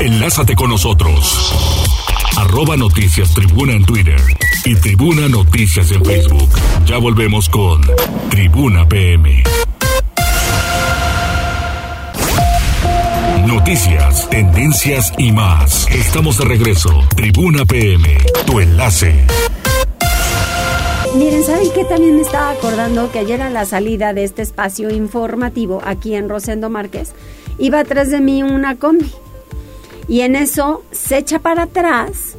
Enlázate 0.00 0.54
con 0.54 0.70
nosotros. 0.70 1.85
Arroba 2.36 2.76
Noticias 2.76 3.32
Tribuna 3.32 3.72
en 3.72 3.84
Twitter 3.86 4.20
y 4.66 4.74
Tribuna 4.76 5.26
Noticias 5.26 5.90
en 5.90 6.04
Facebook. 6.04 6.50
Ya 6.84 6.98
volvemos 6.98 7.48
con 7.48 7.80
Tribuna 8.28 8.86
PM. 8.86 9.42
Noticias, 13.46 14.28
tendencias 14.28 15.12
y 15.16 15.32
más. 15.32 15.88
Estamos 15.90 16.36
de 16.36 16.44
regreso. 16.44 16.90
Tribuna 17.16 17.64
PM, 17.64 18.18
tu 18.44 18.60
enlace. 18.60 19.14
Miren, 21.16 21.42
¿saben 21.42 21.68
qué? 21.74 21.84
También 21.84 22.16
me 22.16 22.22
estaba 22.22 22.50
acordando 22.50 23.10
que 23.10 23.20
ayer 23.20 23.40
a 23.40 23.48
la 23.48 23.64
salida 23.64 24.12
de 24.12 24.24
este 24.24 24.42
espacio 24.42 24.90
informativo 24.90 25.80
aquí 25.86 26.14
en 26.14 26.28
Rosendo 26.28 26.68
Márquez, 26.68 27.14
iba 27.58 27.80
atrás 27.80 28.10
de 28.10 28.20
mí 28.20 28.42
una 28.42 28.76
combi. 28.76 29.10
Y 30.08 30.20
en 30.20 30.36
eso 30.36 30.82
se 30.92 31.18
echa 31.18 31.40
para 31.40 31.64
atrás 31.64 32.36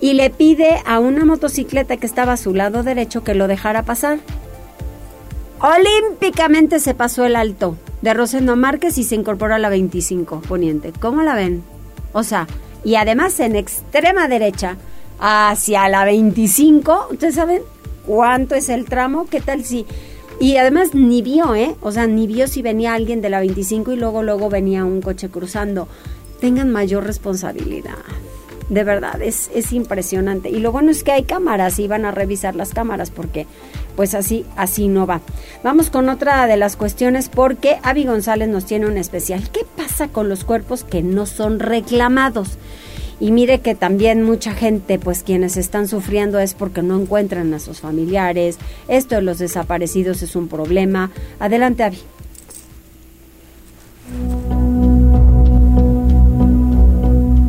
y 0.00 0.14
le 0.14 0.30
pide 0.30 0.82
a 0.84 0.98
una 0.98 1.24
motocicleta 1.24 1.96
que 1.96 2.06
estaba 2.06 2.32
a 2.32 2.36
su 2.36 2.54
lado 2.54 2.82
derecho 2.82 3.24
que 3.24 3.34
lo 3.34 3.48
dejara 3.48 3.84
pasar. 3.84 4.18
Olímpicamente 5.60 6.80
se 6.80 6.94
pasó 6.94 7.24
el 7.24 7.36
alto 7.36 7.76
de 8.02 8.12
Rosendo 8.12 8.56
Márquez 8.56 8.98
y 8.98 9.04
se 9.04 9.14
incorporó 9.14 9.54
a 9.54 9.58
la 9.58 9.70
25 9.70 10.42
poniente. 10.42 10.92
¿Cómo 11.00 11.22
la 11.22 11.34
ven? 11.34 11.62
O 12.12 12.22
sea, 12.22 12.46
y 12.84 12.96
además 12.96 13.40
en 13.40 13.56
extrema 13.56 14.28
derecha 14.28 14.76
hacia 15.20 15.88
la 15.88 16.04
25, 16.04 17.08
¿ustedes 17.12 17.36
saben 17.36 17.62
cuánto 18.04 18.54
es 18.54 18.68
el 18.68 18.84
tramo? 18.84 19.26
¿Qué 19.30 19.40
tal 19.40 19.64
si...? 19.64 19.86
Y 20.40 20.56
además 20.56 20.94
ni 20.94 21.22
vio, 21.22 21.54
¿eh? 21.54 21.76
O 21.80 21.92
sea, 21.92 22.06
ni 22.08 22.26
vio 22.26 22.48
si 22.48 22.60
venía 22.60 22.94
alguien 22.94 23.20
de 23.20 23.30
la 23.30 23.38
25 23.40 23.92
y 23.92 23.96
luego, 23.96 24.22
luego 24.22 24.50
venía 24.50 24.84
un 24.84 25.00
coche 25.00 25.28
cruzando. 25.28 25.88
Tengan 26.40 26.70
mayor 26.70 27.04
responsabilidad 27.04 27.98
de 28.68 28.84
verdad, 28.84 29.20
es, 29.20 29.50
es 29.54 29.72
impresionante. 29.72 30.50
Y 30.50 30.58
lo 30.58 30.72
bueno 30.72 30.90
es 30.90 31.04
que 31.04 31.12
hay 31.12 31.24
cámaras 31.24 31.78
y 31.78 31.88
van 31.88 32.04
a 32.04 32.10
revisar 32.10 32.56
las 32.56 32.72
cámaras 32.72 33.10
porque 33.10 33.46
pues 33.96 34.14
así, 34.14 34.44
así 34.56 34.88
no 34.88 35.06
va. 35.06 35.20
Vamos 35.62 35.90
con 35.90 36.08
otra 36.08 36.46
de 36.46 36.56
las 36.56 36.76
cuestiones 36.76 37.28
porque 37.28 37.78
Avi 37.82 38.04
González 38.04 38.48
nos 38.48 38.64
tiene 38.64 38.86
un 38.86 38.96
especial. 38.96 39.48
¿Qué 39.50 39.60
pasa 39.76 40.08
con 40.08 40.28
los 40.28 40.44
cuerpos 40.44 40.84
que 40.84 41.02
no 41.02 41.26
son 41.26 41.60
reclamados? 41.60 42.58
Y 43.20 43.30
mire 43.30 43.60
que 43.60 43.76
también 43.76 44.24
mucha 44.24 44.52
gente, 44.52 44.98
pues 44.98 45.22
quienes 45.22 45.56
están 45.56 45.86
sufriendo 45.86 46.40
es 46.40 46.54
porque 46.54 46.82
no 46.82 47.00
encuentran 47.00 47.54
a 47.54 47.60
sus 47.60 47.80
familiares. 47.80 48.58
Esto 48.88 49.14
de 49.14 49.22
los 49.22 49.38
desaparecidos 49.38 50.22
es 50.22 50.34
un 50.34 50.48
problema. 50.48 51.12
Adelante, 51.38 51.84
Avi. 51.84 51.98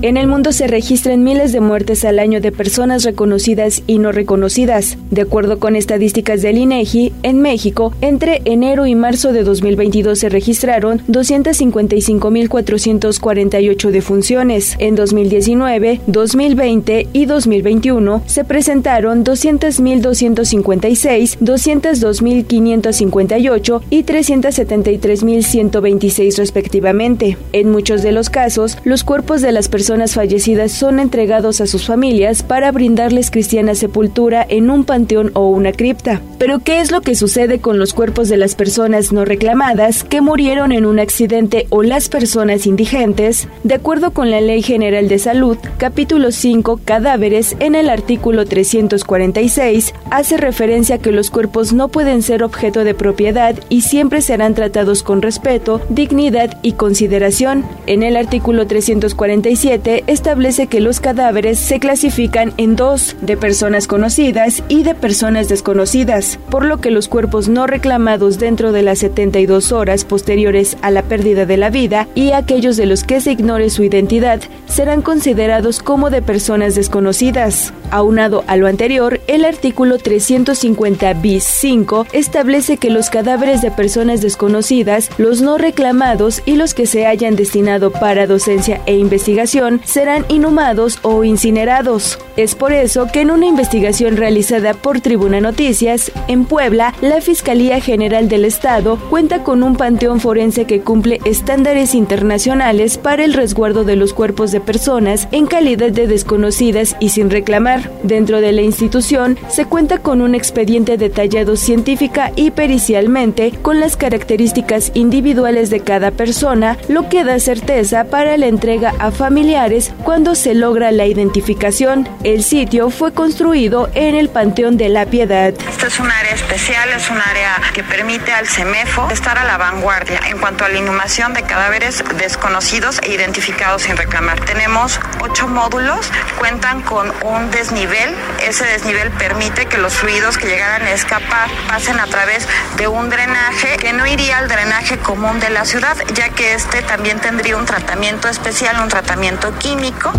En 0.06 0.18
el 0.18 0.28
mundo 0.28 0.52
se 0.52 0.68
registran 0.68 1.24
miles 1.24 1.52
de 1.52 1.62
muertes 1.62 2.06
al 2.06 2.20
año 2.20 2.40
de 2.40 2.52
personas 2.52 3.04
reconocidas 3.04 3.82
y 3.88 3.98
no 3.98 4.12
reconocidas. 4.12 5.00
De 5.10 5.22
acuerdo 5.22 5.58
con 5.58 5.76
estadísticas 5.76 6.44
del 6.44 6.60
INEGI, 6.60 7.12
en 7.24 7.42
México, 7.42 7.92
entre 8.02 8.44
enero 8.46 8.86
y 8.86 8.94
marzo 8.94 9.34
de 9.34 9.44
2022 9.44 10.20
se 10.20 10.30
registraron 10.30 11.00
255.448 11.08 13.90
defunciones. 13.90 14.76
En 14.78 14.94
2019, 14.94 16.02
2020 16.06 17.08
y 17.12 17.26
2021 17.26 18.22
se 18.28 18.44
presentaron 18.44 19.26
200.256, 19.26 21.40
202.558 21.40 23.82
y 23.90 24.04
373.126 24.04 26.38
respectivamente. 26.38 27.40
En 27.54 27.72
muchos 27.72 28.04
de 28.04 28.12
los 28.12 28.30
casos, 28.30 28.78
los 28.84 29.04
cuerpos 29.04 29.42
de 29.42 29.52
las 29.52 29.68
personas 29.68 29.95
fallecidas 30.04 30.72
son 30.72 31.00
entregados 31.00 31.62
a 31.62 31.68
sus 31.68 31.86
familias 31.86 32.44
para 32.44 32.72
brindarles 32.72 33.32
cristiana 33.32 33.76
sepultura 33.76 34.46
en 34.48 34.70
un 34.70 34.84
panteón 34.84 35.32
o 35.34 35.50
una 35.50 35.72
cripta. 35.72 36.22
Pero 36.38 36.60
¿qué 36.60 36.82
es 36.82 36.92
lo 36.92 37.02
que 37.02 37.16
sucede 37.16 37.60
con 37.60 37.80
los 37.80 37.94
cuerpos 37.94 38.28
de 38.28 38.38
las 38.38 38.56
personas 38.56 39.12
no 39.12 39.26
reclamadas 39.26 40.04
que 40.04 40.22
murieron 40.22 40.72
en 40.72 40.86
un 40.86 41.00
accidente 41.00 41.66
o 41.70 41.82
las 41.82 42.10
personas 42.10 42.68
indigentes? 42.68 43.48
De 43.64 43.76
acuerdo 43.76 44.12
con 44.12 44.32
la 44.32 44.42
Ley 44.42 44.62
General 44.62 45.08
de 45.08 45.18
Salud, 45.18 45.58
capítulo 45.78 46.32
5, 46.32 46.82
cadáveres, 46.84 47.56
en 47.60 47.76
el 47.76 47.90
artículo 47.90 48.46
346, 48.46 49.94
hace 50.12 50.38
referencia 50.38 50.96
a 50.96 51.00
que 51.00 51.12
los 51.12 51.32
cuerpos 51.32 51.74
no 51.74 51.88
pueden 51.88 52.22
ser 52.22 52.44
objeto 52.44 52.84
de 52.84 52.94
propiedad 52.94 53.56
y 53.70 53.82
siempre 53.82 54.22
serán 54.22 54.56
tratados 54.56 55.04
con 55.04 55.22
respeto, 55.22 55.82
dignidad 55.90 56.58
y 56.62 56.74
consideración. 56.74 57.66
En 57.88 58.04
el 58.04 58.18
artículo 58.18 58.68
347 58.68 59.85
establece 59.86 60.68
que 60.68 60.80
los 60.80 61.00
cadáveres 61.00 61.60
se 61.60 61.80
clasifican 61.80 62.54
en 62.58 62.76
dos, 62.76 63.16
de 63.22 63.38
personas 63.38 63.88
conocidas 63.88 64.64
y 64.68 64.84
de 64.84 64.96
personas 64.96 65.48
desconocidas, 65.48 66.40
por 66.50 66.66
lo 66.66 66.82
que 66.82 66.90
los 66.90 67.08
cuerpos 67.08 67.50
no 67.50 67.68
reclamados 67.68 68.40
dentro 68.40 68.72
de 68.72 68.82
las 68.82 69.00
72 69.00 69.72
horas 69.72 70.04
posteriores 70.04 70.78
a 70.82 70.90
la 70.90 71.04
pérdida 71.04 71.46
de 71.46 71.58
la 71.58 71.70
vida 71.70 72.08
y 72.16 72.32
aquellos 72.32 72.78
de 72.78 72.88
los 72.88 73.04
que 73.04 73.22
se 73.22 73.34
ignore 73.34 73.70
su 73.70 73.84
identidad 73.84 74.42
serán 74.66 75.02
considerados 75.02 75.82
como 75.82 76.10
de 76.10 76.22
personas 76.22 76.76
desconocidas. 76.76 77.72
Aunado 77.92 78.44
a 78.48 78.56
lo 78.58 78.68
anterior, 78.68 79.22
el 79.28 79.46
artículo 79.46 80.00
350 80.00 81.14
bis 81.14 81.44
5 81.44 82.08
establece 82.12 82.78
que 82.78 82.90
los 82.90 83.10
cadáveres 83.10 83.62
de 83.62 83.70
personas 83.70 84.22
desconocidas, 84.22 85.10
los 85.18 85.42
no 85.42 85.58
reclamados 85.58 86.42
y 86.46 86.56
los 86.56 86.74
que 86.74 86.88
se 86.88 87.06
hayan 87.06 87.36
destinado 87.36 87.92
para 87.92 88.26
docencia 88.26 88.82
e 88.88 88.98
investigación 88.98 89.75
serán 89.84 90.26
inhumados 90.30 91.00
o 91.02 91.24
incinerados. 91.24 92.20
Es 92.36 92.54
por 92.54 92.74
eso 92.74 93.08
que 93.12 93.22
en 93.22 93.32
una 93.32 93.46
investigación 93.46 94.18
realizada 94.18 94.74
por 94.74 95.00
Tribuna 95.00 95.40
Noticias, 95.40 96.12
en 96.28 96.46
Puebla, 96.46 96.94
la 97.02 97.22
Fiscalía 97.22 97.80
General 97.80 98.28
del 98.28 98.46
Estado 98.46 98.98
cuenta 99.10 99.44
con 99.44 99.64
un 99.64 99.78
panteón 99.78 100.20
forense 100.20 100.66
que 100.66 100.82
cumple 100.82 101.22
estándares 101.24 101.96
internacionales 101.96 102.98
para 102.98 103.24
el 103.24 103.34
resguardo 103.34 103.86
de 103.86 103.96
los 103.96 104.14
cuerpos 104.14 104.52
de 104.52 104.60
personas 104.60 105.30
en 105.32 105.46
calidad 105.46 105.92
de 105.92 106.08
desconocidas 106.08 106.98
y 107.00 107.10
sin 107.10 107.30
reclamar. 107.30 107.90
Dentro 108.04 108.42
de 108.42 108.52
la 108.52 108.62
institución 108.62 109.38
se 109.48 109.66
cuenta 109.66 110.00
con 110.00 110.22
un 110.22 110.36
expediente 110.36 110.98
detallado 110.98 111.56
científica 111.56 112.32
y 112.36 112.52
pericialmente 112.52 113.54
con 113.62 113.80
las 113.80 113.96
características 113.96 114.92
individuales 114.94 115.70
de 115.70 115.80
cada 115.80 116.12
persona, 116.12 116.78
lo 116.90 117.08
que 117.08 117.24
da 117.24 117.40
certeza 117.40 118.06
para 118.06 118.38
la 118.38 118.48
entrega 118.48 118.94
a 119.00 119.12
familiares 119.12 119.55
cuando 120.04 120.36
se 120.36 120.54
logra 120.54 120.92
la 120.92 121.06
identificación. 121.06 122.10
El 122.24 122.44
sitio 122.44 122.90
fue 122.90 123.14
construido 123.14 123.90
en 123.94 124.14
el 124.14 124.28
Panteón 124.28 124.76
de 124.76 124.90
la 124.90 125.06
Piedad. 125.06 125.54
Este 125.70 125.88
es 125.88 125.98
un 125.98 126.12
área 126.12 126.34
especial, 126.34 126.90
es 126.90 127.10
un 127.10 127.18
área 127.18 127.62
que 127.74 127.82
permite 127.82 128.34
al 128.34 128.48
CEMEFO 128.48 129.10
estar 129.12 129.38
a 129.38 129.46
la 129.46 129.58
vanguardia 129.58 130.20
en 130.30 130.40
cuanto 130.40 130.66
a 130.66 130.70
la 130.70 130.78
inhumación 130.78 131.34
de 131.34 131.44
cadáveres 131.44 132.04
desconocidos 132.18 133.00
e 133.02 133.14
identificados 133.14 133.84
sin 133.84 133.96
reclamar. 133.96 134.44
Tenemos 134.44 135.00
ocho 135.22 135.48
módulos, 135.48 136.12
cuentan 136.38 136.82
con 136.82 137.14
un 137.24 137.50
desnivel. 137.52 138.14
Ese 138.46 138.66
desnivel 138.66 139.10
permite 139.12 139.68
que 139.68 139.78
los 139.78 139.94
fluidos 139.94 140.38
que 140.38 140.48
llegaran 140.48 140.82
a 140.82 140.92
escapar 140.92 141.50
pasen 141.70 141.98
a 142.02 142.08
través 142.08 142.46
de 142.76 142.90
un 142.90 143.10
drenaje 143.10 143.78
que 143.78 143.94
no 143.94 144.06
iría 144.06 144.40
al 144.40 144.50
drenaje 144.50 144.98
común 144.98 145.40
de 145.40 145.50
la 145.50 145.64
ciudad, 145.64 145.96
ya 146.14 146.28
que 146.28 146.56
este 146.56 146.82
también 146.82 147.20
tendría 147.20 147.56
un 147.56 147.66
tratamiento 147.66 148.28
especial, 148.28 148.82
un 148.82 148.90
tratamiento 148.90 149.45
químico. 149.54 150.12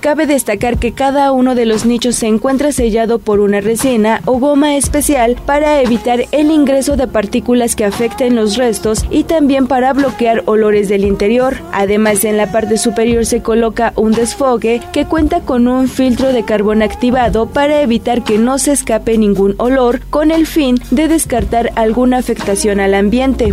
Cabe 0.00 0.26
destacar 0.26 0.78
que 0.78 0.92
cada 0.92 1.30
uno 1.30 1.54
de 1.54 1.66
los 1.66 1.84
nichos 1.84 2.14
se 2.14 2.26
encuentra 2.26 2.72
sellado 2.72 3.18
por 3.18 3.38
una 3.38 3.60
resina 3.60 4.22
o 4.24 4.38
goma 4.38 4.76
especial 4.76 5.36
para 5.44 5.82
evitar 5.82 6.24
el 6.32 6.50
ingreso 6.50 6.96
de 6.96 7.06
partículas 7.06 7.76
que 7.76 7.84
afecten 7.84 8.34
los 8.34 8.56
restos 8.56 9.04
y 9.10 9.24
también 9.24 9.66
para 9.66 9.92
bloquear 9.92 10.42
olores 10.46 10.88
del 10.88 11.04
interior. 11.04 11.58
Además, 11.70 12.24
en 12.24 12.38
la 12.38 12.50
parte 12.50 12.78
superior 12.78 13.26
se 13.26 13.42
coloca 13.42 13.92
un 13.94 14.12
desfogue 14.12 14.80
que 14.90 15.04
cuenta 15.04 15.40
con 15.40 15.68
un 15.68 15.86
filtro 15.86 16.32
de 16.32 16.44
carbón 16.44 16.80
activado 16.80 17.44
para 17.44 17.82
evitar 17.82 18.24
que 18.24 18.38
no 18.38 18.58
se 18.58 18.72
escape 18.72 19.18
ningún 19.18 19.54
olor 19.58 20.00
con 20.08 20.30
el 20.30 20.46
fin 20.46 20.80
de 20.90 21.08
descartar 21.08 21.72
alguna 21.76 22.16
afectación 22.16 22.80
al 22.80 22.94
ambiente. 22.94 23.52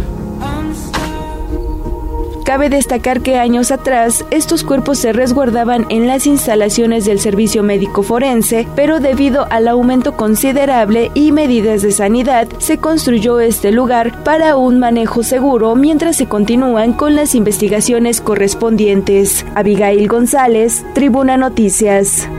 Cabe 2.48 2.70
destacar 2.70 3.20
que 3.20 3.36
años 3.36 3.72
atrás 3.74 4.24
estos 4.32 4.64
cuerpos 4.64 5.00
se 5.00 5.12
resguardaban 5.12 5.86
en 5.90 6.08
las 6.08 6.26
instalaciones 6.26 7.04
del 7.04 7.20
Servicio 7.20 7.62
Médico 7.62 8.04
Forense, 8.04 8.66
pero 8.74 9.02
debido 9.02 9.46
al 9.50 9.68
aumento 9.68 10.16
considerable 10.16 11.12
y 11.14 11.34
medidas 11.34 11.82
de 11.82 11.92
sanidad, 11.92 12.48
se 12.60 12.78
construyó 12.78 13.42
este 13.42 13.74
lugar 13.74 14.24
para 14.24 14.56
un 14.56 14.80
manejo 14.80 15.24
seguro 15.24 15.76
mientras 15.76 16.16
se 16.16 16.30
continúan 16.30 16.94
con 16.94 17.16
las 17.16 17.36
investigaciones 17.36 18.22
correspondientes. 18.22 19.46
Abigail 19.54 20.08
González, 20.08 20.86
Tribuna 20.94 21.36
Noticias 21.36 22.30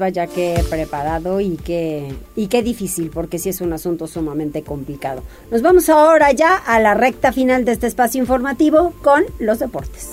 vaya 0.00 0.26
que 0.26 0.64
preparado 0.68 1.40
y 1.40 1.56
qué, 1.56 2.12
y 2.34 2.48
qué 2.48 2.64
difícil, 2.64 3.10
porque 3.10 3.38
sí 3.38 3.50
es 3.50 3.60
un 3.60 3.72
asunto 3.72 4.08
sumamente 4.08 4.62
complicado. 4.62 5.22
Nos 5.52 5.62
vamos 5.62 5.88
ahora 5.88 6.32
ya 6.32 6.56
a 6.56 6.80
la 6.80 6.94
recta 6.94 7.30
final 7.32 7.64
de 7.64 7.72
este 7.72 7.86
espacio 7.86 8.20
informativo 8.20 8.92
con 9.02 9.22
los 9.38 9.60
deportes. 9.60 10.08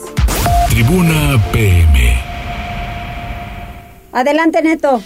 Tribuna 0.69 1.43
PM. 1.51 2.15
Adelante, 4.11 4.61
Neto. 4.61 5.01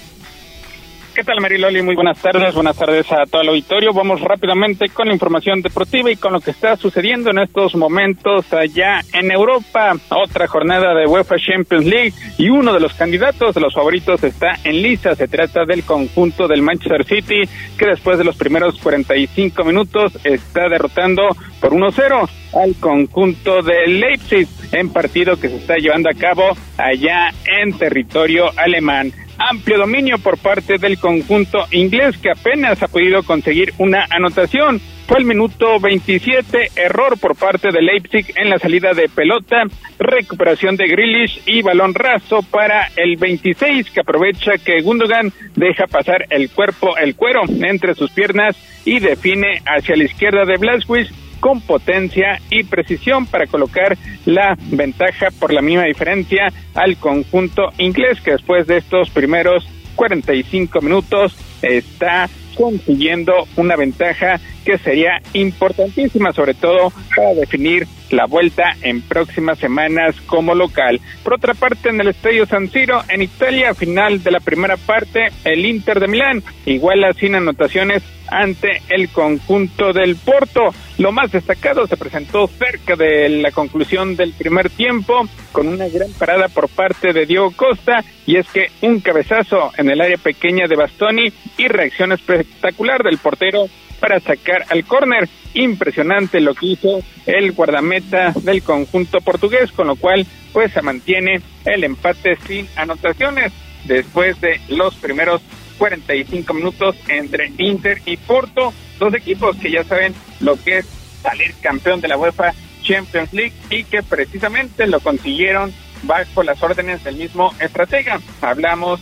¿Qué 1.13 1.25
tal, 1.25 1.41
Mariloli? 1.41 1.81
Muy 1.81 1.95
buenas 1.95 2.21
tardes. 2.21 2.55
Buenas 2.55 2.77
tardes 2.77 3.11
a 3.11 3.25
todo 3.25 3.41
el 3.41 3.49
auditorio. 3.49 3.91
Vamos 3.91 4.21
rápidamente 4.21 4.87
con 4.89 5.07
la 5.07 5.13
información 5.13 5.61
deportiva 5.61 6.09
y 6.09 6.15
con 6.15 6.31
lo 6.31 6.39
que 6.39 6.51
está 6.51 6.77
sucediendo 6.77 7.31
en 7.31 7.39
estos 7.39 7.75
momentos 7.75 8.53
allá 8.53 9.01
en 9.11 9.29
Europa. 9.29 9.93
Otra 10.09 10.47
jornada 10.47 10.93
de 10.93 11.05
UEFA 11.05 11.35
Champions 11.35 11.85
League 11.85 12.13
y 12.37 12.49
uno 12.49 12.73
de 12.73 12.79
los 12.79 12.93
candidatos, 12.93 13.53
de 13.53 13.59
los 13.59 13.73
favoritos, 13.73 14.23
está 14.23 14.51
en 14.63 14.81
lisa. 14.81 15.13
Se 15.15 15.27
trata 15.27 15.65
del 15.65 15.83
conjunto 15.83 16.47
del 16.47 16.61
Manchester 16.61 17.03
City, 17.03 17.41
que 17.77 17.87
después 17.87 18.17
de 18.17 18.23
los 18.23 18.37
primeros 18.37 18.79
45 18.79 19.65
minutos 19.65 20.17
está 20.23 20.69
derrotando 20.69 21.23
por 21.59 21.73
1-0 21.73 22.29
al 22.53 22.75
conjunto 22.79 23.61
de 23.61 23.87
Leipzig 23.87 24.47
en 24.71 24.91
partido 24.91 25.37
que 25.37 25.49
se 25.49 25.57
está 25.57 25.75
llevando 25.75 26.09
a 26.09 26.13
cabo 26.13 26.51
allá 26.77 27.31
en 27.45 27.77
territorio 27.77 28.45
alemán 28.57 29.11
amplio 29.49 29.77
dominio 29.77 30.17
por 30.19 30.37
parte 30.37 30.77
del 30.77 30.97
conjunto 30.99 31.65
inglés 31.71 32.17
que 32.17 32.31
apenas 32.31 32.81
ha 32.83 32.87
podido 32.87 33.23
conseguir 33.23 33.73
una 33.77 34.05
anotación. 34.09 34.79
Fue 35.07 35.19
el 35.19 35.25
minuto 35.25 35.79
27, 35.79 36.71
error 36.75 37.19
por 37.19 37.35
parte 37.35 37.69
de 37.71 37.81
Leipzig 37.81 38.33
en 38.37 38.49
la 38.49 38.59
salida 38.59 38.93
de 38.93 39.09
pelota, 39.09 39.63
recuperación 39.99 40.77
de 40.77 40.87
Grealish 40.87 41.41
y 41.45 41.61
balón 41.61 41.93
raso 41.93 42.41
para 42.43 42.87
el 42.95 43.17
26 43.17 43.91
que 43.91 43.99
aprovecha 43.99 44.53
que 44.63 44.81
Gundogan 44.81 45.33
deja 45.55 45.87
pasar 45.87 46.25
el 46.29 46.49
cuerpo, 46.49 46.97
el 46.97 47.15
cuero 47.15 47.41
entre 47.47 47.93
sus 47.93 48.11
piernas 48.11 48.55
y 48.85 48.99
define 48.99 49.61
hacia 49.65 49.97
la 49.97 50.05
izquierda 50.05 50.45
de 50.45 50.57
Blasquez 50.57 51.09
con 51.41 51.59
potencia 51.59 52.39
y 52.49 52.63
precisión 52.63 53.25
para 53.25 53.47
colocar 53.47 53.97
la 54.25 54.57
ventaja 54.69 55.27
por 55.37 55.51
la 55.51 55.61
misma 55.61 55.83
diferencia 55.83 56.47
al 56.73 56.95
conjunto 56.95 57.63
inglés 57.77 58.21
que 58.21 58.31
después 58.31 58.67
de 58.67 58.77
estos 58.77 59.09
primeros 59.09 59.67
45 59.95 60.79
minutos 60.81 61.35
está 61.61 62.29
consiguiendo 62.55 63.33
una 63.57 63.75
ventaja 63.75 64.39
que 64.63 64.77
sería 64.77 65.21
importantísima 65.33 66.31
sobre 66.33 66.53
todo 66.53 66.91
para 67.15 67.33
definir 67.33 67.87
la 68.11 68.25
vuelta 68.25 68.75
en 68.81 69.01
próximas 69.01 69.57
semanas 69.59 70.15
como 70.25 70.53
local. 70.53 70.99
Por 71.23 71.35
otra 71.35 71.53
parte, 71.53 71.89
en 71.89 72.01
el 72.01 72.09
Estadio 72.09 72.45
San 72.45 72.69
Siro, 72.69 73.01
en 73.07 73.21
Italia, 73.21 73.73
final 73.73 74.21
de 74.21 74.31
la 74.31 74.39
primera 74.39 74.77
parte, 74.77 75.27
el 75.43 75.65
Inter 75.65 75.99
de 75.99 76.07
Milán 76.07 76.43
iguala 76.65 77.13
sin 77.13 77.35
anotaciones 77.35 78.03
ante 78.27 78.81
el 78.89 79.09
conjunto 79.09 79.91
del 79.91 80.15
Porto. 80.15 80.73
Lo 80.97 81.11
más 81.11 81.31
destacado 81.31 81.85
se 81.85 81.97
presentó 81.97 82.47
cerca 82.47 82.95
de 82.95 83.27
la 83.29 83.51
conclusión 83.51 84.15
del 84.15 84.33
primer 84.33 84.69
tiempo 84.69 85.27
con 85.51 85.67
una 85.67 85.89
gran 85.89 86.11
parada 86.13 86.47
por 86.47 86.69
parte 86.69 87.11
de 87.11 87.25
Diego 87.25 87.51
Costa 87.51 88.03
y 88.25 88.37
es 88.37 88.47
que 88.49 88.67
un 88.81 89.01
cabezazo 89.01 89.71
en 89.77 89.89
el 89.89 89.99
área 89.99 90.17
pequeña 90.17 90.67
de 90.67 90.77
Bastoni 90.77 91.33
y 91.57 91.67
reacción 91.67 92.13
espectacular 92.13 93.03
del 93.03 93.17
portero 93.17 93.67
para 94.01 94.19
sacar 94.19 94.65
al 94.69 94.83
córner. 94.83 95.29
Impresionante 95.53 96.41
lo 96.41 96.53
que 96.53 96.65
hizo 96.65 96.99
el 97.25 97.53
guardameta 97.53 98.33
del 98.41 98.63
conjunto 98.63 99.21
portugués, 99.21 99.71
con 99.71 99.87
lo 99.87 99.95
cual 99.95 100.25
pues 100.51 100.73
se 100.73 100.81
mantiene 100.81 101.41
el 101.63 101.85
empate 101.85 102.37
sin 102.47 102.67
anotaciones 102.75 103.53
después 103.85 104.41
de 104.41 104.59
los 104.67 104.95
primeros 104.95 105.41
45 105.77 106.53
minutos 106.53 106.95
entre 107.07 107.51
Inter 107.57 108.01
y 108.05 108.17
Porto, 108.17 108.73
dos 108.99 109.13
equipos 109.13 109.55
que 109.57 109.71
ya 109.71 109.83
saben 109.83 110.13
lo 110.39 110.61
que 110.61 110.79
es 110.79 110.85
salir 111.21 111.53
campeón 111.61 112.01
de 112.01 112.07
la 112.07 112.17
UEFA 112.17 112.53
Champions 112.81 113.31
League 113.33 113.53
y 113.69 113.83
que 113.83 114.03
precisamente 114.03 114.87
lo 114.87 114.99
consiguieron 114.99 115.73
bajo 116.03 116.43
las 116.43 116.61
órdenes 116.63 117.03
del 117.03 117.15
mismo 117.15 117.53
estratega. 117.59 118.19
Hablamos 118.41 118.99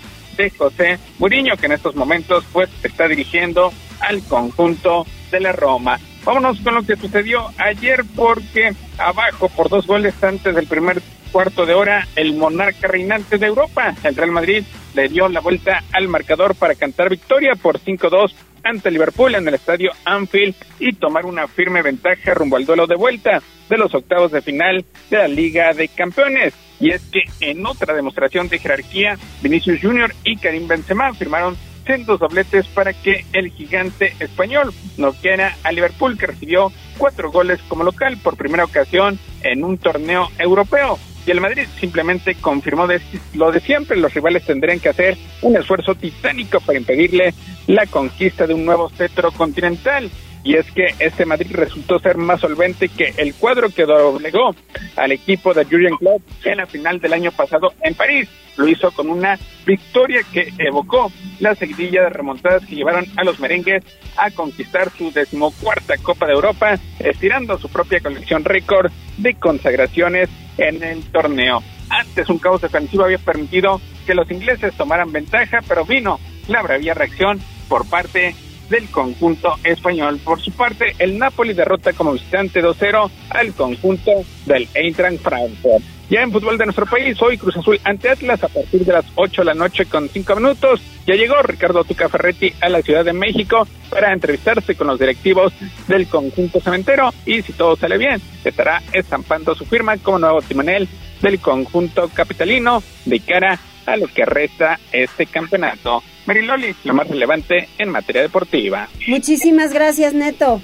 José 0.58 0.98
Mourinho, 1.18 1.58
que 1.58 1.66
en 1.66 1.74
estos 1.74 1.96
momentos 1.96 2.46
pues 2.54 2.70
está 2.84 3.08
dirigiendo 3.08 3.74
al 4.00 4.24
conjunto 4.24 5.06
de 5.32 5.40
la 5.42 5.52
Roma. 5.52 6.00
Vámonos 6.24 6.60
con 6.62 6.76
lo 6.76 6.84
que 6.84 6.96
sucedió 6.96 7.50
ayer 7.58 8.04
porque 8.16 8.74
abajo 8.98 9.50
por 9.50 9.70
dos 9.70 9.86
goles 9.86 10.14
antes 10.24 10.56
del 10.56 10.68
primer 10.68 11.02
cuarto 11.32 11.66
de 11.66 11.74
hora 11.74 12.08
el 12.16 12.36
monarca 12.36 12.88
reinante 12.88 13.38
de 13.38 13.48
Europa, 13.48 13.94
el 14.04 14.16
Real 14.16 14.32
Madrid, 14.32 14.64
le 14.94 15.10
dio 15.10 15.28
la 15.30 15.42
vuelta 15.42 15.84
al 15.92 16.08
marcador 16.08 16.56
para 16.56 16.76
cantar 16.76 17.10
victoria 17.10 17.54
por 17.56 17.80
5-2 17.80 18.34
ante 18.64 18.92
Liverpool 18.92 19.36
en 19.36 19.48
el 19.48 19.54
estadio 19.54 19.92
Anfield 20.06 20.56
y 20.80 20.94
tomar 20.94 21.26
una 21.26 21.48
firme 21.48 21.82
ventaja 21.82 22.34
rumbo 22.34 22.58
al 22.58 22.66
duelo 22.66 22.88
de 22.88 22.96
vuelta 22.96 23.42
de 23.70 23.78
los 23.78 23.94
octavos 23.94 24.32
de 24.32 24.42
final 24.42 24.84
de 25.10 25.18
la 25.18 25.28
Liga 25.28 25.74
de 25.74 25.88
Campeones. 25.88 26.54
Y 26.80 26.92
es 26.92 27.02
que 27.06 27.24
en 27.42 27.66
otra 27.66 27.94
demostración 27.94 28.48
de 28.48 28.60
jerarquía, 28.60 29.18
Vinicius 29.42 29.82
Junior 29.82 30.14
y 30.24 30.38
Karim 30.38 30.68
Benzema 30.68 31.14
firmaron 31.14 31.58
sendos 31.86 32.20
dobletes 32.20 32.68
para 32.68 32.94
que 32.94 33.26
el 33.34 33.52
gigante 33.52 34.14
español 34.20 34.74
no 34.98 35.12
quiera 35.14 35.58
a 35.64 35.72
Liverpool, 35.72 36.18
que 36.18 36.28
recibió 36.28 36.72
cuatro 36.98 37.32
goles 37.32 37.60
como 37.68 37.84
local 37.84 38.18
por 38.22 38.38
primera 38.38 38.64
ocasión 38.64 39.18
en 39.42 39.64
un 39.64 39.78
torneo 39.78 40.30
europeo 40.38 41.00
y 41.30 41.32
el 41.32 41.42
Madrid 41.42 41.68
simplemente 41.80 42.34
confirmó 42.36 42.88
lo 43.36 43.52
de 43.52 43.60
siempre, 43.60 43.98
los 43.98 44.14
rivales 44.14 44.46
tendrían 44.46 44.80
que 44.80 44.90
hacer 44.90 45.18
un 45.44 45.56
esfuerzo 45.56 45.94
titánico 45.94 46.60
para 46.60 46.80
impedirle 46.80 47.36
la 47.68 47.86
conquista 47.86 48.48
de 48.48 48.56
un 48.56 48.66
nuevo 48.66 48.90
cetro 48.90 49.32
continental. 49.32 50.10
Y 50.44 50.56
es 50.56 50.72
que 50.72 50.94
este 51.00 51.26
Madrid 51.26 51.52
resultó 51.52 52.00
ser 52.00 52.18
más 52.18 52.40
solvente 52.40 52.88
que 52.88 53.14
el 53.18 53.34
cuadro 53.36 53.70
que 53.70 53.86
doblegó 53.86 54.56
al 54.96 55.12
equipo 55.12 55.54
de 55.54 55.66
Jurgen 55.66 55.98
Klopp 55.98 56.22
en 56.46 56.58
la 56.58 56.66
final 56.66 57.00
del 57.00 57.14
año 57.14 57.32
pasado 57.32 57.74
en 57.82 57.94
París. 57.94 58.30
Lo 58.56 58.68
hizo 58.68 58.92
con 58.92 59.10
una 59.10 59.38
victoria 59.66 60.22
que 60.32 60.54
evocó 60.58 61.12
la 61.40 61.56
seguidilla 61.56 62.04
de 62.04 62.10
remontadas 62.10 62.66
que 62.66 62.76
llevaron 62.76 63.06
a 63.16 63.24
los 63.24 63.40
merengues 63.40 63.84
a 64.18 64.32
conquistar 64.32 64.90
su 64.98 65.12
decimocuarta 65.12 65.98
Copa 65.98 66.26
de 66.26 66.34
Europa, 66.34 66.78
estirando 67.00 67.58
su 67.58 67.70
propia 67.70 68.00
colección 68.00 68.44
récord 68.44 68.92
de 69.18 69.34
consagraciones 69.36 70.30
en 70.58 70.84
el 70.84 71.04
torneo. 71.12 71.64
Antes 71.90 72.30
un 72.30 72.40
caos 72.40 72.62
defensivo 72.62 73.04
había 73.04 73.18
permitido 73.18 73.82
que 74.06 74.14
los 74.14 74.30
ingleses 74.30 74.76
tomaran 74.76 75.12
ventaja, 75.12 75.60
pero 75.68 75.86
vino 75.86 76.20
la 76.48 76.62
bravía 76.62 76.94
reacción 76.94 77.40
por 77.68 77.88
parte 77.90 78.36
del 78.70 78.90
conjunto 78.90 79.56
español. 79.64 80.20
Por 80.24 80.42
su 80.42 80.52
parte, 80.52 80.96
el 81.00 81.18
Napoli 81.18 81.54
derrota 81.54 81.94
como 81.94 82.14
visitante 82.14 82.64
2-0 82.64 83.10
al 83.30 83.54
conjunto 83.54 84.12
del 84.46 84.68
Eintracht 84.74 85.20
Frankfurt. 85.22 85.84
Ya 86.10 86.24
en 86.24 86.32
fútbol 86.32 86.58
de 86.58 86.66
nuestro 86.66 86.88
país, 86.88 87.22
hoy 87.22 87.38
Cruz 87.38 87.56
Azul 87.56 87.80
ante 87.84 88.10
Atlas 88.10 88.44
a 88.44 88.48
partir 88.48 88.84
de 88.84 88.94
las 88.94 89.06
8 89.14 89.42
de 89.42 89.46
la 89.46 89.54
noche 89.54 89.86
con 89.86 90.10
5 90.10 90.36
minutos. 90.38 90.82
Ya 91.06 91.14
llegó 91.14 91.36
Ricardo 91.44 91.84
Tuca 91.84 92.10
Ferretti 92.10 92.52
a 92.62 92.70
la 92.70 92.82
Ciudad 92.82 93.06
de 93.06 93.14
México 93.14 93.68
para 93.92 94.12
entrevistarse 94.12 94.74
con 94.74 94.88
los 94.88 95.00
directivos 95.00 95.54
del 95.88 96.08
conjunto 96.08 96.60
cementero 96.62 97.14
y 97.28 97.44
si 97.44 97.54
todo 97.54 97.76
sale 97.76 98.00
bien, 98.00 98.20
estará 98.44 98.82
estampando 98.92 99.54
su 99.54 99.66
firma 99.66 99.98
como 99.98 100.18
nuevo 100.18 100.42
timonel 100.42 100.88
del 101.22 101.40
conjunto 101.40 102.10
capitalino 102.12 102.82
de 103.06 103.20
cara 103.20 103.60
a 103.94 103.98
lo 103.98 104.08
que 104.08 104.26
resta 104.26 104.80
este 104.92 105.26
campeonato. 105.26 106.04
Mariloli, 106.26 106.76
lo 106.84 106.94
más 106.94 107.08
relevante 107.08 107.70
en 107.78 107.90
materia 107.90 108.22
deportiva. 108.22 108.88
Muchísimas 109.08 109.74
gracias, 109.74 110.14
Neto. 110.14 110.62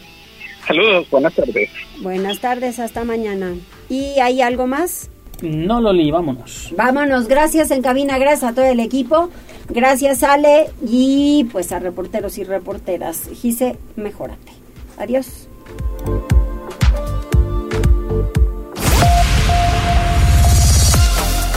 Saludos, 0.67 1.09
buenas 1.09 1.33
tardes. 1.33 1.69
Buenas 2.01 2.39
tardes, 2.39 2.79
hasta 2.79 3.03
mañana. 3.03 3.53
¿Y 3.89 4.19
hay 4.19 4.41
algo 4.41 4.67
más? 4.67 5.09
No, 5.41 5.81
Loli, 5.81 6.11
vámonos. 6.11 6.73
Vámonos, 6.75 7.27
gracias 7.27 7.71
en 7.71 7.81
cabina, 7.81 8.17
gracias 8.17 8.51
a 8.51 8.55
todo 8.55 8.65
el 8.65 8.79
equipo, 8.79 9.29
gracias 9.69 10.23
Ale 10.23 10.69
y 10.87 11.47
pues 11.51 11.71
a 11.71 11.79
reporteros 11.79 12.37
y 12.37 12.43
reporteras. 12.43 13.29
Gise, 13.41 13.77
mejórate. 13.95 14.53
Adiós. 14.97 15.47